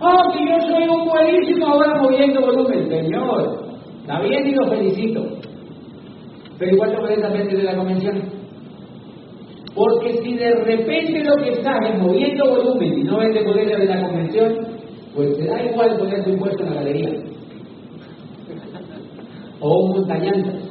Oh, 0.00 0.32
que 0.32 0.44
yo 0.44 0.60
soy 0.60 0.88
un 0.88 1.08
buenísimo 1.08 1.66
ahora 1.66 2.02
moviendo 2.02 2.40
volumen, 2.40 2.88
señor. 2.88 3.66
Está 4.00 4.20
bien 4.20 4.48
y 4.48 4.54
lo 4.54 4.68
felicito. 4.68 5.24
Pero 6.58 6.72
igual 6.72 6.90
te 6.90 6.98
puedes 6.98 7.24
aprender 7.24 7.56
de 7.56 7.64
la 7.64 7.76
convención. 7.76 8.22
Porque 9.74 10.22
si 10.22 10.34
de 10.36 10.54
repente 10.64 11.22
lo 11.22 11.36
que 11.36 11.50
estás 11.50 11.78
es 11.90 11.98
moviendo 11.98 12.48
volumen 12.48 12.98
y 12.98 13.02
no 13.04 13.18
vende 13.18 13.44
poder 13.44 13.78
de 13.78 13.86
la 13.86 14.02
convención, 14.02 14.54
pues 15.14 15.36
te 15.36 15.46
da 15.46 15.62
igual 15.62 15.96
poner 15.98 16.24
tu 16.24 16.30
impuesto 16.30 16.62
en 16.62 16.70
la 16.70 16.76
galería. 16.76 17.10
O 19.58 19.84
un 19.84 19.92
montañante 19.92 20.65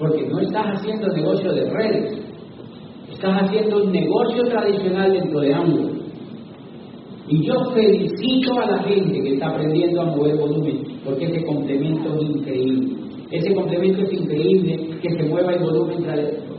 porque 0.00 0.26
no 0.26 0.40
estás 0.40 0.64
haciendo 0.78 1.08
negocio 1.08 1.52
de 1.52 1.70
redes, 1.70 2.18
estás 3.12 3.42
haciendo 3.42 3.84
un 3.84 3.92
negocio 3.92 4.42
tradicional 4.44 5.12
dentro 5.12 5.40
de 5.40 5.54
ambos. 5.54 5.90
Y 7.28 7.44
yo 7.44 7.52
felicito 7.74 8.58
a 8.58 8.70
la 8.70 8.82
gente 8.82 9.20
que 9.20 9.34
está 9.34 9.50
aprendiendo 9.50 10.00
a 10.00 10.06
mover 10.06 10.36
volumen, 10.36 10.82
porque 11.04 11.26
ese 11.26 11.44
complemento 11.44 12.14
es 12.14 12.30
increíble. 12.30 12.96
Ese 13.30 13.54
complemento 13.54 14.00
es 14.00 14.12
increíble 14.12 14.98
que 15.02 15.10
se 15.10 15.22
mueva 15.28 15.52
el 15.52 15.62
volumen, 15.62 16.02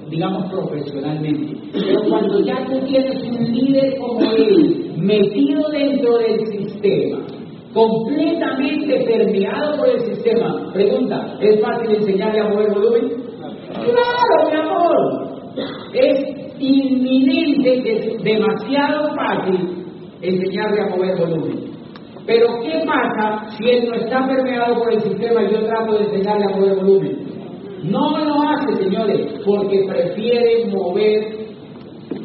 digamos, 0.10 0.50
profesionalmente. 0.52 1.58
Pero 1.74 2.00
cuando 2.10 2.40
ya 2.42 2.64
tú 2.68 2.80
tienes 2.86 3.24
un 3.24 3.52
líder 3.52 3.98
como 3.98 4.22
él, 4.22 4.94
metido 4.98 5.68
dentro 5.72 6.18
del 6.20 6.46
sistema, 6.46 7.26
completamente 7.74 9.04
permeado 9.06 9.78
por 9.78 9.90
el 9.90 10.00
sistema, 10.02 10.72
pregunta, 10.74 11.38
¿es 11.42 11.60
fácil 11.60 11.96
enseñarle 11.96 12.40
a 12.40 12.50
mover 12.50 12.74
volumen? 12.74 13.21
Claro, 13.74 14.50
mi 14.50 14.58
amor. 14.58 15.32
Es 15.94 16.42
inminente, 16.60 17.92
es 17.92 18.24
demasiado 18.24 19.16
fácil 19.16 19.86
enseñarle 20.22 20.82
a 20.82 20.96
mover 20.96 21.18
volumen. 21.18 21.72
Pero 22.26 22.48
¿qué 22.62 22.84
pasa 22.86 23.46
si 23.58 23.70
él 23.70 23.90
no 23.90 23.96
está 23.96 24.28
permeado 24.28 24.76
por 24.76 24.94
el 24.94 25.02
sistema 25.02 25.42
y 25.44 25.52
yo 25.52 25.66
trato 25.66 25.98
de 25.98 26.06
enseñarle 26.06 26.46
a 26.46 26.56
mover 26.56 26.76
volumen? 26.76 27.18
No 27.84 28.20
lo 28.20 28.44
hace, 28.44 28.84
señores, 28.84 29.42
porque 29.44 29.86
prefiere 29.88 30.66
mover 30.68 31.42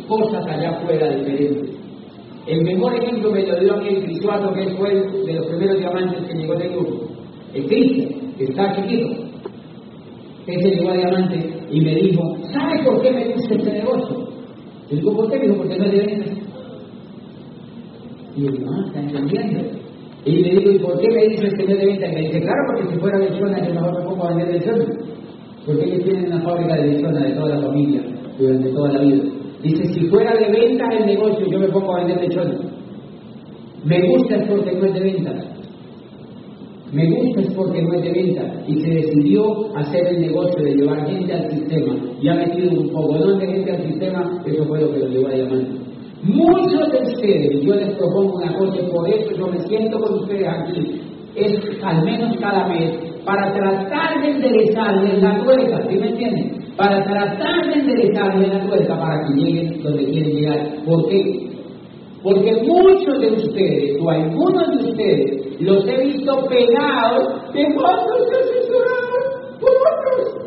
cosas 0.06 0.46
allá 0.46 0.70
afuera 0.70 1.08
diferentes. 1.08 1.74
El 2.46 2.62
mejor 2.62 2.94
ejemplo 2.94 3.32
me 3.32 3.44
lo 3.44 3.58
dio 3.58 3.74
a 3.74 3.76
mí 3.78 3.88
el 3.88 4.04
Cristuato, 4.04 4.52
que 4.52 4.68
fue 4.76 4.94
de 4.94 5.32
los 5.32 5.46
primeros 5.46 5.78
diamantes 5.78 6.24
que 6.26 6.38
llegó 6.38 6.54
del 6.54 6.72
grupo. 6.72 7.08
El 7.54 7.66
Cristo, 7.66 8.14
que 8.38 8.44
está 8.44 8.76
chiquito, 8.76 9.25
ese 10.46 10.76
llegó 10.76 10.90
a 10.90 10.96
diamante 10.96 11.38
y 11.70 11.80
me 11.80 11.94
dijo, 11.94 12.22
¿sabe 12.52 12.84
por 12.84 13.02
qué 13.02 13.10
me 13.10 13.32
gusta 13.32 13.54
este 13.54 13.72
negocio? 13.72 14.28
Y 14.90 14.96
digo, 14.96 15.16
¿por 15.16 15.30
qué? 15.30 15.38
Me 15.38 15.46
dijo, 15.46 15.56
porque 15.56 15.78
no 15.78 15.84
venta. 15.90 16.30
Y 18.36 18.42
yo 18.42 18.50
ah, 18.68 18.84
está 18.86 19.00
entendiendo. 19.00 19.60
Y 20.24 20.42
le 20.42 20.50
digo, 20.50 20.70
¿y 20.72 20.78
por 20.78 21.00
qué 21.00 21.08
me 21.08 21.28
dice 21.28 21.48
que 21.56 21.66
no 21.66 21.76
de 21.76 21.86
venta? 21.86 22.06
Y 22.06 22.14
me 22.14 22.20
dice, 22.20 22.40
claro, 22.40 22.62
porque 22.66 22.92
si 22.92 23.00
fuera 23.00 23.18
de 23.18 23.38
zona, 23.38 23.66
yo 23.66 23.74
mejor 23.74 23.98
me 23.98 24.04
pongo 24.04 24.24
a 24.24 24.28
vender 24.34 24.52
de 24.52 24.60
zona. 24.60 24.84
Porque 25.64 25.84
ellos 25.84 26.04
tienen 26.04 26.26
una 26.26 26.42
fábrica 26.42 26.76
de 26.76 27.00
zona 27.00 27.20
de 27.20 27.32
toda 27.32 27.48
la 27.56 27.66
familia, 27.66 28.02
durante 28.38 28.68
toda 28.70 28.92
la 28.92 29.00
vida. 29.00 29.24
Dice, 29.62 29.84
si 29.94 30.06
fuera 30.06 30.36
de 30.36 30.50
venta 30.50 30.84
el 30.96 31.06
negocio, 31.06 31.46
yo 31.50 31.58
me 31.58 31.68
pongo 31.68 31.96
a 31.96 32.04
vender 32.04 32.20
de 32.20 32.34
zona. 32.34 32.54
Me 33.84 34.08
gusta 34.08 34.36
no 34.36 34.56
es 34.56 34.94
de 34.94 35.00
venta. 35.00 35.55
Me 36.92 37.04
gusta 37.10 37.40
es 37.40 37.52
porque 37.54 37.82
no 37.82 37.94
es 37.94 38.02
de 38.02 38.12
venta 38.12 38.62
y 38.66 38.80
se 38.80 38.90
decidió 38.90 39.76
hacer 39.76 40.06
el 40.06 40.20
negocio 40.20 40.64
de 40.64 40.76
llevar 40.76 41.06
gente 41.08 41.32
al 41.32 41.50
sistema 41.50 41.96
y 42.20 42.28
ha 42.28 42.34
metido 42.34 42.80
un 42.80 42.90
poco 42.90 43.36
de 43.38 43.46
gente 43.46 43.72
al 43.72 43.82
sistema, 43.82 44.42
eso 44.46 44.64
fue 44.66 44.80
lo 44.80 44.92
que 44.92 44.98
lo 45.00 45.08
llevó 45.08 45.26
a 45.26 45.34
llamar. 45.34 45.64
Muchos 46.22 46.92
de 46.92 47.12
ustedes, 47.12 47.62
yo 47.62 47.74
les 47.74 47.90
propongo 47.96 48.36
una 48.36 48.56
cosa 48.56 48.88
por 48.92 49.08
eso 49.08 49.30
yo 49.36 49.48
me 49.48 49.60
siento 49.62 49.98
con 49.98 50.20
ustedes 50.20 50.46
aquí, 50.48 51.00
es 51.34 51.60
al 51.82 52.04
menos 52.04 52.36
cada 52.38 52.68
mes, 52.68 52.94
para 53.24 53.52
tratar 53.52 54.22
de 54.22 54.30
enderezarles 54.30 55.20
la 55.20 55.42
tuerca, 55.42 55.88
¿sí 55.88 55.96
me 55.96 56.08
entienden? 56.10 56.52
Para 56.76 57.02
tratar 57.04 57.66
de 57.66 57.80
enderezarles 57.80 58.48
la 58.48 58.66
tuerca 58.66 59.00
para 59.00 59.26
que 59.26 59.34
lleguen 59.34 59.82
donde 59.82 60.04
quieren 60.04 60.36
llegar. 60.36 60.84
¿Por 60.84 61.08
qué? 61.08 61.50
Porque 62.22 62.52
muchos 62.62 63.20
de 63.20 63.26
ustedes, 63.32 64.00
o 64.00 64.10
algunos 64.10 64.78
de 64.78 64.90
ustedes, 64.90 65.45
los 65.60 65.86
he 65.86 66.04
visto 66.04 66.46
pegados 66.48 67.52
de 67.52 67.64
otros 67.76 68.28
asesorados 68.32 69.24
por 69.60 69.70
otros. 69.70 70.46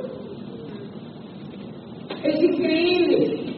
Es 2.23 2.43
increíble. 2.43 3.55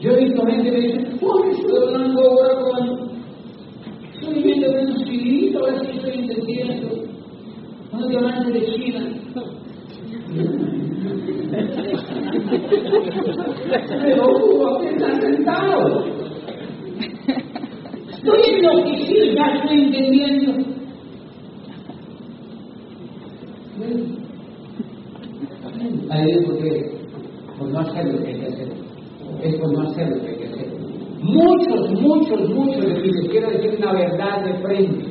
Yo 0.00 0.12
he 0.12 0.24
visto 0.24 0.46
gente 0.46 0.70
que 0.70 0.80
dice, 0.80 1.18
oh, 1.22 1.44
estoy 1.44 1.82
hablando 1.86 2.20
ahora 2.20 2.54
con... 2.60 3.06
Estoy 4.14 4.42
viendo 4.42 4.70
unos 4.70 5.04
filitos, 5.04 5.62
ahora 5.62 5.80
sí 5.80 5.90
estoy 5.96 6.14
entendiendo. 6.18 6.88
Unos 7.92 8.08
diamantes 8.08 8.52
de 8.52 8.60
China. 8.72 9.00
Pero, 14.02 14.22
¿cómo 14.22 14.82
están 14.82 15.20
sentados? 15.20 16.04
Estoy 18.08 18.40
en 18.54 18.62
sí, 19.16 19.34
ya 19.34 19.46
entendiendo. 19.70 20.52
Ahí 26.10 26.30
es 26.30 26.44
porque 26.46 26.90
por 27.58 27.68
no 27.68 27.80
hacer 27.80 28.12
lo 28.12 28.22
que 28.22 28.28
hay 28.28 28.40
que 28.40 28.46
hacer. 28.46 28.68
Es 29.42 29.54
por 29.56 29.72
no 29.72 29.82
hacer 29.82 30.08
lo 30.08 30.22
que 30.22 30.28
hay 30.28 30.36
que 30.36 30.46
hacer. 30.46 30.66
Muchos, 31.20 32.00
muchos, 32.00 32.48
muchos 32.50 32.84
les 32.84 33.28
quiero 33.30 33.50
decir 33.50 33.74
una 33.78 33.92
verdad 33.92 34.44
de 34.44 34.54
frente. 34.62 35.04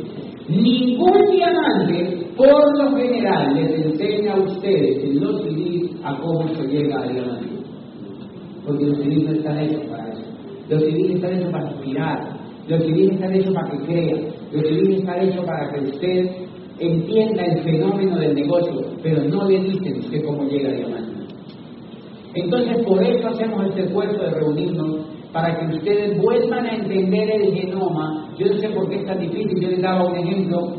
Ningún 0.48 1.32
diamante, 1.32 2.28
por 2.38 2.78
lo 2.78 2.96
general, 2.96 3.56
les 3.56 3.86
enseña 3.86 4.34
a 4.34 4.42
ustedes 4.42 5.04
en 5.04 5.20
los 5.20 5.42
CDs 5.42 5.92
a 6.04 6.18
cómo 6.20 6.48
se 6.56 6.68
llega 6.68 7.02
al 7.02 7.14
diamante. 7.14 7.48
Porque 8.66 8.86
los 8.86 8.98
CDs 8.98 9.24
no 9.24 9.32
están 9.34 9.60
hechos 9.60 9.86
para 9.86 10.10
eso. 10.12 10.24
Los 10.70 10.82
CDs 10.84 11.16
están 11.16 11.34
hechos 11.34 11.52
para 11.52 11.72
inspirar, 11.72 12.35
los 12.68 12.84
civiles 12.84 13.14
están 13.14 13.36
hechos 13.36 13.54
para 13.54 13.70
que 13.72 13.78
crea, 13.86 14.16
los 14.52 14.68
civiles 14.68 15.00
están 15.00 15.22
hechos 15.22 15.46
para 15.46 15.72
que 15.72 15.80
usted 15.86 16.32
entienda 16.80 17.44
el 17.46 17.64
fenómeno 17.64 18.18
del 18.18 18.36
negocio, 18.36 18.82
pero 19.02 19.24
no 19.26 19.48
le 19.48 19.60
dicen 19.62 20.00
usted 20.00 20.24
cómo 20.26 20.44
llega 20.46 20.70
a 20.70 20.74
diamante. 20.74 21.16
Entonces, 22.34 22.86
por 22.86 23.02
eso 23.02 23.28
hacemos 23.28 23.66
este 23.70 23.84
esfuerzo 23.84 24.22
de 24.22 24.30
reunirnos, 24.32 25.06
para 25.32 25.60
que 25.60 25.76
ustedes 25.76 26.18
vuelvan 26.22 26.66
a 26.66 26.76
entender 26.76 27.30
el 27.30 27.54
genoma. 27.54 28.30
Yo 28.40 28.48
no 28.48 28.58
sé 28.58 28.70
por 28.70 28.88
qué 28.90 28.96
es 28.96 29.06
tan 29.06 29.20
difícil, 29.20 29.60
yo 29.60 29.70
les 29.70 29.82
daba 29.82 30.06
un 30.06 30.16
ejemplo, 30.16 30.74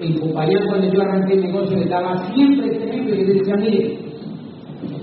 en 0.00 0.20
compañía 0.20 0.60
cuando 0.68 0.92
yo 0.92 1.02
arranqué 1.02 1.34
el 1.34 1.42
negocio, 1.46 1.76
les 1.76 1.88
daba 1.88 2.32
siempre 2.32 2.68
este 2.70 2.88
ejemplo 2.88 3.14
y 3.14 3.18
les 3.18 3.34
decía, 3.34 3.56
mire, 3.56 3.98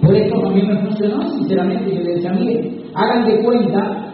por 0.01 0.15
eso 0.15 0.45
a 0.45 0.49
mí 0.51 0.61
me 0.61 0.77
funcionó, 0.77 1.29
sinceramente, 1.31 1.95
yo 1.95 2.01
les 2.01 2.15
decía, 2.15 2.31
mire, 2.31 2.71
hagan 2.95 3.25
de 3.27 3.43
cuenta 3.43 4.13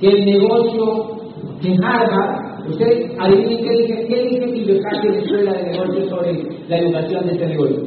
que 0.00 0.08
el 0.08 0.26
negocio 0.26 1.15
en 1.62 1.84
Harvard 1.84 2.46
Usted 2.68 3.12
adivinen 3.18 3.64
qué 3.64 3.70
dice, 3.76 4.06
qué 4.08 4.22
dice 4.22 4.52
Kiyosaki 4.52 5.06
en 5.06 5.12
la 5.12 5.18
escuela 5.20 5.52
de 5.52 5.70
negocios 5.70 6.08
sobre 6.08 6.32
la 6.68 6.78
educación 6.78 7.26
de 7.26 7.32
este 7.32 7.46
negocio. 7.46 7.82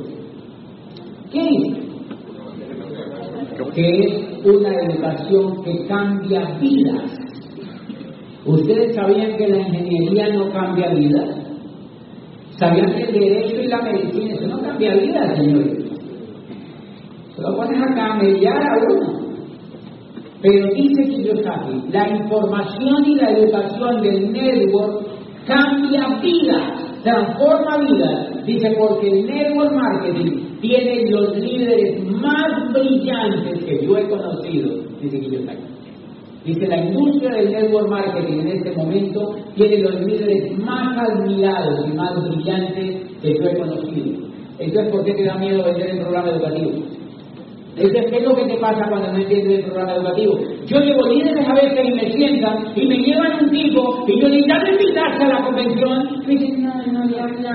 ¿Qué 1.32 1.44
dice? 1.44 1.80
Que 3.76 4.00
es 4.00 4.46
una 4.46 4.70
educación 4.74 5.64
que 5.64 5.86
cambia 5.88 6.58
vidas. 6.62 7.12
¿Ustedes 8.46 8.96
sabían 8.96 9.36
que 9.36 9.48
la 9.48 9.58
ingeniería 9.58 10.34
no 10.34 10.50
cambia 10.52 10.94
vidas? 10.94 11.30
¿Sabían 12.58 12.94
que 12.94 13.04
el 13.04 13.14
derecho 13.14 13.62
y 13.62 13.68
la 13.68 13.82
medicina, 13.82 14.34
eso 14.34 14.48
no 14.48 14.62
cambia 14.62 14.96
vidas, 14.96 15.38
señores? 15.38 15.78
Se 17.36 17.42
lo 17.42 17.56
pones 17.56 17.82
a 17.82 17.94
camellar 17.94 18.64
a 18.64 18.78
uno. 18.90 19.19
Pero 20.42 20.70
dice 20.74 21.04
Kiyosaki, 21.04 21.92
la 21.92 22.08
información 22.08 23.06
y 23.06 23.16
la 23.16 23.32
educación 23.32 24.02
del 24.02 24.32
network 24.32 25.06
cambia 25.46 26.20
vidas, 26.22 27.02
transforma 27.04 27.78
vidas. 27.80 28.46
Dice, 28.46 28.74
porque 28.80 29.08
el 29.10 29.26
network 29.26 29.74
marketing 29.74 30.60
tiene 30.62 31.12
los 31.12 31.38
líderes 31.38 32.04
más 32.22 32.72
brillantes 32.74 33.64
que 33.66 33.86
yo 33.86 33.98
he 33.98 34.08
conocido, 34.08 34.78
dice 35.02 35.20
Kiyosaki. 35.20 35.64
Dice, 36.46 36.68
la 36.68 36.86
industria 36.86 37.32
del 37.32 37.52
network 37.52 37.90
marketing 37.90 38.40
en 38.40 38.48
este 38.48 38.72
momento 38.72 39.36
tiene 39.56 39.80
los 39.80 40.02
líderes 40.06 40.58
más 40.60 40.98
admirados 40.98 41.86
y 41.86 41.98
más 41.98 42.30
brillantes 42.30 42.96
que 43.22 43.34
yo 43.36 43.44
he 43.44 43.58
conocido. 43.58 44.30
Entonces, 44.58 44.92
¿por 44.92 45.04
qué 45.04 45.14
te 45.14 45.26
da 45.26 45.36
miedo 45.36 45.64
vender 45.66 45.90
el 45.90 46.00
programa 46.00 46.30
educativo? 46.30 46.72
Entonces, 47.76 48.06
¿qué 48.10 48.18
es 48.18 48.24
lo 48.24 48.36
que 48.36 48.46
te 48.46 48.58
pasa 48.58 48.90
cuando 48.90 49.12
no 49.14 49.20
entiendes 49.20 49.60
el 49.60 49.66
programa 49.66 49.96
educativo? 49.96 50.40
Yo 50.66 50.80
llevo 50.80 51.08
líderes 51.08 51.48
a 51.48 51.54
veces 51.54 51.80
y 51.86 51.94
me 51.94 52.12
sientan 52.12 52.58
y 52.76 52.86
me 52.88 52.98
llevan 52.98 53.44
un 53.44 53.52
tipo 53.52 54.06
y 54.08 54.20
yo 54.20 54.28
le 54.28 54.36
digo, 54.38 54.48
¿ya 54.48 54.72
invitarse 54.72 55.24
a 55.24 55.28
la 55.28 55.44
convención? 55.46 56.24
Y 56.28 56.38
dicen, 56.38 56.64
no, 56.64 56.92
no, 56.92 57.10
ya, 57.10 57.28
ya. 57.42 57.54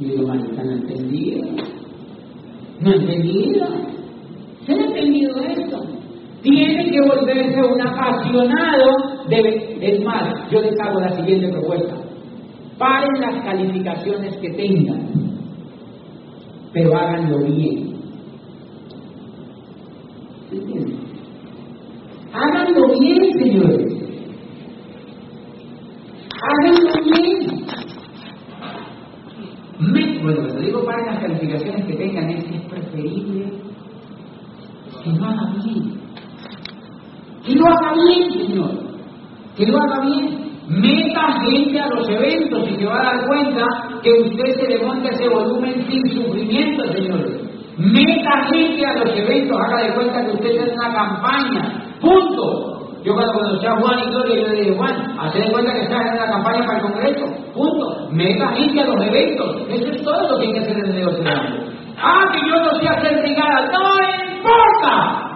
Y 0.00 0.04
digo, 0.04 0.26
manita, 0.26 0.62
no 0.62 0.72
entendido. 0.72 1.48
No 2.80 2.92
entendido. 2.92 3.66
¿Se 4.66 4.72
ha 4.72 4.76
entendido 4.76 5.36
esto? 5.40 5.80
Tiene 6.42 6.90
que 6.90 7.00
volverse 7.00 7.60
un 7.62 7.80
apasionado 7.80 9.24
de... 9.28 9.78
Es 9.80 10.04
más, 10.04 10.50
yo 10.50 10.60
les 10.60 10.78
hago 10.80 11.00
la 11.00 11.10
siguiente 11.16 11.48
propuesta. 11.48 11.94
Paren 12.78 13.20
las 13.20 13.44
calificaciones 13.44 14.36
que 14.38 14.50
tengan, 14.50 15.08
pero 16.72 16.96
háganlo 16.96 17.38
bien. 17.44 17.91
Háganlo 22.32 22.88
bien, 22.98 23.32
señores. 23.38 23.92
Háganlo 26.42 26.92
bien. 27.04 27.62
Me, 29.78 30.18
bueno, 30.22 30.40
cuando 30.42 30.60
digo 30.60 30.84
para 30.84 31.06
las 31.06 31.20
calificaciones 31.20 31.86
que 31.86 31.94
tengan, 31.94 32.30
es 32.30 32.62
preferible 32.68 33.52
que 35.02 35.10
lo 35.10 35.24
haga 35.24 35.54
bien. 35.64 36.00
Que 37.44 37.54
lo 37.54 37.66
haga 37.66 37.92
bien, 37.94 38.32
señor. 38.32 38.70
Que 39.56 39.66
lo 39.66 39.78
haga 39.78 40.00
bien. 40.06 40.42
Meta 40.68 41.40
gente 41.44 41.80
a 41.80 41.88
los 41.88 42.08
eventos 42.08 42.70
y 42.70 42.76
se 42.76 42.86
va 42.86 43.00
a 43.00 43.02
dar 43.02 43.26
cuenta 43.26 44.00
que 44.02 44.12
usted 44.12 44.54
se 44.60 44.68
le 44.68 44.86
monta 44.86 45.10
ese 45.10 45.28
volumen 45.28 45.86
sin 45.90 46.08
sufrimiento, 46.10 46.84
señores. 46.92 47.51
Meta 47.78 48.30
gente 48.50 48.86
a 48.86 48.94
los 48.94 49.16
eventos, 49.16 49.56
haga 49.56 49.82
de 49.82 49.94
cuenta 49.94 50.24
que 50.24 50.32
usted 50.32 50.50
es 50.50 50.72
una 50.74 50.92
campaña. 50.92 51.82
Punto. 52.00 52.78
Yo 53.02 53.14
cuando 53.14 53.32
conocí 53.32 53.66
a 53.66 53.76
Juan 53.76 53.98
y 53.98 54.10
Gloria, 54.10 54.36
yo 54.36 54.48
le 54.48 54.60
dije, 54.60 54.76
Juan, 54.76 55.18
haz 55.18 55.34
de 55.34 55.50
cuenta 55.50 55.72
que 55.72 55.82
estás 55.82 56.06
en 56.06 56.12
una 56.14 56.30
campaña 56.30 56.66
para 56.66 56.78
el 56.78 56.84
Congreso. 56.84 57.26
Punto. 57.54 58.08
Meta 58.12 58.48
gente 58.48 58.80
a 58.80 58.86
los 58.86 59.06
eventos. 59.06 59.56
Eso 59.68 59.90
es 59.90 60.02
todo 60.04 60.28
lo 60.28 60.38
que 60.38 60.46
hay 60.46 60.52
que 60.52 60.58
hacer 60.60 60.76
en 60.76 60.84
el 60.86 60.94
negocio. 60.96 61.24
Ah, 62.00 62.24
que 62.32 62.40
yo 62.48 62.62
no 62.62 62.78
sé 62.78 62.88
hacer 62.88 63.22
brigada. 63.22 63.70
No 63.72 63.90
importa. 64.38 65.32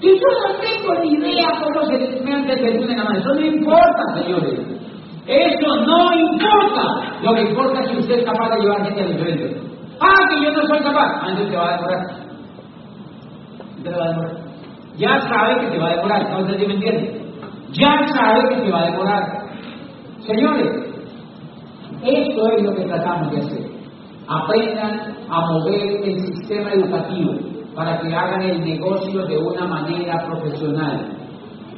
Y 0.00 0.08
yo 0.08 0.28
no 0.42 0.54
tengo 0.60 0.94
ni 1.02 1.10
idea 1.14 1.48
cómo 1.62 1.86
se 1.86 2.22
me 2.24 2.32
antes 2.32 2.62
de 2.62 2.78
una 2.84 3.04
mano. 3.04 3.18
Eso 3.18 3.34
no 3.34 3.40
importa, 3.40 4.02
señores. 4.14 4.60
Eso 5.26 5.76
no 5.86 6.12
importa. 6.14 7.18
Lo 7.22 7.34
que 7.34 7.42
importa 7.42 7.80
es 7.82 7.90
si 7.90 7.96
usted 7.98 8.18
es 8.18 8.24
capaz 8.24 8.50
de 8.50 8.60
llevar 8.60 8.84
gente 8.84 9.02
a 9.02 9.04
los 9.06 9.20
eventos. 9.20 9.67
Ah, 10.00 10.28
que 10.28 10.44
yo 10.44 10.50
no 10.52 10.66
soy 10.66 10.78
capaz. 10.80 11.20
Ah, 11.22 11.26
entonces 11.30 11.50
te 11.50 11.56
va 11.56 11.68
a 11.68 11.76
demorar. 11.76 12.06
Te 13.82 13.90
va 13.90 14.04
a 14.04 14.08
demorar. 14.08 14.36
Ya 14.96 15.20
sabe 15.20 15.60
que 15.60 15.66
te 15.72 15.78
va 15.78 15.88
a 15.88 15.96
demorar. 15.96 16.30
No 16.30 16.46
sé 16.46 16.58
si 16.58 16.66
me 16.66 16.74
entiende. 16.74 17.22
Ya 17.72 18.06
sabe 18.14 18.48
que 18.48 18.62
te 18.62 18.70
va 18.70 18.80
a 18.80 18.90
demorar. 18.90 19.22
Señores, 20.26 20.88
esto 22.04 22.52
es 22.52 22.62
lo 22.62 22.74
que 22.74 22.84
tratamos 22.84 23.30
de 23.30 23.38
hacer. 23.38 23.70
Aprendan 24.28 25.16
a 25.30 25.40
mover 25.52 26.04
el 26.04 26.20
sistema 26.20 26.72
educativo 26.72 27.32
para 27.74 27.98
que 28.00 28.14
hagan 28.14 28.42
el 28.42 28.60
negocio 28.64 29.24
de 29.24 29.38
una 29.38 29.66
manera 29.66 30.26
profesional. 30.26 31.08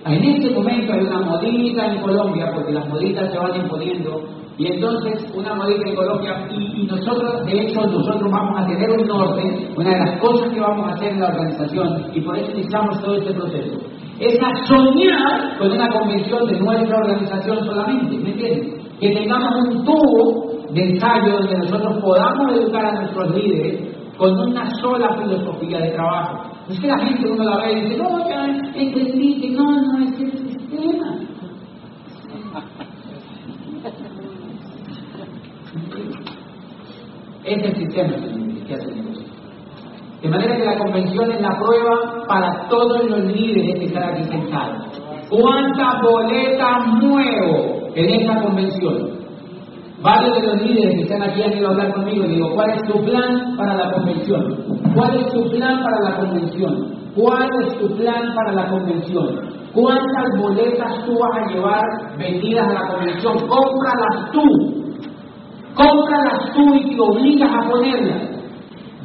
En 0.06 0.24
este 0.24 0.50
momento 0.50 0.92
hay 0.94 1.00
una 1.00 1.20
modita 1.20 1.86
en 1.86 2.00
Colombia, 2.00 2.50
porque 2.54 2.72
las 2.72 2.88
moditas 2.88 3.30
se 3.30 3.38
van 3.38 3.54
imponiendo, 3.54 4.22
y 4.60 4.66
entonces 4.66 5.24
una 5.34 5.54
modita 5.54 5.88
en 5.88 6.50
y, 6.50 6.84
nosotros, 6.84 7.46
de 7.46 7.62
hecho, 7.62 7.80
nosotros 7.80 8.30
vamos 8.30 8.60
a 8.60 8.66
tener 8.66 8.90
un 8.90 9.06
norte, 9.06 9.72
una 9.74 9.88
de 9.88 9.98
las 10.00 10.20
cosas 10.20 10.52
que 10.52 10.60
vamos 10.60 10.86
a 10.86 10.92
hacer 10.92 11.14
en 11.14 11.20
la 11.20 11.28
organización, 11.28 12.10
y 12.12 12.20
por 12.20 12.36
eso 12.36 12.52
iniciamos 12.52 13.00
todo 13.00 13.14
este 13.14 13.32
proceso, 13.32 13.78
es 14.18 14.38
a 14.38 14.66
soñar 14.66 15.56
con 15.58 15.72
una 15.72 15.88
convención 15.88 16.46
de 16.46 16.60
nuestra 16.60 16.94
organización 16.98 17.64
solamente, 17.64 18.18
¿me 18.18 18.32
entiendes? 18.32 18.84
Que 19.00 19.14
tengamos 19.14 19.66
un 19.66 19.82
tubo 19.82 20.50
de 20.74 20.90
ensayo 20.90 21.38
donde 21.38 21.56
nosotros 21.56 21.98
podamos 22.02 22.52
educar 22.52 22.84
a 22.84 23.00
nuestros 23.00 23.34
líderes 23.34 23.96
con 24.18 24.38
una 24.38 24.66
sola 24.82 25.08
filosofía 25.22 25.78
de 25.80 25.92
trabajo. 25.92 26.50
Es 26.68 26.78
que 26.78 26.86
la 26.86 26.98
gente 26.98 27.30
uno 27.30 27.44
la 27.44 27.64
ve 27.64 27.72
y 27.72 27.80
dice, 27.80 27.96
no, 27.96 28.28
ya 28.28 28.44
entendí 28.74 29.40
que 29.40 29.50
no, 29.52 29.64
no 29.64 30.04
es 30.04 30.20
el 30.20 30.32
sistema. 30.32 31.16
Es 37.50 37.64
el 37.64 37.74
sistema 37.74 38.14
que 38.64 38.74
hace. 38.74 38.86
De 40.22 40.28
manera 40.28 40.56
que 40.56 40.64
la 40.64 40.78
convención 40.78 41.32
es 41.32 41.40
la 41.40 41.58
prueba 41.58 42.24
para 42.28 42.68
todos 42.68 43.10
los 43.10 43.24
líderes 43.24 43.76
que 43.80 43.86
están 43.86 44.14
aquí 44.14 44.22
sentados. 44.24 44.86
¿Cuántas 45.28 46.00
boletas 46.00 46.86
muevo 47.02 47.88
en 47.96 48.20
esta 48.20 48.40
convención? 48.40 49.10
Varios 50.00 50.36
de 50.36 50.46
los 50.46 50.62
líderes 50.62 50.94
que 50.94 51.02
están 51.02 51.22
aquí 51.22 51.42
han 51.42 51.58
ido 51.58 51.68
a 51.68 51.70
hablar 51.72 51.92
conmigo 51.92 52.24
y 52.24 52.28
digo, 52.28 52.54
¿cuál 52.54 52.70
es 52.70 52.82
tu 52.84 53.04
plan 53.04 53.56
para 53.56 53.74
la 53.74 53.90
convención? 53.94 54.56
¿Cuál 54.94 55.16
es 55.16 55.32
tu 55.32 55.50
plan 55.50 55.82
para 55.82 56.00
la 56.08 56.16
convención? 56.18 56.94
¿Cuál 57.16 57.48
es 57.66 57.78
tu 57.80 57.96
plan 57.96 58.32
para 58.36 58.52
la 58.52 58.70
convención? 58.70 59.40
¿Cuántas 59.74 60.38
boletas 60.38 61.04
tú 61.04 61.18
vas 61.18 61.42
a 61.42 61.52
llevar 61.52 62.16
vendidas 62.16 62.68
a 62.68 62.72
la 62.74 62.88
convención? 62.92 63.34
Cómpralas 63.48 64.30
tú. 64.30 64.79
Cómpralas 65.74 66.52
tú 66.54 66.74
y 66.74 66.94
te 66.94 67.00
obligas 67.00 67.50
a 67.52 67.70
ponerlas. 67.70 68.30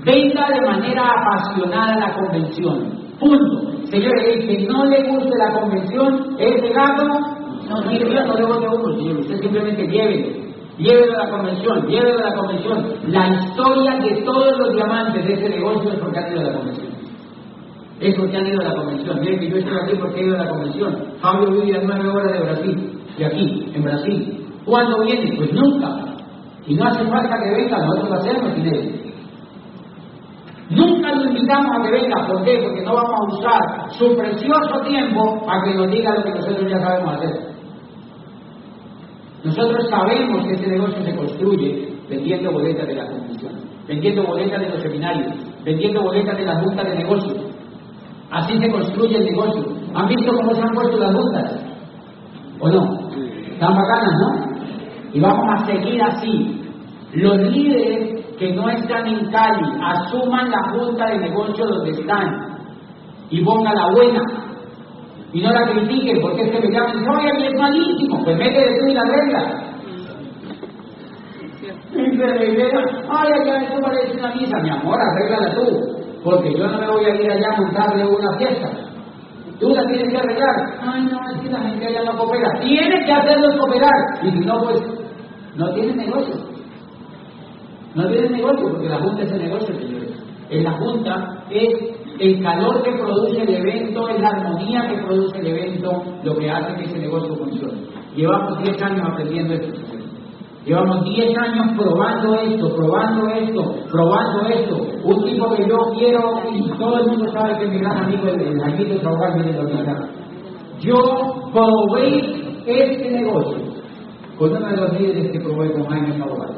Venga 0.04 0.48
de 0.50 0.62
manera 0.62 1.04
apasionada 1.04 1.94
a 1.94 2.00
la 2.00 2.14
convención. 2.14 3.06
Punto. 3.20 3.76
Señores, 3.86 4.24
el 4.28 4.48
que 4.48 4.68
no 4.68 4.86
le 4.86 5.04
guste 5.10 5.38
la 5.38 5.60
convención, 5.60 6.36
ese 6.38 6.70
gato, 6.74 7.08
no, 7.70 7.92
yo 7.92 8.26
no 8.26 8.34
le 8.36 8.46
voy 8.46 8.66
a 8.66 8.72
uno, 8.72 8.96
señor. 8.98 9.18
Usted 9.20 9.40
simplemente 9.42 9.88
llévelo. 9.88 10.46
Llévelo 10.78 11.14
a 11.14 11.26
la 11.26 11.30
convención, 11.30 11.88
llévelo 11.88 12.20
a 12.20 12.30
la 12.30 12.36
convención. 12.36 12.86
La 13.08 13.28
historia 13.30 13.96
de 13.96 14.22
todos 14.24 14.58
los 14.60 14.76
diamantes 14.76 15.26
de 15.26 15.34
ese 15.34 15.50
negocio 15.50 15.92
es 15.92 16.00
porque 16.00 16.20
han 16.20 16.32
ido 16.32 16.42
a 16.42 16.44
la 16.44 16.54
convención. 16.58 16.88
Es 18.02 18.16
porque 18.16 18.38
han 18.38 18.48
ido 18.48 18.60
a 18.60 18.64
la 18.66 18.76
convención. 18.76 19.20
Miren 19.22 19.40
que 19.40 19.50
yo 19.50 19.58
estoy 19.58 19.78
aquí 19.78 19.96
porque 20.00 20.20
he 20.20 20.26
ido 20.26 20.36
a 20.36 20.44
la 20.44 20.50
convención. 20.50 20.98
Fabio 21.22 21.52
vive 21.52 21.78
a 21.78 21.82
nueve 21.84 22.10
horas 22.10 22.34
de 22.34 22.40
Brasil, 22.40 23.00
de 23.18 23.26
aquí, 23.26 23.72
en 23.74 23.84
Brasil. 23.84 24.46
¿Cuándo 24.66 25.04
viene? 25.04 25.38
Pues 25.38 25.54
nunca. 25.54 26.15
Y 26.68 26.76
no 26.76 26.86
hace 26.86 27.06
falta 27.06 27.38
que 27.38 27.62
venga, 27.62 27.78
nosotros 27.78 28.10
lo 28.10 28.16
hacemos 28.16 28.54
sin 28.56 28.66
él. 28.68 29.06
Nunca 30.70 31.14
lo 31.14 31.26
invitamos 31.26 31.78
a 31.78 31.84
que 31.84 31.92
venga, 31.92 32.28
¿por 32.28 32.44
qué? 32.44 32.60
Porque 32.64 32.82
no 32.82 32.96
vamos 32.96 33.14
a 33.14 33.38
usar 33.38 33.92
su 33.92 34.18
precioso 34.18 34.82
tiempo 34.88 35.46
para 35.46 35.64
que 35.64 35.76
nos 35.76 35.92
diga 35.92 36.16
lo 36.16 36.24
que 36.24 36.32
nosotros 36.32 36.72
ya 36.72 36.80
sabemos 36.80 37.14
hacer. 37.14 37.56
Nosotros 39.44 39.88
sabemos 39.92 40.44
que 40.44 40.54
este 40.54 40.68
negocio 40.68 41.04
se 41.04 41.16
construye 41.16 41.94
vendiendo 42.10 42.52
boletas 42.52 42.88
de 42.88 42.96
la 42.96 43.06
convención, 43.08 43.54
vendiendo 43.88 44.24
boletas 44.24 44.60
de 44.60 44.70
los 44.70 44.82
seminarios, 44.82 45.34
vendiendo 45.64 46.02
boletas 46.02 46.36
de 46.36 46.46
las 46.46 46.64
juntas 46.64 46.88
de 46.88 46.96
negocios. 46.96 47.38
Así 48.32 48.58
se 48.58 48.72
construye 48.72 49.18
el 49.18 49.26
negocio. 49.26 49.66
¿Han 49.94 50.08
visto 50.08 50.34
cómo 50.36 50.56
se 50.56 50.62
han 50.62 50.74
puesto 50.74 50.98
las 50.98 51.14
juntas? 51.14 51.64
¿O 52.60 52.70
no? 52.70 53.10
Están 53.52 53.76
bacanas, 53.76 54.14
¿no? 54.20 54.55
Y 55.16 55.20
vamos 55.22 55.48
a 55.48 55.66
seguir 55.66 56.04
así. 56.04 56.62
Los 57.14 57.38
líderes 57.38 58.26
que 58.38 58.52
no 58.54 58.70
están 58.70 59.08
en 59.08 59.32
Cali 59.32 59.66
asuman 59.82 60.52
la 60.52 60.72
junta 60.74 61.08
de 61.08 61.20
negocio 61.20 61.66
donde 61.66 61.92
están 61.92 62.58
y 63.30 63.42
pongan 63.42 63.76
la 63.76 63.92
buena. 63.92 64.22
Y 65.32 65.42
no 65.42 65.54
la 65.54 65.72
critiquen 65.72 66.20
porque 66.20 66.42
es 66.42 66.52
que 66.52 66.68
me 66.68 66.74
llaman, 66.74 67.08
oye, 67.08 67.30
aquí 67.32 67.48
es 67.48 67.54
malísimo, 67.58 68.26
pues 68.26 68.38
métele 68.38 68.78
tú 68.78 68.88
y 68.90 68.94
la 68.94 69.04
regla. 69.06 69.64
Y 71.94 72.18
se 72.18 72.26
ay, 73.10 73.30
ya 73.46 73.56
esto 73.56 73.82
parece 73.82 74.18
una 74.20 74.36
misa, 74.36 74.58
mi 74.64 74.70
amor, 74.70 75.00
arréglala 75.00 75.56
tú, 75.56 75.64
porque 76.26 76.52
yo 76.58 76.68
no 76.68 76.78
me 76.78 76.88
voy 76.90 77.06
a 77.06 77.16
ir 77.16 77.32
allá 77.32 77.48
a 77.54 77.62
montarle 77.62 78.06
una 78.06 78.38
fiesta. 78.38 78.70
Tú 79.62 79.70
la 79.70 79.86
tienes 79.86 80.10
que 80.12 80.18
arreglar. 80.18 80.56
Ay, 80.82 81.06
no, 81.10 81.18
es 81.34 81.42
que 81.42 81.50
la 81.50 81.60
gente 81.62 81.88
allá 81.88 82.04
no 82.04 82.18
coopera. 82.18 82.50
Tienes 82.60 83.06
que 83.06 83.14
hacerlos 83.14 83.58
cooperar. 83.58 83.94
Y 84.24 84.32
si 84.32 84.40
no, 84.40 84.62
pues, 84.62 85.05
no 85.58 85.74
tienes 85.74 85.96
negocio. 85.96 86.36
No 87.96 88.08
tienes 88.10 88.32
negocio, 88.32 88.70
porque 88.72 88.90
la 88.90 89.00
Junta 89.00 89.24
es 89.24 89.32
el 89.32 89.44
negocio, 89.44 89.76
señores. 89.76 90.12
En 90.50 90.64
la 90.64 90.72
Junta 90.74 91.46
es 91.50 91.70
el 92.20 92.44
calor 92.44 92.84
que 92.84 92.92
produce 92.92 93.42
el 93.42 93.50
evento, 93.50 94.10
es 94.10 94.22
la 94.22 94.30
armonía 94.30 94.88
que 94.90 95.04
produce 95.04 95.40
el 95.40 95.48
evento, 95.48 96.04
lo 96.24 96.36
que 96.36 96.50
hace 96.50 96.76
que 96.76 96.84
ese 96.84 97.00
negocio 97.00 97.36
funcione. 97.36 97.88
Llevamos 98.16 98.64
10 98.64 98.82
años 98.82 99.10
aprendiendo 99.10 99.54
esto. 99.54 99.82
Llevamos 100.66 101.04
10 101.06 101.38
años 101.38 101.78
probando 101.78 102.36
esto, 102.36 102.76
probando 102.76 103.28
esto, 103.30 103.76
probando 103.92 104.42
esto. 104.50 104.76
Un 105.04 105.24
tipo 105.24 105.54
que 105.56 105.68
yo 105.68 105.78
quiero, 105.98 106.42
y 106.52 106.70
todo 106.78 107.00
el 107.00 107.08
mundo 107.08 107.32
sabe 107.32 107.58
que 107.60 107.66
es 107.66 107.72
mi 107.72 107.80
gran 107.80 108.04
amigo, 108.04 108.28
el, 108.28 108.60
Jaquito 108.60 109.00
Trabajar, 109.00 109.36
viene 109.36 109.52
de 109.54 109.96
Yo 110.80 111.52
probé 111.54 112.18
este 112.66 113.12
negocio 113.12 113.65
con 114.38 114.52
uno 114.52 114.68
de 114.68 114.78
los 114.78 115.00
líderes 115.00 115.32
que 115.32 115.40
probé 115.40 115.72
con 115.72 115.86
Jaime 115.86 116.16
Trabajar. 116.16 116.56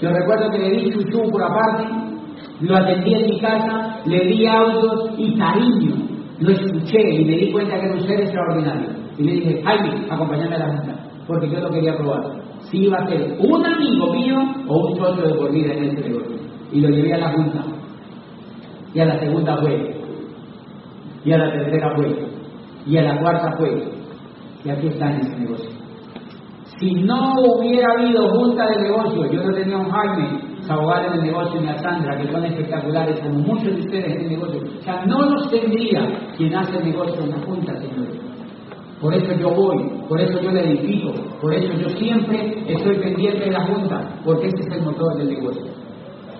Yo 0.00 0.10
recuerdo 0.10 0.50
que 0.50 0.58
le 0.58 0.70
di 0.70 0.92
chuchú 0.92 1.30
por 1.30 1.42
aparte, 1.42 1.84
lo 2.60 2.76
atendí 2.76 3.14
en 3.14 3.26
mi 3.26 3.40
casa, 3.40 4.00
le 4.06 4.24
di 4.26 4.46
autos 4.46 5.10
y 5.18 5.36
cariño. 5.36 5.96
Lo 6.40 6.52
escuché 6.52 7.00
y 7.00 7.24
me 7.24 7.36
di 7.36 7.52
cuenta 7.52 7.78
que 7.78 7.86
era 7.86 7.94
un 7.94 8.06
ser 8.06 8.20
extraordinario. 8.20 8.90
Y 9.18 9.22
le 9.24 9.32
dije, 9.32 9.62
Jaime, 9.64 10.06
acompáñame 10.08 10.54
a 10.54 10.58
la 10.58 10.76
junta, 10.76 10.94
porque 11.26 11.50
yo 11.50 11.60
lo 11.60 11.70
quería 11.70 11.96
probar 11.96 12.38
si 12.70 12.84
iba 12.84 12.98
a 12.98 13.08
ser 13.08 13.36
un 13.40 13.64
amigo 13.64 14.12
mío 14.12 14.36
o 14.66 14.88
un 14.88 14.96
socio 14.96 15.26
de 15.26 15.34
por 15.34 15.52
vida 15.52 15.72
en 15.72 15.84
este 15.84 16.08
negocio. 16.08 16.36
Y 16.72 16.80
lo 16.80 16.88
llevé 16.90 17.14
a 17.14 17.18
la 17.18 17.32
junta. 17.32 17.64
Y 18.94 19.00
a 19.00 19.04
la 19.06 19.18
segunda 19.20 19.56
fue. 19.56 19.94
Y 21.24 21.32
a 21.32 21.38
la 21.38 21.52
tercera 21.52 21.94
fue. 21.96 22.28
Y 22.86 22.96
a 22.98 23.02
la 23.02 23.20
cuarta 23.20 23.56
fue. 23.56 23.90
Y 24.64 24.70
aquí 24.70 24.88
está 24.88 25.10
en 25.10 25.20
ese 25.20 25.38
negocio. 25.38 25.77
Si 26.78 26.94
no 26.94 27.32
hubiera 27.42 27.88
habido 27.98 28.28
junta 28.30 28.66
de 28.68 28.82
negocio, 28.82 29.26
yo 29.32 29.42
no 29.42 29.52
tenía 29.52 29.78
un 29.78 29.90
Jaime 29.90 30.40
Sabogal 30.60 31.06
en 31.06 31.12
el 31.14 31.22
negocio 31.22 31.60
ni 31.60 31.68
a 31.68 31.78
Sandra, 31.78 32.16
que 32.16 32.30
son 32.30 32.44
espectaculares, 32.44 33.18
como 33.20 33.40
muchos 33.40 33.74
de 33.74 33.80
ustedes 33.80 34.14
en 34.14 34.20
el 34.20 34.28
negocio. 34.28 34.60
O 34.78 34.82
sea, 34.82 35.04
no 35.06 35.28
nos 35.28 35.50
tendría 35.50 36.06
quien 36.36 36.54
hace 36.54 36.78
negocio 36.84 37.20
en 37.24 37.30
la 37.30 37.38
junta, 37.38 37.74
señores. 37.80 38.20
Por 39.00 39.14
eso 39.14 39.32
yo 39.34 39.50
voy, 39.50 39.76
por 40.08 40.20
eso 40.20 40.40
yo 40.40 40.50
le 40.52 40.72
edifico, 40.72 41.12
por 41.40 41.54
eso 41.54 41.72
yo 41.72 41.88
siempre 41.90 42.64
estoy 42.68 42.96
pendiente 42.98 43.44
de 43.44 43.52
la 43.52 43.66
junta, 43.66 44.20
porque 44.24 44.46
ese 44.48 44.68
es 44.68 44.76
el 44.76 44.82
motor 44.82 45.16
del 45.16 45.30
negocio. 45.30 45.64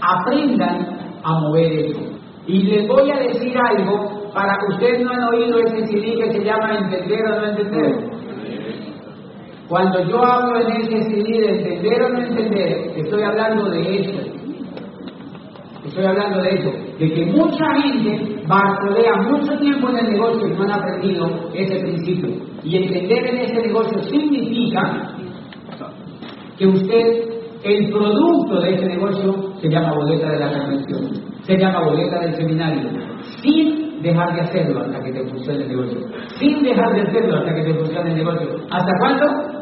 Aprendan 0.01 0.99
a 1.25 1.41
mover 1.41 1.73
eso. 1.73 2.01
Y 2.47 2.63
les 2.63 2.87
voy 2.87 3.11
a 3.11 3.19
decir 3.19 3.55
algo 3.59 4.31
para 4.33 4.55
que 4.59 4.75
ustedes 4.75 5.05
no 5.05 5.11
han 5.11 5.35
oído 5.35 5.59
ese 5.59 5.87
CD 5.87 6.15
que 6.15 6.33
se 6.33 6.45
llama 6.45 6.79
Entender 6.79 7.21
o 7.27 7.41
no 7.41 7.47
entender. 7.47 8.18
Cuando 9.69 10.03
yo 10.09 10.25
hablo 10.25 10.61
en 10.61 10.83
CD 10.87 11.25
de 11.25 11.59
entender 11.59 12.03
o 12.03 12.09
no 12.09 12.21
entender, 12.21 12.93
estoy 12.97 13.23
hablando 13.23 13.71
de 13.71 14.01
eso. 14.01 14.39
Estoy 15.85 16.05
hablando 16.05 16.43
de 16.43 16.51
eso, 16.51 16.71
de 16.99 17.13
que 17.13 17.27
mucha 17.27 17.65
gente 17.83 18.43
barcolea 18.47 19.15
mucho 19.23 19.59
tiempo 19.59 19.89
en 19.91 19.99
el 19.99 20.13
negocio 20.13 20.49
y 20.49 20.53
no 20.53 20.63
han 20.65 20.73
aprendido 20.73 21.51
ese 21.55 21.81
principio. 21.81 22.31
Y 22.63 22.77
entender 22.77 23.27
en 23.27 23.39
ese 23.39 23.63
negocio 23.67 24.03
significa 24.03 25.15
que 26.59 26.67
usted, 26.67 27.29
el 27.63 27.91
producto 27.91 28.61
de 28.61 28.75
ese 28.75 28.87
negocio, 28.87 29.53
se 29.61 29.69
llama 29.69 29.95
boleta 29.95 30.31
de 30.31 30.39
la 30.39 30.59
convención, 30.59 31.11
se 31.43 31.57
llama 31.57 31.85
boleta 31.85 32.21
del 32.21 32.35
seminario, 32.35 32.91
sin 33.43 34.03
dejar 34.03 34.35
de 34.35 34.41
hacerlo 34.43 34.81
hasta 34.81 35.01
que 35.03 35.13
te 35.13 35.25
funcione 35.29 35.63
el 35.63 35.69
negocio, 35.69 36.01
sin 36.39 36.63
dejar 36.63 36.95
de 36.95 37.03
hacerlo 37.03 37.37
hasta 37.39 37.55
que 37.55 37.63
te 37.63 37.75
funcione 37.75 38.11
el 38.11 38.17
negocio. 38.17 38.49
¿Hasta 38.71 38.93
cuándo? 38.99 39.58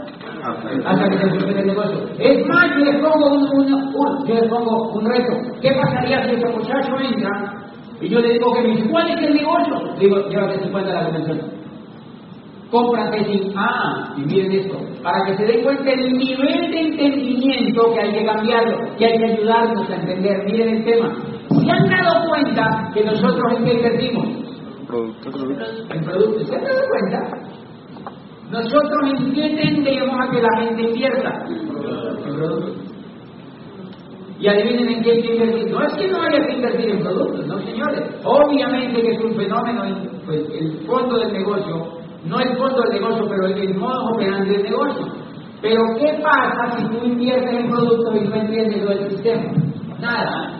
Hasta 0.84 1.08
que 1.08 1.18
se 1.18 1.28
funcione 1.30 1.60
el 1.60 1.66
negocio. 1.66 1.98
Es 2.18 2.46
más, 2.46 2.70
yo 2.76 2.84
les 2.84 3.00
pongo 3.00 3.26
un, 3.26 3.48
un, 3.58 4.26
yo 4.26 4.34
les 4.34 4.48
pongo 4.48 4.92
un 4.92 5.04
reto. 5.06 5.32
¿Qué 5.60 5.72
pasaría 5.72 6.22
si 6.24 6.34
ese 6.34 6.46
muchacho 6.48 6.92
entra 7.00 7.66
y 8.00 8.08
yo 8.08 8.20
le 8.20 8.32
digo 8.34 8.52
que 8.54 8.88
¿cuál 8.90 9.08
es 9.10 9.26
el 9.26 9.34
negocio? 9.34 9.94
Digo, 9.98 10.28
llévate 10.28 10.60
50 10.62 10.90
a 10.90 10.94
la 10.94 11.04
convención. 11.06 11.40
Cómprate 12.70 13.24
sin 13.24 13.52
Ah, 13.56 14.12
y 14.16 14.22
miren 14.22 14.52
esto, 14.52 14.76
para 15.02 15.24
que 15.24 15.36
se 15.36 15.44
den 15.44 15.62
cuenta 15.62 15.90
el 15.92 16.12
nivel 16.12 16.70
de 16.72 16.80
entendimiento 16.80 17.94
que 17.94 18.00
hay 18.00 18.12
que 18.12 18.26
cambiarlo, 18.26 18.78
que 18.98 19.06
hay 19.06 19.18
que 19.18 19.24
ayudarnos 19.32 19.88
a 19.88 19.94
entender. 19.94 20.44
Miren 20.46 20.68
el 20.76 20.84
tema. 20.84 21.14
¿Se 21.48 21.70
han 21.70 21.88
dado 21.88 22.28
cuenta 22.28 22.90
que 22.92 23.04
nosotros 23.04 23.52
en 23.56 23.64
qué 23.64 23.72
invertimos? 23.74 24.26
En 25.90 26.04
productos. 26.04 26.48
¿Se 26.48 26.56
han 26.56 26.64
dado 26.64 26.80
cuenta? 26.88 27.55
Nosotros 28.50 29.10
en 29.18 29.34
qué 29.34 29.56
tendemos 29.56 30.16
a 30.20 30.30
que 30.30 30.40
la 30.40 30.60
gente 30.60 30.86
productos. 32.36 32.76
Y 34.38 34.48
adivinen 34.48 34.88
en 34.88 35.02
qué 35.02 35.12
hay 35.12 35.22
que 35.22 35.34
invertir. 35.34 35.70
No 35.72 35.82
es 35.82 35.94
que 35.94 36.08
no 36.08 36.22
haya 36.22 36.46
que 36.46 36.52
invertir 36.52 36.90
en 36.90 37.00
productos, 37.00 37.46
no 37.46 37.58
señores. 37.60 38.02
Obviamente 38.22 39.00
que 39.00 39.10
es 39.10 39.24
un 39.24 39.34
fenómeno, 39.34 39.82
pues 40.26 40.42
el 40.52 40.86
fondo 40.86 41.18
del 41.18 41.32
negocio, 41.32 41.88
no 42.24 42.40
el 42.40 42.56
fondo 42.56 42.82
del 42.82 43.00
negocio, 43.00 43.26
pero 43.28 43.46
el, 43.46 43.74
modo 43.74 44.14
operante 44.14 44.52
del 44.52 44.62
negocio. 44.64 45.06
Pero 45.62 45.80
¿qué 45.98 46.22
pasa 46.22 46.76
si 46.76 46.84
tú 46.86 47.06
inviertes 47.06 47.50
en 47.50 47.70
productos 47.70 48.14
y 48.14 48.28
no 48.28 48.36
entiendes 48.36 48.84
lo 48.84 48.90
del 48.90 49.10
sistema? 49.10 49.44
Nada. 50.00 50.52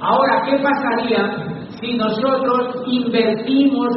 Ahora, 0.00 0.42
¿qué 0.48 0.58
pasaría 0.58 1.68
si 1.80 1.96
nosotros 1.96 2.84
invertimos 2.86 3.88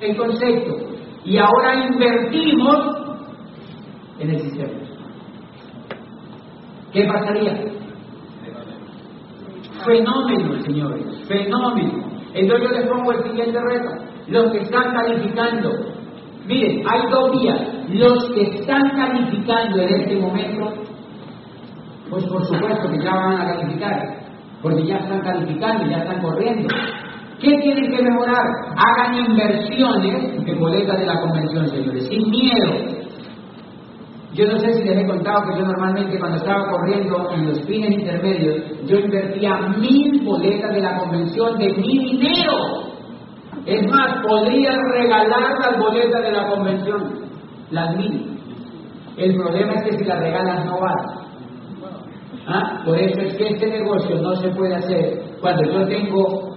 en 0.00 0.16
concepto 0.16 0.95
y 1.26 1.38
ahora 1.38 1.86
invertimos 1.88 2.96
en 4.20 4.30
el 4.30 4.40
sistema? 4.42 4.72
¿Qué 6.92 7.04
pasaría? 7.04 7.52
Fenómeno, 9.84 10.62
señores, 10.62 11.04
fenómeno. 11.28 12.06
Entonces 12.32 12.68
yo 12.68 12.78
les 12.78 12.88
pongo 12.88 13.12
el 13.12 13.22
siguiente 13.24 13.58
reto. 13.60 13.90
Los 14.28 14.52
que 14.52 14.58
están 14.58 14.92
calificando, 14.94 15.70
miren, 16.46 16.82
hay 16.88 17.10
dos 17.10 17.32
días. 17.32 17.60
Los 17.90 18.24
que 18.30 18.42
están 18.42 18.90
calificando 18.90 19.82
en 19.82 20.00
este 20.00 20.16
momento, 20.16 20.72
pues 22.08 22.24
por 22.24 22.44
supuesto 22.46 22.88
que 22.90 23.04
ya 23.04 23.14
van 23.14 23.40
a 23.40 23.56
calificar, 23.56 24.00
porque 24.62 24.86
ya 24.86 24.96
están 24.98 25.20
calificando, 25.22 25.86
ya 25.86 25.98
están 25.98 26.22
corriendo. 26.22 26.68
¿Qué 27.40 27.58
tienen 27.60 27.90
que 27.90 28.02
mejorar? 28.02 28.44
Hagan 28.76 29.14
inversiones 29.14 30.46
en 30.46 30.58
boletas 30.58 30.98
de 30.98 31.06
la 31.06 31.20
convención, 31.20 31.68
señores, 31.68 32.06
sin 32.08 32.30
miedo. 32.30 32.96
Yo 34.32 34.46
no 34.46 34.58
sé 34.58 34.72
si 34.74 34.84
les 34.84 34.98
he 34.98 35.06
contado 35.06 35.48
que 35.48 35.58
yo 35.58 35.64
normalmente 35.66 36.18
cuando 36.18 36.36
estaba 36.36 36.70
corriendo 36.70 37.30
en 37.32 37.48
los 37.48 37.60
fines 37.62 37.90
intermedios, 37.90 38.56
yo 38.86 38.98
invertía 38.98 39.58
mil 39.78 40.24
boletas 40.24 40.74
de 40.74 40.80
la 40.80 40.98
convención 40.98 41.58
de 41.58 41.74
mi 41.74 41.98
dinero. 41.98 42.86
Es 43.64 43.86
más, 43.90 44.22
podría 44.22 44.72
regalar 44.92 45.58
las 45.58 45.78
boletas 45.78 46.22
de 46.22 46.32
la 46.32 46.48
convención, 46.48 47.28
las 47.70 47.96
mil. 47.96 48.38
El 49.16 49.34
problema 49.36 49.72
es 49.74 49.82
que 49.84 49.98
si 49.98 50.04
las 50.04 50.20
regalas 50.20 50.64
no 50.66 50.80
vas. 50.80 51.26
¿Ah? 52.46 52.82
Por 52.84 52.98
eso 52.98 53.18
es 53.20 53.34
que 53.34 53.48
este 53.48 53.66
negocio 53.66 54.20
no 54.20 54.36
se 54.36 54.48
puede 54.50 54.74
hacer 54.74 55.20
cuando 55.40 55.64
yo 55.64 55.86
tengo 55.88 56.55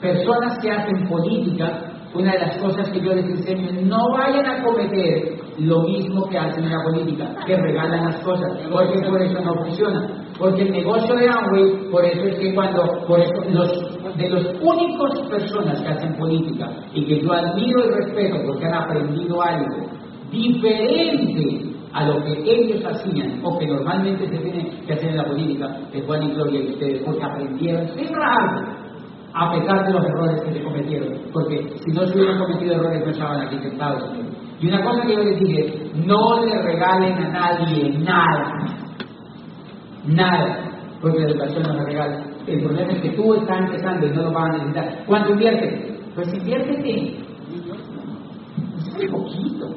personas 0.00 0.58
que 0.60 0.70
hacen 0.70 1.08
política 1.08 1.88
una 2.14 2.32
de 2.32 2.38
las 2.38 2.56
cosas 2.58 2.88
que 2.90 3.00
yo 3.00 3.12
les 3.14 3.26
enseño 3.26 3.70
no 3.82 4.10
vayan 4.12 4.46
a 4.46 4.62
cometer 4.62 5.38
lo 5.58 5.82
mismo 5.82 6.28
que 6.28 6.38
hacen 6.38 6.64
en 6.64 6.70
la 6.70 6.82
política, 6.82 7.34
que 7.46 7.56
regalan 7.56 8.06
las 8.06 8.16
cosas, 8.22 8.50
porque 8.70 9.00
por 9.08 9.20
eso 9.20 9.40
no 9.40 9.54
funciona. 9.64 10.06
Porque 10.38 10.62
el 10.62 10.70
negocio 10.70 11.16
de 11.16 11.28
Amway, 11.28 11.90
por 11.90 12.04
eso 12.04 12.22
es 12.24 12.36
que 12.36 12.54
cuando, 12.54 13.04
por 13.06 13.20
eso, 13.20 13.32
los, 13.50 14.16
de 14.16 14.28
los 14.28 14.44
únicos 14.62 15.20
personas 15.28 15.80
que 15.82 15.88
hacen 15.88 16.14
política 16.14 16.70
y 16.94 17.04
que 17.04 17.20
yo 17.20 17.32
admiro 17.32 17.84
y 17.84 17.90
respeto 17.90 18.36
porque 18.46 18.66
han 18.66 18.74
aprendido 18.74 19.42
algo 19.42 19.88
diferente 20.30 21.74
a 21.92 22.06
lo 22.06 22.22
que 22.22 22.32
ellos 22.44 22.84
hacían 22.84 23.40
o 23.42 23.58
que 23.58 23.66
normalmente 23.66 24.28
se 24.28 24.38
tiene 24.38 24.70
que 24.86 24.92
hacer 24.92 25.10
en 25.10 25.16
la 25.16 25.24
política, 25.24 25.76
es 25.92 26.04
Juan 26.04 26.22
y 26.22 26.34
Gloria 26.34 26.60
y 26.60 26.68
ustedes, 26.68 27.02
porque 27.04 27.24
aprendieron 27.24 27.88
sin 27.96 28.14
raro 28.14 28.77
a 29.34 29.52
pesar 29.52 29.86
de 29.86 29.92
los 29.92 30.04
errores 30.04 30.40
que 30.42 30.52
se 30.52 30.62
cometieron, 30.62 31.18
porque 31.32 31.70
si 31.84 31.92
no 31.92 32.06
se 32.06 32.16
hubieran 32.16 32.38
cometido 32.38 32.74
errores 32.74 33.04
no 33.04 33.10
estaban 33.10 33.40
aquí 33.42 33.58
sentados. 33.58 34.10
Y 34.60 34.68
una 34.68 34.82
cosa 34.82 35.02
que 35.02 35.14
yo 35.14 35.22
les 35.22 35.38
dije, 35.38 35.90
no 36.06 36.44
le 36.44 36.62
regalen 36.62 37.12
a 37.12 37.28
nadie 37.28 37.98
nada, 37.98 38.54
nada, 40.06 40.70
porque 41.00 41.20
la 41.20 41.26
educación 41.26 41.62
no 41.62 41.74
se 41.74 41.84
regala. 41.84 42.24
El 42.46 42.62
problema 42.62 42.92
es 42.92 43.00
que 43.02 43.10
tú 43.10 43.34
estás 43.34 43.60
empezando 43.60 44.06
y 44.06 44.10
no 44.10 44.22
lo 44.22 44.32
vas 44.32 44.48
a 44.48 44.52
necesitar. 44.52 45.04
¿Cuánto 45.06 45.32
inviertes? 45.32 46.00
Pues 46.14 46.34
inviértete. 46.34 47.18
muy 48.96 49.08
poquito. 49.08 49.68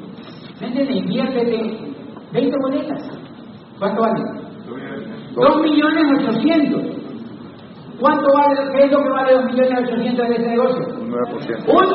¿Me 0.59 0.67
entiendes? 0.67 0.95
Inviértete 0.97 1.91
20 2.31 2.57
boletas. 2.63 3.09
¿Cuánto 3.77 4.01
vale? 4.01 4.21
2 5.35 5.61
millones 5.61 6.03
800. 6.27 7.00
¿Cuánto 8.01 8.25
vale? 8.33 8.71
¿Qué 8.73 8.85
es 8.85 8.91
lo 8.91 9.03
que 9.03 9.09
vale 9.09 9.33
2 9.33 9.45
millones 9.45 9.79
800 9.87 10.27
de 10.27 10.33
ese 10.33 10.47
negocio? 10.47 10.87
Un 10.99 11.11
9%. 11.11 11.67
¡Un 11.67 11.85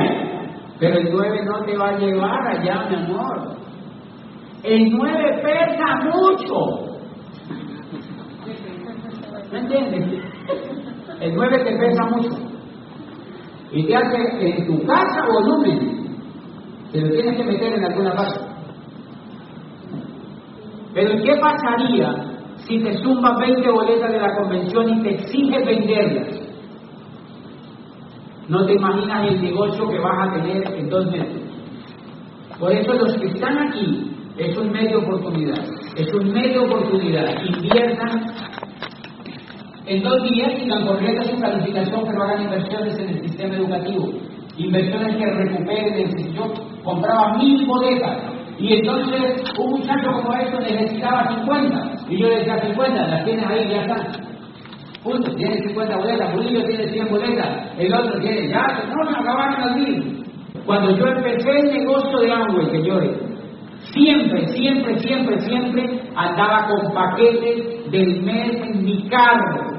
9! 0.00 0.54
Pero 0.80 0.98
el 0.98 1.12
9 1.12 1.44
no 1.44 1.64
te 1.66 1.76
va 1.76 1.88
a 1.90 1.98
llevar 1.98 2.48
allá, 2.48 2.88
mi 2.88 2.96
amor. 2.96 3.56
El 4.62 4.90
9 4.90 5.42
pesa 5.42 5.96
mucho. 6.06 6.54
¿Me 9.52 9.58
entiendes? 9.58 10.22
El 11.20 11.34
9 11.34 11.58
te 11.58 11.76
pesa 11.76 12.04
mucho. 12.06 12.30
Y 13.70 13.86
te 13.86 13.96
hace 13.96 14.16
en 14.40 14.66
tu 14.66 14.86
casa 14.86 15.26
volumen. 15.30 16.06
Te 16.90 17.00
lo 17.02 17.10
tienes 17.10 17.36
que 17.36 17.44
meter 17.44 17.74
en 17.74 17.84
alguna 17.84 18.14
parte. 18.14 18.40
Pero 20.94 21.22
¿qué 21.22 21.34
pasaría 21.38 22.33
si 22.66 22.78
te 22.78 22.94
sumas 23.02 23.38
20 23.38 23.70
boletas 23.70 24.12
de 24.12 24.20
la 24.20 24.36
convención 24.36 24.98
y 24.98 25.02
te 25.02 25.10
exiges 25.16 25.66
venderlas? 25.66 26.40
No 28.48 28.64
te 28.66 28.74
imaginas 28.74 29.30
el 29.30 29.42
negocio 29.42 29.88
que 29.88 29.98
vas 29.98 30.28
a 30.28 30.32
tener 30.34 30.78
en 30.78 30.88
dos 30.88 31.10
meses. 31.10 31.42
Por 32.58 32.72
eso 32.72 32.92
los 32.92 33.14
que 33.14 33.26
están 33.26 33.68
aquí 33.68 34.10
es 34.38 34.56
un 34.56 34.70
medio 34.70 34.98
oportunidad. 34.98 35.64
Es 35.96 36.12
un 36.12 36.32
medio 36.32 36.64
oportunidad. 36.64 37.42
Inviertan 37.42 38.26
en 39.86 40.02
dos 40.02 40.22
días 40.30 40.52
y 40.62 40.68
completa 40.68 41.24
su 41.24 41.40
calificación, 41.40 42.04
pero 42.06 42.22
hagan 42.22 42.42
inversiones 42.42 42.98
en 42.98 43.08
el 43.10 43.20
sistema 43.28 43.56
educativo. 43.56 44.12
Inversiones 44.56 45.16
que 45.16 45.26
recuperen 45.26 45.94
el 45.94 46.16
sistema. 46.16 46.46
Compraba 46.82 47.38
mil 47.38 47.66
boletas 47.66 48.18
y 48.58 48.74
entonces 48.74 49.42
un 49.58 49.70
muchacho 49.70 50.12
como 50.12 50.34
esto 50.34 50.60
necesitaba 50.60 51.34
50 51.34 51.93
y 52.08 52.18
yo 52.18 52.28
le 52.28 52.38
decía 52.38 52.60
50, 52.60 53.06
las 53.08 53.24
tienes 53.24 53.46
ahí, 53.46 53.68
ya 53.68 53.82
están. 53.82 54.34
Punto, 55.02 55.34
tiene 55.34 55.58
50 55.58 55.96
boletas, 55.96 56.34
Murillo 56.34 56.64
tiene 56.64 56.88
100 56.88 57.08
boletas, 57.10 57.78
el 57.78 57.94
otro 57.94 58.20
tiene, 58.20 58.48
ya, 58.48 58.84
no, 58.88 59.10
me 59.10 59.18
acabaron 59.18 59.74
mil. 59.74 60.24
Cuando 60.64 60.96
yo 60.96 61.06
empecé 61.06 61.50
el 61.50 61.72
negocio 61.72 62.18
de 62.20 62.32
Amway, 62.32 62.84
yo 62.84 63.00
siempre, 63.92 64.48
siempre, 64.48 64.98
siempre, 65.00 65.40
siempre 65.42 66.00
andaba 66.16 66.68
con 66.68 66.94
paquetes 66.94 67.90
del 67.90 68.22
mes 68.22 68.62
en 68.62 68.84
mi 68.84 69.08
carro. 69.08 69.74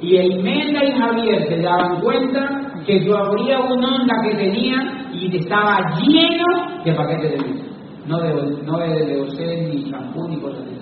Y 0.00 0.16
Imelda 0.16 0.84
y 0.84 0.92
Javier 0.92 1.48
se 1.48 1.60
daban 1.60 2.00
cuenta 2.00 2.72
que 2.86 3.04
yo 3.04 3.16
abría 3.16 3.58
una 3.60 3.96
onda 3.96 4.14
que 4.22 4.36
tenía 4.36 5.08
y 5.12 5.36
estaba 5.36 5.96
lleno 6.00 6.82
de 6.84 6.92
paquetes 6.92 7.30
de 7.32 7.38
mes. 7.38 7.65
No 8.06 8.20
de, 8.20 8.62
no 8.64 8.78
de, 8.78 9.04
de 9.04 9.68
ni 9.68 9.90
champú, 9.90 10.28
ni 10.28 10.40
cosas 10.40 10.62
así. 10.62 10.76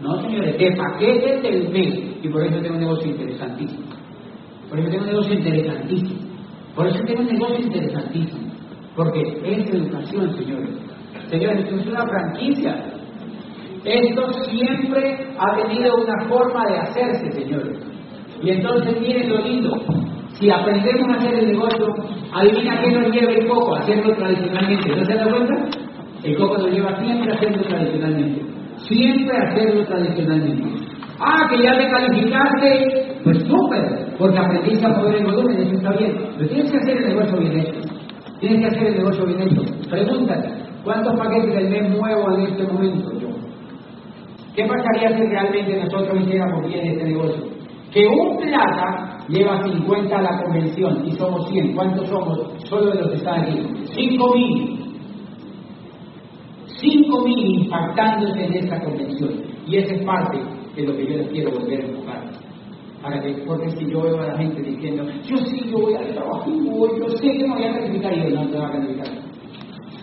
No, 0.00 0.20
señores, 0.20 0.58
de 0.58 0.76
paquetes 0.76 1.42
del 1.42 1.68
mes. 1.70 2.16
Y 2.22 2.28
por 2.28 2.44
eso 2.44 2.60
tengo 2.60 2.74
un 2.74 2.80
negocio 2.80 3.10
interesantísimo. 3.10 3.84
Por 4.68 4.78
eso 4.78 4.90
tengo 4.90 5.04
un 5.04 5.10
negocio 5.10 5.34
interesantísimo. 5.34 6.20
Por 6.74 6.86
eso 6.88 6.98
tengo 7.06 7.20
un 7.20 7.28
negocio 7.28 7.58
interesantísimo. 7.60 8.52
Porque 8.96 9.20
es 9.44 9.70
educación, 9.70 10.36
señores. 10.36 10.70
Señores, 11.30 11.64
esto 11.64 11.76
es 11.76 11.86
una 11.86 12.06
franquicia. 12.06 12.84
Esto 13.84 14.32
siempre 14.50 15.28
ha 15.38 15.56
tenido 15.56 15.96
una 15.96 16.28
forma 16.28 16.62
de 16.70 16.78
hacerse, 16.78 17.32
señores. 17.32 17.78
Y 18.42 18.50
entonces 18.50 19.00
miren 19.00 19.28
lo 19.28 19.38
lindo. 19.38 19.70
Si 20.40 20.50
aprendemos 20.50 21.08
a 21.08 21.18
hacer 21.18 21.34
el 21.34 21.52
negocio, 21.52 21.94
adivina 22.32 22.80
qué 22.82 22.90
nos 22.90 23.12
lleva 23.12 23.32
el 23.32 23.46
coco, 23.46 23.76
hacerlo 23.76 24.14
tradicionalmente. 24.16 24.96
¿No 24.96 25.04
se 25.04 25.14
da 25.14 25.24
cuenta? 25.24 25.54
El 26.24 26.36
coco 26.36 26.58
nos 26.58 26.70
lleva 26.70 26.98
siempre 27.00 27.32
a 27.32 27.36
hacerlo 27.36 27.62
tradicionalmente. 27.62 28.42
Siempre 28.88 29.36
a 29.36 29.50
hacerlo 29.50 29.84
tradicionalmente. 29.84 30.94
Ah, 31.20 31.46
que 31.48 31.62
ya 31.62 31.78
te 31.78 31.88
calificaste, 31.88 33.20
pues 33.22 33.38
súper, 33.46 34.14
porque 34.18 34.38
aprendiste 34.38 34.84
a 34.84 34.88
mover 34.88 35.14
el 35.16 35.24
volumen, 35.24 35.56
eso 35.58 35.76
está 35.76 35.92
bien. 35.92 36.16
Pero 36.36 36.48
tienes 36.48 36.72
que 36.72 36.78
hacer 36.78 36.96
el 36.96 37.08
negocio 37.14 37.38
bien 37.38 37.60
hecho. 37.60 37.80
Tienes 38.40 38.60
que 38.60 38.66
hacer 38.66 38.86
el 38.88 38.96
negocio 38.98 39.26
bien 39.26 39.42
hecho. 39.42 39.62
Pregúntate, 39.88 40.48
¿cuántos 40.82 41.16
paquetes 41.16 41.54
del 41.54 41.70
mes 41.70 41.90
muevo 41.90 42.32
en 42.36 42.46
este 42.46 42.64
momento 42.64 43.12
yo? 43.20 43.28
¿Qué 44.56 44.64
pasaría 44.64 45.16
si 45.16 45.26
realmente 45.26 45.84
nosotros 45.84 46.20
hiciéramos 46.20 46.66
bien 46.66 46.86
este 46.86 47.04
negocio? 47.04 47.44
Que 47.92 48.06
un 48.06 48.36
plata 48.38 49.13
lleva 49.28 49.62
50 49.62 50.16
a 50.16 50.22
la 50.22 50.42
convención 50.42 51.06
y 51.06 51.12
somos 51.12 51.48
100. 51.48 51.74
¿Cuántos 51.74 52.08
somos? 52.08 52.40
Solo 52.68 52.90
de 52.90 53.00
los 53.00 53.10
que 53.10 53.16
están 53.16 53.40
aquí. 53.40 53.66
5 53.94 54.34
mil. 54.34 54.84
5 56.66 57.24
mil 57.24 57.62
impactándose 57.62 58.44
en 58.44 58.52
esta 58.54 58.80
convención. 58.80 59.42
Y 59.66 59.76
esa 59.76 59.94
es 59.94 60.04
parte 60.04 60.38
de 60.76 60.82
lo 60.82 60.96
que 60.96 61.06
yo 61.06 61.16
les 61.16 61.28
quiero 61.28 61.50
volver 61.52 61.80
a 61.80 61.86
enfocar. 61.86 62.30
Para 63.02 63.20
que, 63.20 63.32
porque 63.46 63.70
si 63.70 63.90
yo 63.90 64.02
veo 64.02 64.20
a 64.20 64.28
la 64.28 64.38
gente 64.38 64.62
diciendo, 64.62 65.04
yo 65.24 65.36
sí, 65.36 65.70
yo 65.70 65.78
voy 65.78 65.94
al 65.94 66.14
trabajo, 66.14 66.50
yo 66.50 67.08
sé 67.16 67.32
que 67.32 67.46
me 67.46 67.54
voy 67.54 67.64
a 67.64 67.74
calificar, 67.74 68.16
y 68.16 68.22
yo 68.22 68.30
no 68.30 68.48
te 68.48 68.58
va 68.58 68.68
a 68.68 68.72
calificar. 68.72 69.08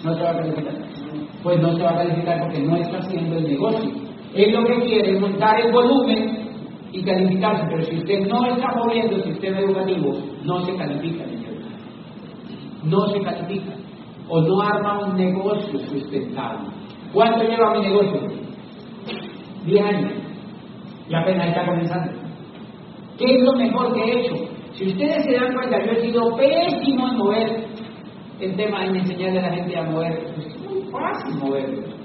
No 0.03 0.15
te 0.15 0.23
va 0.23 0.29
a 0.29 0.37
calificar. 0.37 0.73
Pues 1.43 1.61
no 1.61 1.75
te 1.75 1.83
va 1.83 1.89
a 1.89 1.97
calificar 1.97 2.39
porque 2.41 2.59
no 2.61 2.75
está 2.77 2.97
haciendo 2.99 3.37
el 3.37 3.43
negocio. 3.43 3.91
Él 4.33 4.53
lo 4.53 4.63
que 4.65 4.85
quiere 4.85 5.13
es 5.13 5.19
montar 5.19 5.59
el 5.61 5.71
volumen 5.71 6.40
y 6.91 7.03
calificarse, 7.03 7.63
pero 7.69 7.83
si 7.83 7.97
usted 7.97 8.27
no 8.27 8.45
está 8.45 8.67
moviendo 8.75 9.15
el 9.15 9.23
sistema 9.23 9.59
educativo, 9.59 10.13
no 10.43 10.59
se 10.65 10.75
califica. 10.75 11.25
No 12.83 13.07
se 13.07 13.21
califica. 13.21 13.73
O 14.27 14.41
no 14.41 14.61
arma 14.61 15.05
un 15.05 15.15
negocio 15.15 15.79
sustentable. 15.79 16.69
¿Cuánto 17.13 17.43
lleva 17.43 17.73
mi 17.73 17.81
negocio? 17.81 18.21
Diez 19.65 19.85
años. 19.85 20.13
Y 21.09 21.15
apenas 21.15 21.47
está 21.47 21.65
comenzando. 21.65 22.11
¿Qué 23.17 23.35
es 23.35 23.43
lo 23.43 23.53
mejor 23.53 23.93
que 23.93 23.99
he 24.01 24.19
hecho? 24.21 24.35
Si 24.73 24.87
ustedes 24.87 25.25
se 25.25 25.33
dan 25.33 25.53
cuenta, 25.53 25.77
yo 25.85 25.91
he 25.91 26.01
sido 26.01 26.35
pésimo 26.35 27.09
en 27.09 27.17
mover 27.17 27.65
el 28.39 28.55
tema, 28.55 28.85
en 28.85 28.95
enseñarle 28.95 29.39
a 29.39 29.49
la 29.49 29.55
gente 29.55 29.77
a 29.77 29.83
mover. 29.83 30.33
Es 30.37 30.59
muy 30.61 30.81
fácil 30.91 31.35
moverlo. 31.35 32.00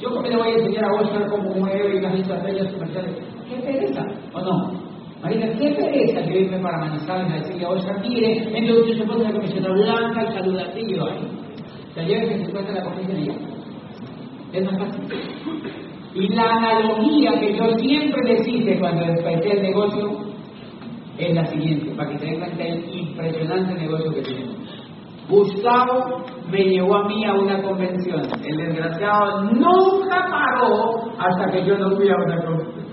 Yo 0.00 0.10
cómo 0.10 0.28
le 0.28 0.36
voy 0.36 0.48
a 0.48 0.58
enseñar 0.58 0.84
a 0.84 1.00
Oscar 1.00 1.26
cómo 1.30 1.54
mueve 1.54 1.96
y 1.96 2.00
las 2.00 2.14
estrategias 2.14 2.72
comerciales. 2.72 3.16
¿Qué 3.48 3.56
pereza? 3.56 4.04
¿O 4.34 4.40
no? 4.40 4.86
Marina, 5.22 5.48
qué 5.58 5.70
pereza 5.70 6.22
que 6.22 6.40
irme 6.40 6.58
para 6.58 6.78
Manizales 6.78 7.32
a 7.32 7.36
decirle 7.36 7.64
a 7.64 7.70
Oscar, 7.70 8.00
mire, 8.02 8.58
entonces 8.58 8.84
usted 8.84 8.98
se 8.98 9.06
pone 9.06 9.24
la 9.24 9.32
camiseta 9.32 9.68
blanca 9.70 10.24
y 10.24 10.34
saluda 10.34 10.64
y 10.76 10.94
yo 10.94 11.06
ahí. 11.06 11.28
Se 11.94 12.04
lleva 12.04 12.20
que 12.20 12.36
se 12.36 12.42
encuentra 12.42 12.74
la 12.74 13.24
ya. 13.24 13.34
Es 14.52 14.64
más 14.64 14.78
fácil. 14.78 15.02
Y 16.14 16.28
la 16.28 16.44
analogía 16.44 17.40
que 17.40 17.56
yo 17.56 17.68
siempre 17.78 18.22
les 18.24 18.46
hice 18.46 18.78
cuando 18.78 19.04
empecé 19.04 19.52
el 19.52 19.62
negocio 19.62 20.18
es 21.18 21.34
la 21.34 21.46
siguiente, 21.46 21.94
para 21.94 22.10
que 22.10 22.18
se 22.18 22.26
den 22.26 22.38
cuenta 22.38 22.64
del 22.64 22.94
impresionante 22.94 23.74
negocio 23.74 24.12
que 24.12 24.22
tenemos. 24.22 24.56
Gustavo 25.28 26.24
me 26.50 26.62
llevó 26.62 26.96
a 26.96 27.08
mí 27.08 27.24
a 27.24 27.34
una 27.34 27.62
convención. 27.62 28.22
El 28.44 28.56
desgraciado 28.56 29.42
nunca 29.44 30.26
paró 30.30 31.10
hasta 31.18 31.50
que 31.50 31.66
yo 31.66 31.76
no 31.78 31.96
fui 31.96 32.08
a 32.08 32.16
una 32.16 32.44
convención. 32.44 32.86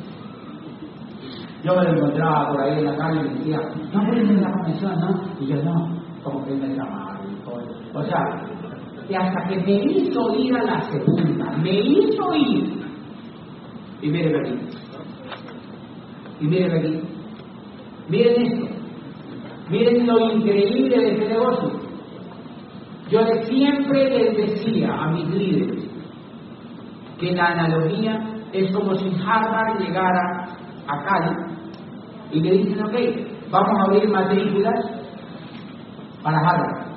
Yo 1.63 1.75
me 1.75 1.83
lo 1.83 1.95
encontraba 1.95 2.49
por 2.49 2.61
ahí 2.61 2.79
en 2.79 2.85
la 2.85 2.97
calle 2.97 3.19
y 3.21 3.23
me 3.23 3.35
decía, 3.35 3.59
no 3.93 4.05
puedes 4.05 4.29
ir 4.29 4.37
a 4.37 4.41
la 4.41 4.51
convención, 4.51 4.99
¿no? 4.99 5.21
Y 5.39 5.47
yo 5.47 5.63
no, 5.63 5.73
como 6.23 6.45
que 6.45 6.55
me 6.55 6.67
llamaba. 6.75 7.19
O 7.93 8.03
sea, 8.03 8.19
y 9.07 9.13
hasta 9.13 9.47
que 9.47 9.57
me 9.57 9.71
hizo 9.71 10.35
ir 10.35 10.55
a 10.55 10.63
la 10.63 10.81
segunda, 10.81 11.51
me 11.57 11.79
hizo 11.79 12.35
ir. 12.35 12.83
Y 14.01 14.09
miren 14.09 14.35
aquí. 14.35 14.59
Y 16.41 16.47
miren 16.47 16.71
aquí. 16.71 17.01
Miren 18.09 18.41
esto. 18.41 18.75
Miren 19.69 20.07
lo 20.07 20.31
increíble 20.31 20.97
de 20.97 21.11
este 21.11 21.29
negocio. 21.29 21.82
Yo 23.13 23.19
siempre 23.43 24.09
les 24.09 24.35
decía 24.35 24.91
a 24.91 25.11
mis 25.11 25.29
líderes 25.29 25.83
que 27.19 27.31
la 27.33 27.45
analogía 27.45 28.19
es 28.51 28.75
como 28.75 28.95
si 28.95 29.05
Harvard 29.23 29.79
llegara 29.79 30.47
a 30.87 31.03
Cali 31.03 31.37
y 32.31 32.39
le 32.39 32.51
dicen, 32.53 32.83
ok, 32.83 32.95
vamos 33.51 33.79
a 33.79 33.83
abrir 33.83 34.09
matrículas 34.09 34.83
para 36.23 36.39
Harvard. 36.39 36.87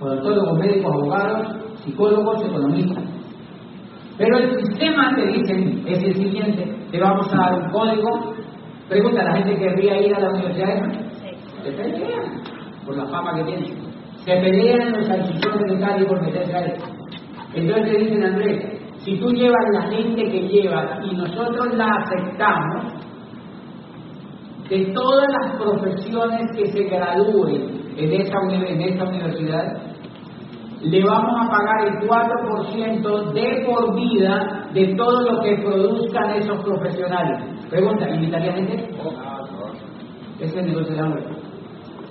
Odontólogos, 0.00 0.58
médicos, 0.60 0.94
abogados, 0.94 1.46
psicólogos, 1.84 2.46
economistas. 2.46 3.04
Pero 4.16 4.38
el 4.38 4.64
sistema 4.64 5.14
te 5.14 5.26
dicen 5.26 5.84
es 5.86 6.02
el 6.04 6.14
siguiente, 6.14 6.74
te 6.90 6.98
vamos 6.98 7.30
a 7.34 7.36
dar 7.36 7.64
un 7.64 7.70
código. 7.70 8.32
Pregunta, 8.88 9.24
¿la 9.24 9.36
gente 9.36 9.58
querría 9.58 10.06
ir 10.06 10.14
a 10.14 10.20
la 10.20 10.30
universidad? 10.30 10.90
Se 11.62 11.70
pelean 11.70 12.40
por 12.86 12.96
la 12.96 13.04
fama 13.08 13.34
que 13.34 13.44
tienen. 13.44 13.85
Se 14.26 14.32
pelean 14.32 14.80
en 14.88 14.92
los 14.92 15.06
salchichones 15.06 15.70
de 15.70 15.78
Cali 15.78 16.04
por 16.04 16.20
meterse 16.20 16.54
a 16.54 16.60
eso. 16.66 16.84
Entonces 17.54 17.92
te 17.92 17.98
dicen, 17.98 18.24
Andrés, 18.24 18.76
si 19.04 19.16
tú 19.18 19.30
llevas 19.30 19.64
la 19.72 19.82
gente 19.82 20.24
que 20.24 20.48
llevas 20.48 20.98
y 21.04 21.14
nosotros 21.14 21.74
la 21.74 21.86
aceptamos, 21.86 22.92
de 24.68 24.86
todas 24.86 25.28
las 25.30 25.56
profesiones 25.62 26.50
que 26.56 26.66
se 26.72 26.82
gradúen 26.88 27.94
en 27.96 28.20
esta, 28.20 28.38
en 28.50 28.82
esta 28.82 29.04
universidad, 29.04 29.64
le 30.82 31.04
vamos 31.04 31.46
a 31.46 31.48
pagar 31.48 31.86
el 31.86 32.08
4% 32.08 33.32
de 33.32 33.64
por 33.64 33.94
vida 33.94 34.68
de 34.74 34.92
todo 34.96 35.20
lo 35.22 35.40
que 35.40 35.56
produzcan 35.58 36.30
esos 36.32 36.64
profesionales. 36.64 37.44
Pregunta, 37.70 38.10
¿invitaría 38.10 38.52
gente? 38.54 38.90
Ese 40.40 40.44
es 40.44 40.56
el 40.56 40.66
negocio 40.66 40.94
de 40.94 41.00
hambre. 41.00 41.24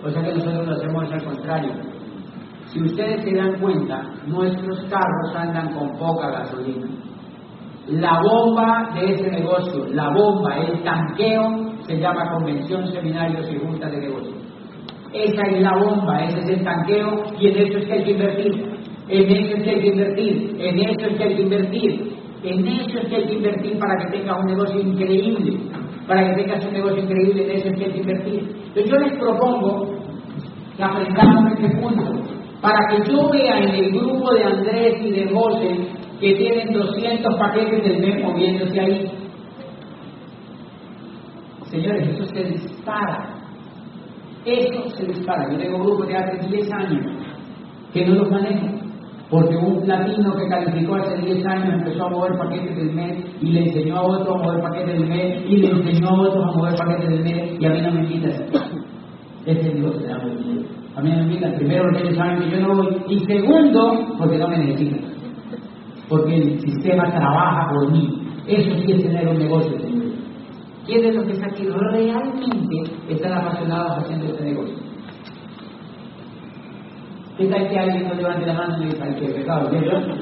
O 0.02 0.10
sea 0.10 0.24
que 0.24 0.34
nosotros 0.34 0.66
lo 0.66 0.76
hacemos 0.76 1.12
al 1.12 1.24
contrario. 1.26 1.72
Si 2.76 2.84
ustedes 2.84 3.24
se 3.24 3.32
dan 3.32 3.58
cuenta, 3.62 4.02
nuestros 4.28 4.82
carros 4.90 5.34
andan 5.34 5.74
con 5.74 5.98
poca 5.98 6.30
gasolina. 6.30 6.88
La 7.88 8.20
bomba 8.22 8.92
de 8.96 9.14
ese 9.14 9.32
negocio, 9.32 9.86
la 9.94 10.10
bomba, 10.10 10.58
el 10.58 10.84
tanqueo, 10.84 11.72
se 11.88 11.98
llama 11.98 12.34
convención, 12.34 12.86
seminarios 12.92 13.50
y 13.50 13.60
juntas 13.60 13.90
de 13.92 14.00
negocios. 14.00 14.36
Esa 15.14 15.42
es 15.52 15.62
la 15.62 15.78
bomba, 15.78 16.26
ese 16.26 16.38
es 16.40 16.50
el 16.50 16.66
tanqueo 16.66 17.24
y 17.40 17.48
en 17.48 17.58
eso 17.66 17.78
es 17.78 17.86
que 17.86 17.94
hay 17.94 18.04
que 18.04 18.12
invertir. 18.12 18.66
En 19.08 19.30
eso 19.32 19.56
es 19.56 19.64
que 19.64 19.70
hay 19.70 19.80
que 19.80 19.88
invertir, 19.88 20.56
en 20.60 20.80
eso 20.80 21.08
es 21.08 21.18
que 21.18 21.24
hay 21.24 21.36
que 21.36 21.42
invertir, 21.44 22.14
en 22.44 22.68
eso 22.68 22.98
es 22.98 23.08
que 23.08 23.16
hay 23.16 23.26
que 23.26 23.36
invertir 23.36 23.80
para 23.80 23.96
que 24.00 24.18
tengas 24.18 24.38
un 24.38 24.46
negocio 24.48 24.82
increíble, 24.82 25.60
para 26.08 26.28
que 26.28 26.44
tengas 26.44 26.66
un 26.66 26.74
negocio 26.74 27.04
increíble, 27.04 27.44
en 27.46 27.52
eso 27.52 27.70
es 27.70 27.78
que 27.78 27.86
hay 27.86 27.92
que 27.92 28.00
invertir. 28.00 28.56
Entonces 28.76 28.92
yo 28.92 28.98
les 28.98 29.18
propongo 29.18 29.96
que 30.76 30.84
aprendamos 30.84 31.54
este 31.54 31.70
punto, 31.78 32.25
para 32.66 32.88
que 32.90 33.12
yo 33.12 33.30
vea 33.30 33.60
en 33.60 33.76
el 33.76 33.92
grupo 33.92 34.34
de 34.34 34.44
Andrés 34.44 34.96
y 35.00 35.12
de 35.12 35.30
José 35.30 35.88
que 36.20 36.34
tienen 36.34 36.74
200 36.74 37.36
paquetes 37.36 37.84
del 37.84 38.00
mes 38.00 38.24
moviéndose 38.24 38.80
ahí. 38.80 39.12
Señores, 41.70 42.08
eso 42.08 42.26
se 42.26 42.44
dispara. 42.44 43.36
Eso 44.46 44.90
se 44.98 45.06
dispara. 45.06 45.52
Yo 45.52 45.60
tengo 45.60 45.78
un 45.78 45.84
grupo 45.84 46.06
de 46.06 46.16
hace 46.16 46.48
10 46.48 46.72
años 46.72 47.06
que 47.94 48.04
no 48.04 48.16
los 48.16 48.32
manejo. 48.32 48.68
Porque 49.30 49.58
un 49.58 49.88
latino 49.88 50.36
que 50.36 50.48
calificó 50.48 50.96
hace 50.96 51.22
10 51.22 51.46
años 51.46 51.74
empezó 51.76 52.06
a 52.06 52.10
mover 52.10 52.32
paquetes 52.38 52.76
del 52.78 52.94
mes 52.94 53.26
y 53.42 53.52
le 53.52 53.66
enseñó 53.66 53.98
a 53.98 54.02
otro 54.04 54.36
a 54.36 54.44
mover 54.44 54.62
paquetes 54.62 55.00
del 55.00 55.08
mes 55.08 55.44
y 55.48 55.58
le 55.58 55.70
enseñó 55.70 56.10
a 56.10 56.22
otro 56.22 56.44
a 56.44 56.52
mover 56.52 56.76
paquetes 56.76 57.10
del 57.10 57.24
mes 57.24 57.60
y 57.60 57.66
a 57.66 57.70
mí 57.70 57.82
no 57.82 57.92
me 57.92 58.00
invitan. 58.02 58.32
Ese 59.46 59.70
Dios 59.70 59.98
se 59.98 60.08
da 60.08 60.18
A 60.96 61.02
mí 61.02 61.12
me 61.12 61.24
invitan. 61.24 61.56
Primero 61.56 61.84
porque 61.84 62.04
ellos 62.04 62.18
saben 62.18 62.40
que 62.40 62.52
yo 62.52 62.68
no 62.68 62.76
voy 62.76 62.98
y 63.10 63.20
segundo 63.26 64.16
porque 64.18 64.38
no 64.38 64.48
me 64.48 64.58
necesitan. 64.60 65.14
Porque 66.08 66.36
el 66.36 66.60
sistema 66.62 67.12
trabaja 67.12 67.70
por 67.70 67.92
mí. 67.92 68.22
Eso 68.48 68.72
sí 68.78 68.92
es 68.92 69.04
tener 69.04 69.28
un 69.28 69.40
negocio, 69.40 69.78
señores. 69.80 70.14
¿Quiénes 70.86 71.08
de 71.08 71.14
los 71.14 71.26
que 71.26 71.34
están 71.34 71.50
aquí 71.50 71.68
realmente 71.68 72.92
están 73.10 73.34
apasionados 73.34 74.04
haciendo 74.04 74.26
este 74.28 74.44
negocio? 74.44 74.76
¿Qué 77.38 77.48
tal 77.48 77.68
que 77.68 77.80
alguien 77.80 78.08
no 78.08 78.14
levante 78.14 78.46
la 78.46 78.54
mano 78.54 78.84
y 78.84 78.86
diga, 78.86 79.16
qué 79.16 79.28
pecado? 79.28 79.70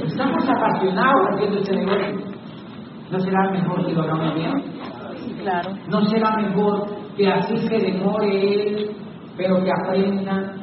Estamos 0.04 0.50
apasionados 0.50 1.28
haciendo 1.34 1.58
este 1.60 1.76
negocio. 1.76 2.34
¿No 3.12 3.20
será 3.20 3.52
mejor 3.52 3.86
que 3.86 3.94
lo 3.94 4.02
hagamos 4.02 4.34
bien? 4.36 4.52
Claro. 5.42 5.72
¿No 5.90 6.06
será 6.06 6.38
mejor 6.38 6.88
que 7.16 7.28
así 7.28 7.58
se 7.58 7.78
demore 7.78 8.68
él, 8.68 8.90
pero 9.38 9.64
que 9.64 9.70
aprenda 9.70 10.63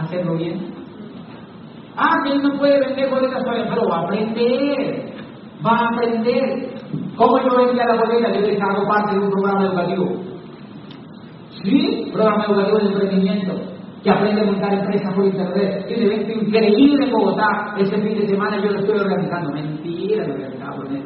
hacerlo 0.00 0.36
bien? 0.36 0.80
Ah, 1.96 2.22
que 2.24 2.32
él 2.32 2.42
no 2.42 2.58
puede 2.58 2.80
vender 2.80 3.10
boletas 3.10 3.44
todavía, 3.44 3.66
pero 3.68 3.88
va 3.88 3.96
a 3.98 4.04
aprender. 4.04 5.12
Va 5.64 5.70
a 5.70 5.88
aprender. 5.88 6.74
¿Cómo 7.16 7.38
yo 7.42 7.66
vendía 7.66 7.84
la 7.84 7.96
boleta? 7.96 8.32
Yo 8.32 8.40
les 8.40 8.60
hago 8.62 8.88
parte 8.88 9.14
de 9.14 9.20
un 9.20 9.30
programa 9.30 9.66
educativo. 9.66 10.22
¿Sí? 11.62 12.10
Programa 12.12 12.44
educativo 12.46 12.78
de 12.78 12.86
emprendimiento. 12.86 13.52
Que 14.02 14.10
aprende 14.10 14.40
a 14.40 14.44
montar 14.44 14.72
empresas 14.72 15.14
por 15.14 15.26
internet. 15.26 15.84
Tiene 15.86 16.06
un 16.06 16.12
evento 16.12 16.32
increíble 16.46 17.04
en 17.04 17.12
Bogotá. 17.12 17.74
Ese 17.76 17.96
fin 18.00 18.18
de 18.18 18.28
semana 18.28 18.56
yo 18.62 18.70
lo 18.70 18.78
estoy 18.78 18.98
organizando. 18.98 19.52
Mentira, 19.52 20.26
lo 20.26 20.34
organizaba 20.34 20.76
por 20.76 20.86
él. 20.86 21.02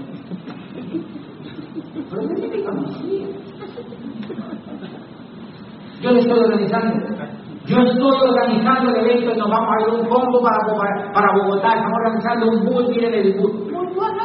Pero 2.10 2.22
yo 2.22 2.48
me 2.48 2.62
conocía. 2.62 3.26
Yo 6.00 6.10
lo 6.12 6.18
estoy 6.20 6.38
organizando. 6.38 7.13
Yo 7.66 7.78
estoy 7.78 8.28
organizando 8.28 8.90
el 8.90 8.96
evento 9.06 9.32
y 9.32 9.38
nos 9.38 9.48
vamos 9.48 9.70
a 9.70 9.80
ir 9.80 9.88
un 9.94 10.06
combo 10.06 10.42
para, 10.42 10.58
para, 11.14 11.32
Bogotá. 11.32 11.68
Estamos 11.68 11.98
organizando 11.98 12.50
un 12.50 12.66
bus, 12.66 12.86
miren 12.90 13.14
el 13.14 13.32
bus. 13.38 13.54
Muy 13.72 13.86
bueno. 13.94 14.22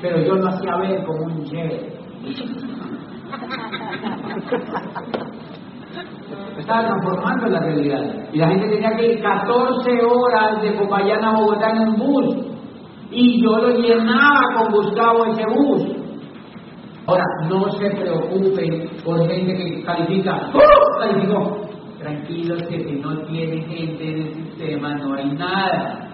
Pero 0.00 0.20
yo 0.20 0.36
lo 0.36 0.48
hacía 0.48 0.76
ver 0.76 1.04
como 1.04 1.24
un 1.24 1.44
jet. 1.44 1.92
Estaba 6.58 6.86
transformando 6.86 7.48
la 7.48 7.58
realidad. 7.60 8.00
Y 8.32 8.38
la 8.38 8.48
gente 8.48 8.68
tenía 8.68 8.96
que 8.96 9.14
ir 9.14 9.22
14 9.22 9.90
horas 10.04 10.62
de 10.62 10.70
Popayán 10.72 11.24
a 11.24 11.32
Bogotá 11.32 11.70
en 11.70 11.80
un 11.80 11.96
bus. 11.96 12.36
Y 13.10 13.42
yo 13.42 13.58
lo 13.58 13.70
llenaba 13.70 14.54
con 14.56 14.70
Gustavo 14.72 15.24
ese 15.26 15.44
bus. 15.52 15.82
Ahora, 17.06 17.24
no 17.48 17.68
se 17.72 17.90
preocupen 17.90 18.88
por 19.04 19.26
gente 19.26 19.52
que 19.54 19.82
califica. 19.82 20.48
¡Oh! 20.52 21.00
Calificó. 21.00 21.67
Tranquilos 21.98 22.62
que 22.68 22.84
si 22.84 22.92
no 23.00 23.22
tiene 23.26 23.60
gente 23.62 24.08
en 24.08 24.22
el 24.22 24.34
sistema 24.34 24.94
no 24.94 25.14
hay 25.14 25.30
nada. 25.32 26.08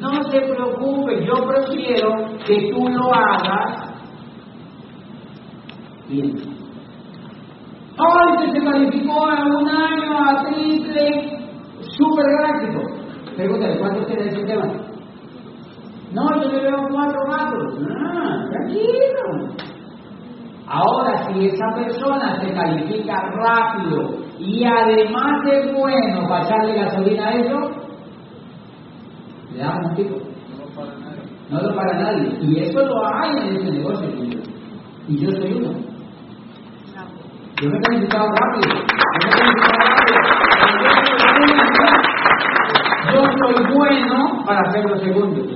No 0.00 0.22
se 0.24 0.40
preocupe, 0.40 1.24
yo 1.24 1.34
prefiero 1.46 2.10
que 2.44 2.70
tú 2.72 2.88
lo 2.88 3.14
hagas 3.14 3.90
bien. 6.08 6.34
Hoy 7.98 8.52
se 8.52 8.64
calificó 8.64 9.26
a 9.26 9.44
un 9.44 9.68
año 9.68 10.18
a 10.18 10.44
triple, 10.46 11.38
súper 11.96 12.24
galáctico. 12.38 12.80
Pregúntale, 13.36 13.78
¿cuántos 13.78 14.06
tiene 14.06 14.26
ese 14.26 14.42
tema? 14.46 14.66
No, 16.12 16.42
yo 16.42 16.48
le 16.50 16.60
veo 16.62 16.88
cuatro 16.90 17.20
gatos. 17.30 17.78
Ah, 17.88 18.44
tranquilo. 18.50 19.54
Ahora, 20.66 21.26
si 21.26 21.46
esa 21.46 21.66
persona 21.76 22.40
se 22.40 22.52
califica 22.52 23.14
rápido 23.32 24.19
y 24.40 24.64
además 24.64 25.46
es 25.52 25.72
bueno 25.74 26.26
para 26.26 26.44
echarle 26.44 26.74
gasolina 26.74 27.28
a 27.28 27.32
eso, 27.32 27.70
le 29.52 29.58
damos 29.58 29.86
un 29.90 29.94
tipo. 29.96 30.16
No 31.50 31.60
lo 31.60 31.74
para 31.74 31.92
nadie. 31.98 32.38
Y 32.40 32.60
eso 32.60 32.80
lo 32.86 33.06
hay 33.06 33.36
en 33.36 33.56
ese 33.56 33.70
negocio, 33.72 34.08
Y 35.08 35.18
yo 35.18 35.30
soy 35.32 35.52
uno. 35.52 35.72
Yo 37.60 37.68
me 37.68 37.76
he 37.76 37.80
calificado 37.80 38.28
rápido. 38.28 38.76
Yo 43.12 43.22
soy 43.22 43.74
bueno 43.74 44.44
para 44.46 44.60
hacer 44.68 44.84
los 44.88 45.00
segundos. 45.02 45.46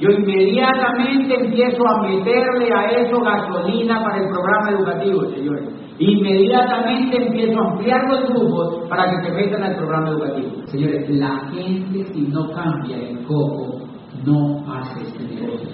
Yo 0.00 0.10
inmediatamente 0.10 1.34
empiezo 1.44 1.88
a 1.88 2.02
meterle 2.02 2.74
a 2.74 2.90
eso 2.90 3.20
gasolina 3.20 4.02
para 4.02 4.16
el 4.16 4.28
programa 4.28 4.70
educativo, 4.70 5.24
señores. 5.30 5.89
Inmediatamente 6.00 7.26
empiezo 7.26 7.60
a 7.60 7.72
ampliar 7.72 8.00
los 8.08 8.30
grupos 8.30 8.88
para 8.88 9.04
que 9.10 9.26
se 9.26 9.32
metan 9.32 9.62
al 9.62 9.76
programa 9.76 10.08
educativo. 10.08 10.48
Señores, 10.66 11.10
la 11.10 11.50
gente 11.52 12.04
si 12.12 12.22
no 12.22 12.50
cambia 12.52 12.96
el 12.96 13.18
coco, 13.26 13.80
no 14.24 14.64
hace 14.72 15.02
este 15.02 15.34
negocio. 15.34 15.68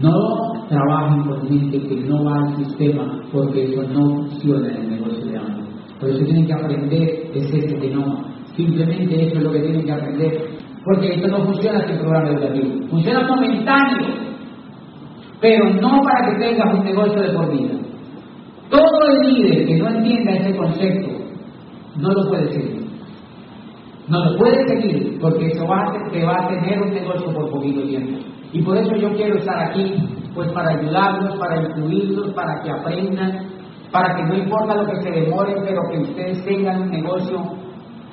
No 0.00 0.66
trabajen 0.68 1.24
con 1.24 1.48
gente 1.48 1.86
que 1.86 1.96
no 1.96 2.24
va 2.24 2.46
al 2.46 2.56
sistema, 2.56 3.20
porque 3.30 3.64
eso 3.64 3.82
no 3.92 4.22
funciona 4.22 4.68
en 4.68 4.76
el 4.76 4.90
negocio 4.90 5.24
de 5.26 5.36
ambos. 5.36 5.68
Por 6.00 6.08
eso 6.08 6.24
tienen 6.24 6.46
que 6.46 6.54
aprender 6.54 7.30
es 7.34 7.52
ese 7.52 7.78
que 7.78 7.90
no. 7.90 8.24
Simplemente 8.56 9.26
eso 9.26 9.36
es 9.36 9.44
lo 9.44 9.52
que 9.52 9.60
tienen 9.60 9.84
que 9.84 9.92
aprender 9.92 10.60
porque 10.84 11.14
esto 11.14 11.28
no 11.28 11.44
funciona 11.44 11.86
sin 11.86 11.98
programa 11.98 12.30
educativo. 12.30 12.88
Funciona 12.88 13.28
momentáneo, 13.28 14.08
pero 15.40 15.70
no 15.74 16.00
para 16.02 16.30
que 16.30 16.38
tengas 16.38 16.78
un 16.78 16.84
negocio 16.84 17.20
de 17.20 17.32
por 17.32 17.52
vida. 17.52 17.74
Todo 18.70 19.08
el 19.08 19.34
líder 19.34 19.66
que 19.66 19.76
no 19.76 19.88
entienda 19.88 20.32
ese 20.32 20.56
concepto 20.56 21.08
no 21.96 22.12
lo 22.12 22.28
puede 22.28 22.52
seguir. 22.52 22.86
No 24.08 24.24
lo 24.24 24.38
puede 24.38 24.68
seguir 24.68 25.18
porque 25.20 25.46
eso 25.46 25.66
va 25.66 25.82
a, 25.82 26.10
te 26.10 26.24
va 26.24 26.44
a 26.44 26.48
tener 26.48 26.80
un 26.80 26.92
negocio 26.92 27.32
por 27.32 27.50
poquito 27.50 27.82
tiempo. 27.82 28.18
Y 28.52 28.62
por 28.62 28.76
eso 28.76 28.94
yo 28.96 29.12
quiero 29.14 29.38
estar 29.38 29.70
aquí, 29.70 29.94
pues 30.34 30.50
para 30.52 30.70
ayudarlos, 30.70 31.36
para 31.38 31.62
incluirlos, 31.62 32.32
para 32.34 32.62
que 32.62 32.70
aprendan, 32.70 33.48
para 33.92 34.16
que 34.16 34.22
no 34.24 34.36
importa 34.36 34.76
lo 34.76 34.86
que 34.86 35.02
se 35.02 35.10
demore, 35.10 35.54
pero 35.64 35.82
que 35.90 35.98
ustedes 35.98 36.44
tengan 36.44 36.82
un 36.82 36.90
negocio 36.90 37.42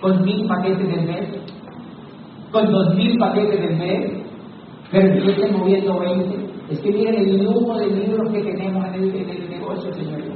con 0.01 0.23
mil 0.23 0.47
paquetes 0.47 0.87
del 0.87 1.05
mes, 1.07 1.29
con 2.51 2.71
dos 2.71 2.95
mil 2.95 3.17
paquetes 3.17 3.61
del 3.61 3.77
mes, 3.77 4.23
pero 4.91 5.07
empiecen 5.07 5.57
moviendo 5.57 5.99
20. 5.99 6.47
Es 6.69 6.79
que 6.79 6.91
miren 6.91 7.15
el 7.15 7.43
lujo 7.43 7.77
de 7.77 7.87
libros 7.87 8.31
que 8.31 8.41
tenemos 8.41 8.85
en 8.87 8.93
el, 8.95 9.15
en 9.15 9.29
el 9.29 9.49
negocio, 9.49 9.93
señores. 9.93 10.26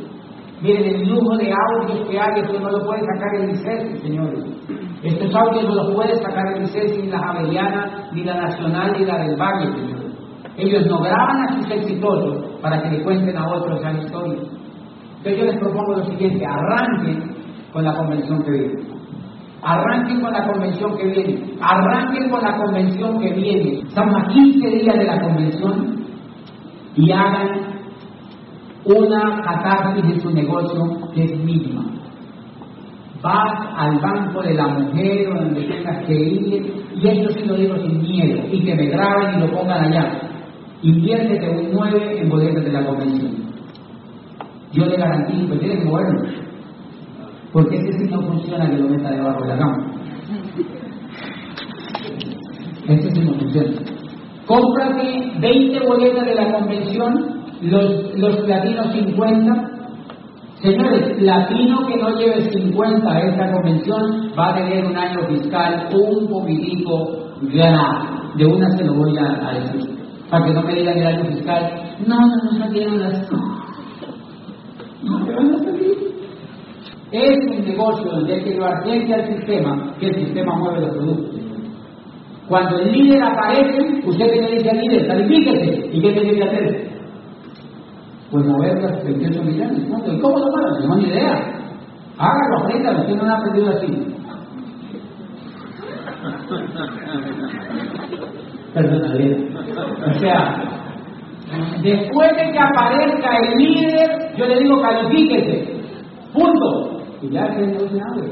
Miren 0.61 0.95
el 0.95 1.09
lujo 1.09 1.37
de 1.37 1.51
audios 1.51 2.07
que 2.07 2.19
hay, 2.19 2.39
esto 2.39 2.59
no 2.59 2.69
lo 2.69 2.85
puede 2.85 3.01
sacar 3.01 3.35
el 3.35 3.47
licencia, 3.47 3.97
señores. 4.01 4.45
Estos 5.01 5.35
audios 5.35 5.63
no 5.63 5.75
los 5.75 5.95
puede 5.95 6.15
sacar 6.17 6.53
el 6.53 6.61
licencia 6.61 7.01
ni 7.01 7.09
la 7.09 7.19
Javeriana, 7.19 8.09
ni 8.13 8.23
la 8.23 8.35
Nacional, 8.35 8.95
ni 8.97 9.05
la 9.05 9.17
del 9.17 9.35
Valle, 9.35 9.71
señores. 9.73 10.11
Ellos 10.57 10.85
no 10.85 10.99
graban 10.99 11.41
a 11.43 11.55
sus 11.55 11.71
exitosos 11.71 12.59
para 12.61 12.81
que 12.83 12.91
le 12.91 13.03
cuenten 13.03 13.35
a 13.35 13.47
otros 13.47 13.79
esa 13.79 13.93
historia. 13.93 14.39
Entonces 15.17 15.37
yo 15.39 15.45
les 15.45 15.57
propongo 15.59 15.93
lo 15.93 16.05
siguiente, 16.05 16.45
arranquen 16.45 17.35
con 17.73 17.83
la 17.83 17.97
convención 17.97 18.43
que 18.43 18.51
viene. 18.51 18.83
Arranquen 19.63 20.21
con 20.21 20.33
la 20.33 20.47
convención 20.47 20.97
que 20.97 21.05
viene. 21.05 21.53
Arranquen 21.61 22.29
con 22.29 22.41
la 22.43 22.57
convención 22.57 23.19
que 23.19 23.33
viene. 23.33 23.79
Estamos 23.87 24.15
a 24.15 24.27
15 24.27 24.67
días 24.69 24.95
de 24.95 25.05
la 25.05 25.21
convención 25.21 26.05
y 26.95 27.11
hagan 27.11 27.70
una 28.85 29.41
catarsis 29.43 30.07
de 30.07 30.19
su 30.21 30.31
negocio 30.31 31.11
que 31.13 31.23
es 31.25 31.37
mínima. 31.43 31.85
Vas 33.21 33.69
al 33.77 33.99
banco 33.99 34.41
de 34.41 34.55
la 34.55 34.67
mujer 34.67 35.29
o 35.29 35.35
donde 35.35 35.61
tengas 35.63 36.05
que 36.07 36.13
ir, 36.13 36.73
y 36.95 37.07
esto 37.07 37.29
sí 37.31 37.45
lo 37.45 37.55
digo 37.55 37.77
sin 37.77 38.01
miedo, 38.01 38.41
y 38.51 38.63
que 38.63 38.75
me 38.75 38.87
graben 38.87 39.37
y 39.37 39.41
lo 39.41 39.51
pongan 39.51 39.85
allá. 39.85 40.21
Inviértete 40.81 41.47
un 41.49 41.69
9 41.71 42.21
en 42.21 42.29
boletas 42.29 42.63
de 42.63 42.71
la 42.71 42.85
convención. 42.85 43.31
Yo 44.73 44.85
le 44.85 44.97
garantizo, 44.97 45.55
tiene 45.59 45.77
que 45.77 45.85
moverlo. 45.85 46.21
Porque 47.53 47.75
ese 47.75 47.91
sí 47.99 48.07
no 48.09 48.21
funciona 48.21 48.69
que 48.69 48.77
lo 48.77 48.89
meta 48.89 49.11
debajo 49.11 49.41
de 49.43 49.47
la 49.49 49.57
cama. 49.57 49.77
Ese 52.87 53.11
sí 53.11 53.21
no 53.21 53.33
funciona. 53.33 53.69
Cómprate 54.47 55.33
20 55.39 55.85
boletas 55.85 56.25
de 56.25 56.35
la 56.35 56.51
convención, 56.51 57.40
los, 57.61 58.17
los 58.17 58.37
platinos 58.37 58.91
50. 58.91 59.71
Señores, 60.61 61.17
platino 61.17 61.87
que 61.87 61.97
no 61.97 62.09
lleve 62.17 62.51
50 62.51 63.11
a 63.11 63.19
esta 63.19 63.51
convención 63.51 64.31
va 64.37 64.49
a 64.51 64.55
tener 64.55 64.85
un 64.85 64.95
año 64.95 65.27
fiscal 65.27 65.89
un 65.93 66.27
poquitico 66.27 67.17
grave. 67.41 68.21
De 68.35 68.45
una 68.45 68.69
se 68.77 68.85
lo 68.85 68.93
voy 68.93 69.17
a, 69.17 69.49
a 69.49 69.53
decir. 69.59 69.97
Para 70.29 70.45
que 70.45 70.53
no 70.53 70.61
me 70.61 70.75
digan 70.75 70.97
el 70.97 71.07
año 71.07 71.25
fiscal, 71.25 71.71
no, 72.07 72.15
no, 72.15 72.59
no 72.59 72.69
tienen 72.71 72.99
las. 72.99 73.29
No, 75.03 75.25
¿qué 75.25 75.33
van 75.33 75.55
a 75.55 75.57
salir? 75.63 76.11
Es 77.11 77.37
un 77.57 77.65
negocio 77.65 78.09
donde 78.09 78.33
hay 78.35 78.43
que 78.43 78.51
llevar 78.51 78.83
gente 78.85 79.13
al 79.13 79.27
sistema, 79.27 79.93
que 79.99 80.07
el 80.07 80.15
sistema 80.15 80.55
mueve 80.55 80.81
los 80.81 80.91
productos. 80.91 81.41
Cuando 82.47 82.79
el 82.79 82.91
líder 82.91 83.23
aparece, 83.23 83.79
usted 84.05 84.31
tiene 84.31 84.47
que 84.47 84.55
decir 84.55 84.69
al 84.69 84.77
líder, 84.77 85.07
califíquese. 85.07 85.89
¿Y 85.91 86.01
qué 86.01 86.11
tiene 86.11 86.35
que 86.35 86.43
hacer? 86.43 86.90
Pues 88.31 88.45
mover 88.45 88.81
los 88.81 89.03
28 89.03 89.43
millones. 89.43 89.89
¿no? 89.89 89.97
¿Y 90.07 90.19
cómo 90.21 90.39
lo 90.39 90.47
mueven? 90.47 90.87
No 90.87 90.95
ni 90.95 91.05
idea. 91.05 91.33
Hágalo, 92.17 92.63
apréndalo, 92.63 93.01
usted 93.01 93.15
no 93.15 93.25
lo 93.25 93.31
ha 93.31 93.37
aprendido 93.37 93.69
así. 93.71 94.07
Perdónale. 98.73 99.49
O 100.07 100.19
sea, 100.19 100.55
después 101.83 102.29
de 102.37 102.51
que 102.51 102.59
aparezca 102.59 103.37
el 103.37 103.57
líder, 103.57 104.35
yo 104.37 104.45
le 104.45 104.59
digo 104.59 104.81
califíquese. 104.81 105.81
Punto. 106.33 107.01
Y 107.21 107.29
ya 107.31 107.47
que 107.53 107.67
no 107.67 107.81
dice 107.83 107.97
nada. 107.97 108.23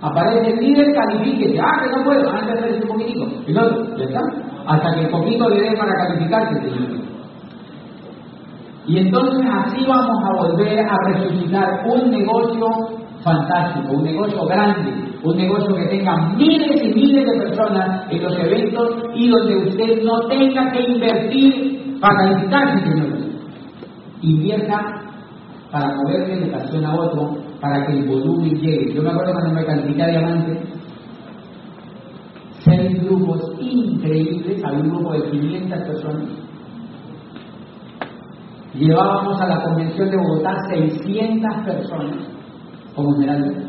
Aparece 0.00 0.52
el 0.52 0.60
líder, 0.60 0.94
califíquese. 0.94 1.58
Ah, 1.60 1.82
que 1.82 1.90
no 1.90 2.04
puedo. 2.04 2.30
Antes 2.30 2.54
de 2.54 2.68
hacer 2.68 2.82
un 2.84 2.88
poquitico. 2.88 3.26
Y 3.48 3.52
luego, 3.52 3.96
ya 3.96 4.04
está. 4.04 4.20
Hasta 4.66 4.94
que 4.94 5.00
el 5.00 5.10
poquito 5.10 5.48
le 5.48 5.60
dé 5.60 5.76
para 5.76 5.92
calificarse. 6.06 7.07
Y 8.88 8.98
entonces 8.98 9.44
así 9.46 9.84
vamos 9.86 10.16
a 10.24 10.42
volver 10.42 10.80
a 10.80 10.96
resucitar 11.12 11.84
un 11.86 12.10
negocio 12.10 12.66
fantástico, 13.22 13.92
un 13.92 14.02
negocio 14.02 14.46
grande, 14.46 14.90
un 15.22 15.36
negocio 15.36 15.74
que 15.74 15.98
tenga 15.98 16.16
miles 16.36 16.82
y 16.82 16.94
miles 16.94 17.24
de 17.26 17.38
personas 17.38 18.10
en 18.10 18.22
los 18.22 18.32
eventos 18.38 18.88
y 19.14 19.28
donde 19.28 19.56
usted 19.68 20.02
no 20.02 20.26
tenga 20.28 20.72
que 20.72 20.90
invertir 20.90 21.98
para 22.00 22.16
calificarse, 22.16 22.84
señores. 22.84 23.24
Invierta 24.22 25.02
para 25.70 25.94
moverse 25.96 26.36
de 26.36 26.46
estación 26.46 26.86
a 26.86 26.94
otro, 26.94 27.36
para 27.60 27.84
que 27.84 27.92
el 27.92 28.08
volumen 28.08 28.54
llegue. 28.58 28.94
Yo 28.94 29.02
me 29.02 29.10
acuerdo 29.10 29.32
cuando 29.34 29.54
me 29.54 29.66
califiqué 29.66 30.02
a 30.02 30.08
diamante, 30.08 30.62
seis 32.64 33.02
grupos 33.02 33.52
increíbles, 33.60 34.64
había 34.64 34.80
un 34.80 34.88
grupo 34.88 35.12
de 35.12 35.30
500 35.30 35.78
personas. 35.80 36.47
Llevábamos 38.74 39.40
a 39.40 39.46
la 39.46 39.62
convención 39.62 40.10
de 40.10 40.16
Bogotá 40.16 40.54
600 40.70 41.64
personas 41.64 42.28
como 42.94 43.12
general. 43.14 43.68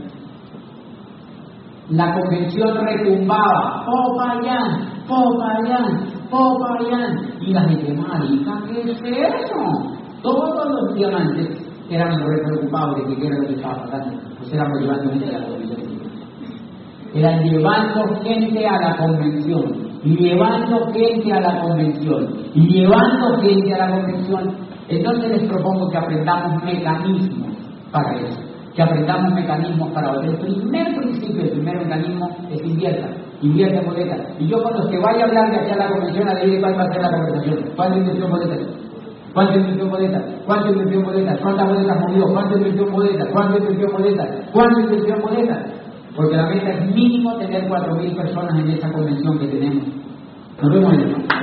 La 1.90 2.14
convención 2.14 2.78
retumbaba, 2.86 3.86
Popayán, 3.86 5.06
Popayán, 5.08 6.06
Popayán. 6.30 7.30
Y 7.42 7.54
la 7.54 7.62
gente, 7.64 7.94
marica, 7.94 8.62
¿qué 8.68 8.92
es 8.92 9.02
eso? 9.02 9.56
Todos 10.22 10.68
los 10.70 10.96
diamantes 10.96 11.70
eran 11.90 12.12
re 12.12 12.44
preocupados 12.46 12.98
de 12.98 13.16
que 13.16 13.28
era 13.28 13.38
lo 13.38 13.48
que 13.48 13.56
estaba 13.56 13.84
pasando. 13.84 14.20
Pues 14.38 14.54
éramos 14.54 14.80
llevando 14.82 15.12
gente 15.12 15.36
a 15.36 15.40
la 15.40 15.46
convención. 15.48 15.90
Eran 17.16 17.44
llevando 17.44 18.22
gente 18.22 18.68
a 18.68 18.82
la 18.82 18.98
convención, 18.98 19.64
llevando 20.04 20.94
gente 20.94 21.34
a 21.34 21.40
la 21.40 21.62
convención, 21.62 22.28
y 22.54 22.68
llevando 22.68 23.42
gente 23.42 23.74
a 23.74 23.78
la 23.80 23.92
convención. 23.96 24.69
Entonces 24.90 25.32
les 25.32 25.50
propongo 25.50 25.90
que 25.90 25.98
aprendamos 25.98 26.64
mecanismos 26.64 27.56
para 27.92 28.16
eso 28.16 28.50
que 28.80 28.84
aprendamos 28.84 29.34
mecanismos 29.34 29.90
para 29.92 30.10
volver. 30.14 30.30
El 30.30 30.38
primer 30.38 30.96
principio, 30.96 31.44
el 31.44 31.52
primer 31.52 31.78
mecanismo 31.80 32.30
es 32.50 32.64
invierta, 32.64 33.10
invierta 33.42 33.82
boletas. 33.82 34.20
Y 34.40 34.48
yo 34.48 34.64
con 34.64 34.74
los 34.74 34.88
que 34.88 35.00
vaya 35.00 35.26
a 35.26 35.28
hablar 35.28 35.52
de 35.52 35.58
aquí 35.58 35.72
a 35.72 35.76
la 35.76 35.90
convención, 35.90 36.30
a 36.30 36.34
decir 36.36 36.62
cuál 36.62 36.78
va 36.78 36.84
a 36.84 36.94
ser 36.94 37.02
la 37.02 37.12
conversación. 37.12 37.60
¿Cuánto 37.76 37.98
invirtió 37.98 38.26
en 38.26 38.32
boletas? 38.32 38.60
¿Cuánto 39.34 39.60
invirtió 39.60 39.84
en 39.84 39.92
boletas? 39.92 40.24
¿Cuánto 40.46 40.70
invirtió 40.70 41.00
en 41.00 41.06
boletas? 41.06 41.40
¿Cuántas 41.42 41.68
boletas 41.68 42.00
movió? 42.00 42.26
¿Cuánto 42.34 42.58
invirtió 42.58 42.86
en 42.86 42.94
boletas? 42.94 43.28
¿Cuánto 43.34 43.58
invirtió 43.58 43.86
en 43.86 43.92
boletas? 43.92 44.30
¿Cuánto 44.54 44.80
invirtió 44.80 45.16
en 45.16 45.22
boletas? 45.22 45.60
Porque 46.16 46.36
la 46.38 46.46
meta 46.48 46.70
es 46.70 46.96
mínimo 46.96 47.38
tener 47.38 47.70
4.000 47.70 48.16
personas 48.16 48.60
en 48.60 48.70
esa 48.70 48.92
convención 48.92 49.40
que 49.40 49.48
tenemos. 49.48 49.84
Nos 50.62 50.74
vemos 50.74 50.94
en 50.94 51.39